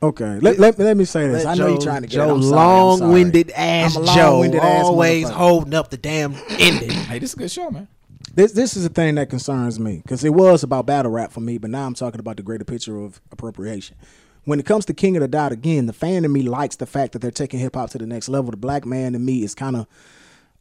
[0.00, 1.44] Okay, let, let, let me say this.
[1.44, 2.36] let I know Joe- you're trying to get Joe.
[2.36, 3.08] I'm sorry, I'm sorry.
[3.08, 6.90] long-winded ass I'm a Joe, long-winded ass always holding up the damn ending.
[6.90, 7.88] hey, this is a good show, man.
[8.34, 11.40] This this is a thing that concerns me because it was about battle rap for
[11.40, 13.96] me, but now I'm talking about the greater picture of appropriation.
[14.44, 16.86] When it comes to King of the Dot, again, the fan in me likes the
[16.86, 18.52] fact that they're taking hip hop to the next level.
[18.52, 19.88] The black man in me is kind of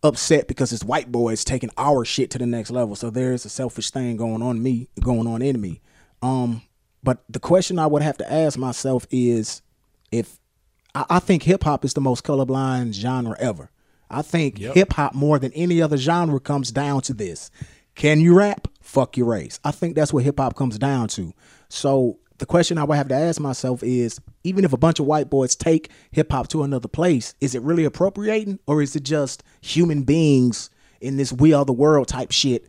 [0.02, 2.96] upset because it's white boys taking our shit to the next level.
[2.96, 5.80] So there's a selfish thing going on me, going on in me.
[6.24, 6.64] Um,
[7.04, 9.62] but the question I would have to ask myself is
[10.12, 10.40] if
[10.94, 13.72] I, I think hip hop is the most colorblind genre ever.
[14.10, 17.52] I think hip hop more than any other genre comes down to this.
[17.96, 18.68] Can you rap?
[18.82, 19.60] Fuck your race.
[19.64, 21.34] I think that's what hip hop comes down to.
[21.68, 25.06] So the question I would have to ask myself is even if a bunch of
[25.06, 29.04] white boys take hip hop to another place, is it really appropriating or is it
[29.04, 30.70] just human beings
[31.02, 32.68] in this we are the world type shit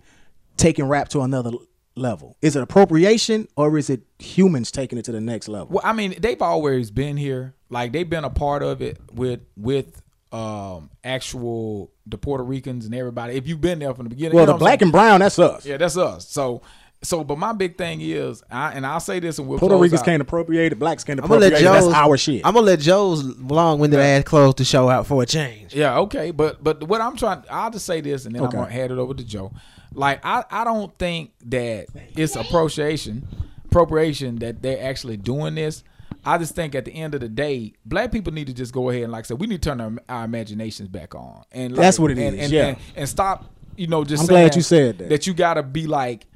[0.56, 1.52] taking rap to another
[1.98, 2.36] level?
[2.42, 5.68] Is it appropriation or is it humans taking it to the next level?
[5.70, 7.54] Well, I mean, they've always been here.
[7.70, 10.00] Like they've been a part of it with with
[10.32, 13.34] um actual the Puerto Ricans and everybody.
[13.34, 14.86] If you've been there from the beginning, Well, you know the black saying?
[14.88, 15.64] and brown, that's us.
[15.66, 16.28] Yeah, that's us.
[16.28, 16.62] So
[17.02, 19.82] so but my big thing is I and I'll say this and we'll Puerto close
[19.82, 20.04] Ricans out.
[20.06, 21.84] can't appropriate it, blacks can't I'm gonna appropriate let it.
[21.84, 22.44] That's our shit.
[22.44, 25.74] I'm gonna let Joe's long-winded ass close to show out for a change.
[25.74, 28.56] Yeah, okay, but but what I'm trying, I'll just say this, and then Okay.
[28.56, 29.52] I'm gonna hand it over to Joe.
[29.92, 31.86] Like I, I don't think that
[32.16, 33.26] it's appropriation,
[33.66, 35.84] appropriation that they're actually doing this.
[36.24, 38.90] I just think at the end of the day, black people need to just go
[38.90, 41.72] ahead and like I said, we need to turn our, our imaginations back on, and
[41.72, 42.66] like, That's what it and, is, And, yeah.
[42.66, 43.46] and, and stop,
[43.76, 44.22] you know, just.
[44.22, 45.08] I'm saying glad you said that.
[45.08, 46.26] That you gotta be like,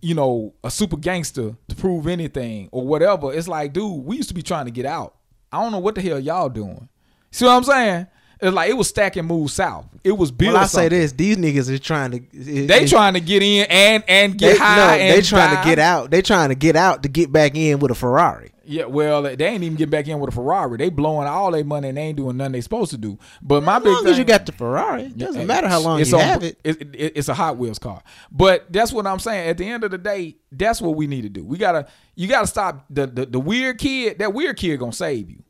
[0.00, 3.32] you know, a super gangster to prove anything or whatever.
[3.32, 5.16] It's like, dude, we used to be trying to get out.
[5.52, 6.88] I don't know what the hell y'all doing.
[7.30, 8.06] See what I'm saying?
[8.40, 9.86] It's like it was stacking moves south.
[10.04, 10.52] It was build.
[10.54, 12.20] Well, I say this: these niggas is trying to.
[12.66, 14.98] They trying to get in and and get They, high.
[14.98, 15.62] no, they trying die.
[15.62, 16.10] to get out.
[16.10, 18.50] They trying to get out to get back in with a Ferrari.
[18.68, 20.76] Yeah, well, they ain't even get back in with a Ferrari.
[20.76, 23.16] They blowing all their money and they ain't doing nothing they supposed to do.
[23.40, 25.68] But my As big long thing, as you got the Ferrari, it doesn't Yeah, matter
[25.68, 26.58] how long it's you on- have it.
[26.64, 28.02] it- it- It's a Hot Wheels car.
[28.32, 29.48] But that's what I'm saying.
[29.48, 31.44] At the end of the day, that's what we need to do.
[31.44, 31.86] We gotta,
[32.16, 34.18] you gotta stop the the, the weird kid.
[34.18, 35.44] That weird kid gonna save you.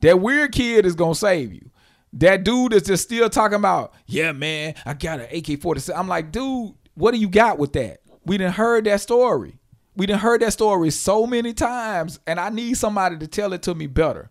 [0.00, 1.70] That weird kid is gonna save you.
[2.14, 5.96] That dude is just still talking about, yeah, man, I got an AK-47.
[5.96, 8.00] I'm like, dude, what do you got with that?
[8.26, 9.58] We didn't heard that story.
[9.96, 13.62] We didn't heard that story so many times, and I need somebody to tell it
[13.62, 14.30] to me better.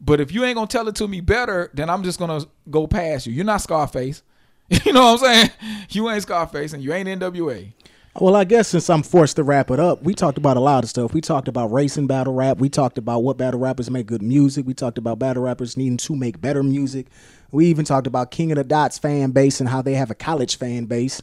[0.00, 2.40] But if you ain't gonna tell it to me better, then I'm just gonna
[2.70, 3.32] go past you.
[3.32, 4.22] You're not Scarface.
[4.84, 5.50] You know what I'm saying?
[5.90, 7.72] You ain't Scarface and you ain't NWA.
[8.18, 10.82] Well, I guess since I'm forced to wrap it up, we talked about a lot
[10.82, 11.14] of stuff.
[11.14, 12.58] We talked about racing battle rap.
[12.58, 14.66] We talked about what battle rappers make good music.
[14.66, 17.06] We talked about battle rappers needing to make better music.
[17.52, 20.16] We even talked about King of the Dots fan base and how they have a
[20.16, 21.22] college fan base,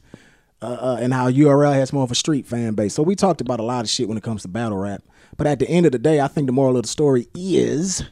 [0.62, 2.94] uh, uh, and how URL has more of a street fan base.
[2.94, 5.04] So we talked about a lot of shit when it comes to battle rap.
[5.36, 8.04] But at the end of the day, I think the moral of the story is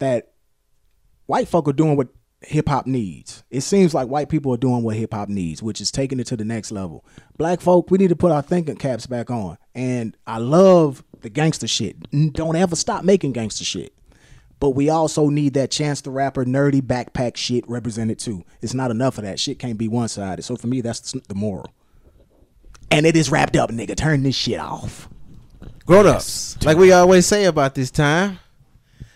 [0.00, 0.32] that
[1.26, 2.08] white folk are doing what
[2.44, 3.44] hip hop needs.
[3.50, 6.26] It seems like white people are doing what hip hop needs, which is taking it
[6.28, 7.04] to the next level.
[7.36, 9.58] Black folk, we need to put our thinking caps back on.
[9.74, 11.96] And I love the gangster shit.
[12.32, 13.94] Don't ever stop making gangster shit.
[14.60, 18.44] But we also need that Chance the Rapper nerdy backpack shit represented too.
[18.60, 19.40] It's not enough of that.
[19.40, 20.42] Shit can't be one sided.
[20.42, 21.72] So for me, that's the moral.
[22.90, 23.96] And it is wrapped up, nigga.
[23.96, 25.08] Turn this shit off.
[25.84, 28.38] Grown ups, like we always say about this time,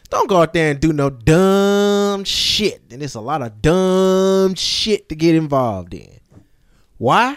[0.07, 2.83] don't go out there and do no dumb shit.
[2.91, 6.21] And it's a lot of dumb shit to get involved in.
[6.99, 7.37] Why?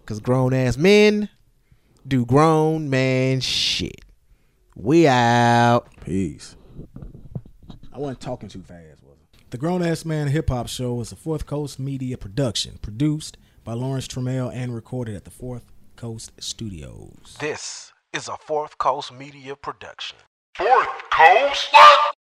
[0.00, 1.28] Because grown ass men
[2.06, 4.04] do grown man shit.
[4.76, 5.88] We out.
[6.04, 6.54] Peace.
[7.92, 9.38] I wasn't talking too fast, was I?
[9.48, 13.72] The Grown Ass Man Hip Hop Show is a Fourth Coast media production, produced by
[13.72, 17.38] Lawrence Trammell and recorded at the Fourth Coast Studios.
[17.40, 20.18] This is a Fourth Coast Media production.
[20.56, 22.15] Fourth Coast.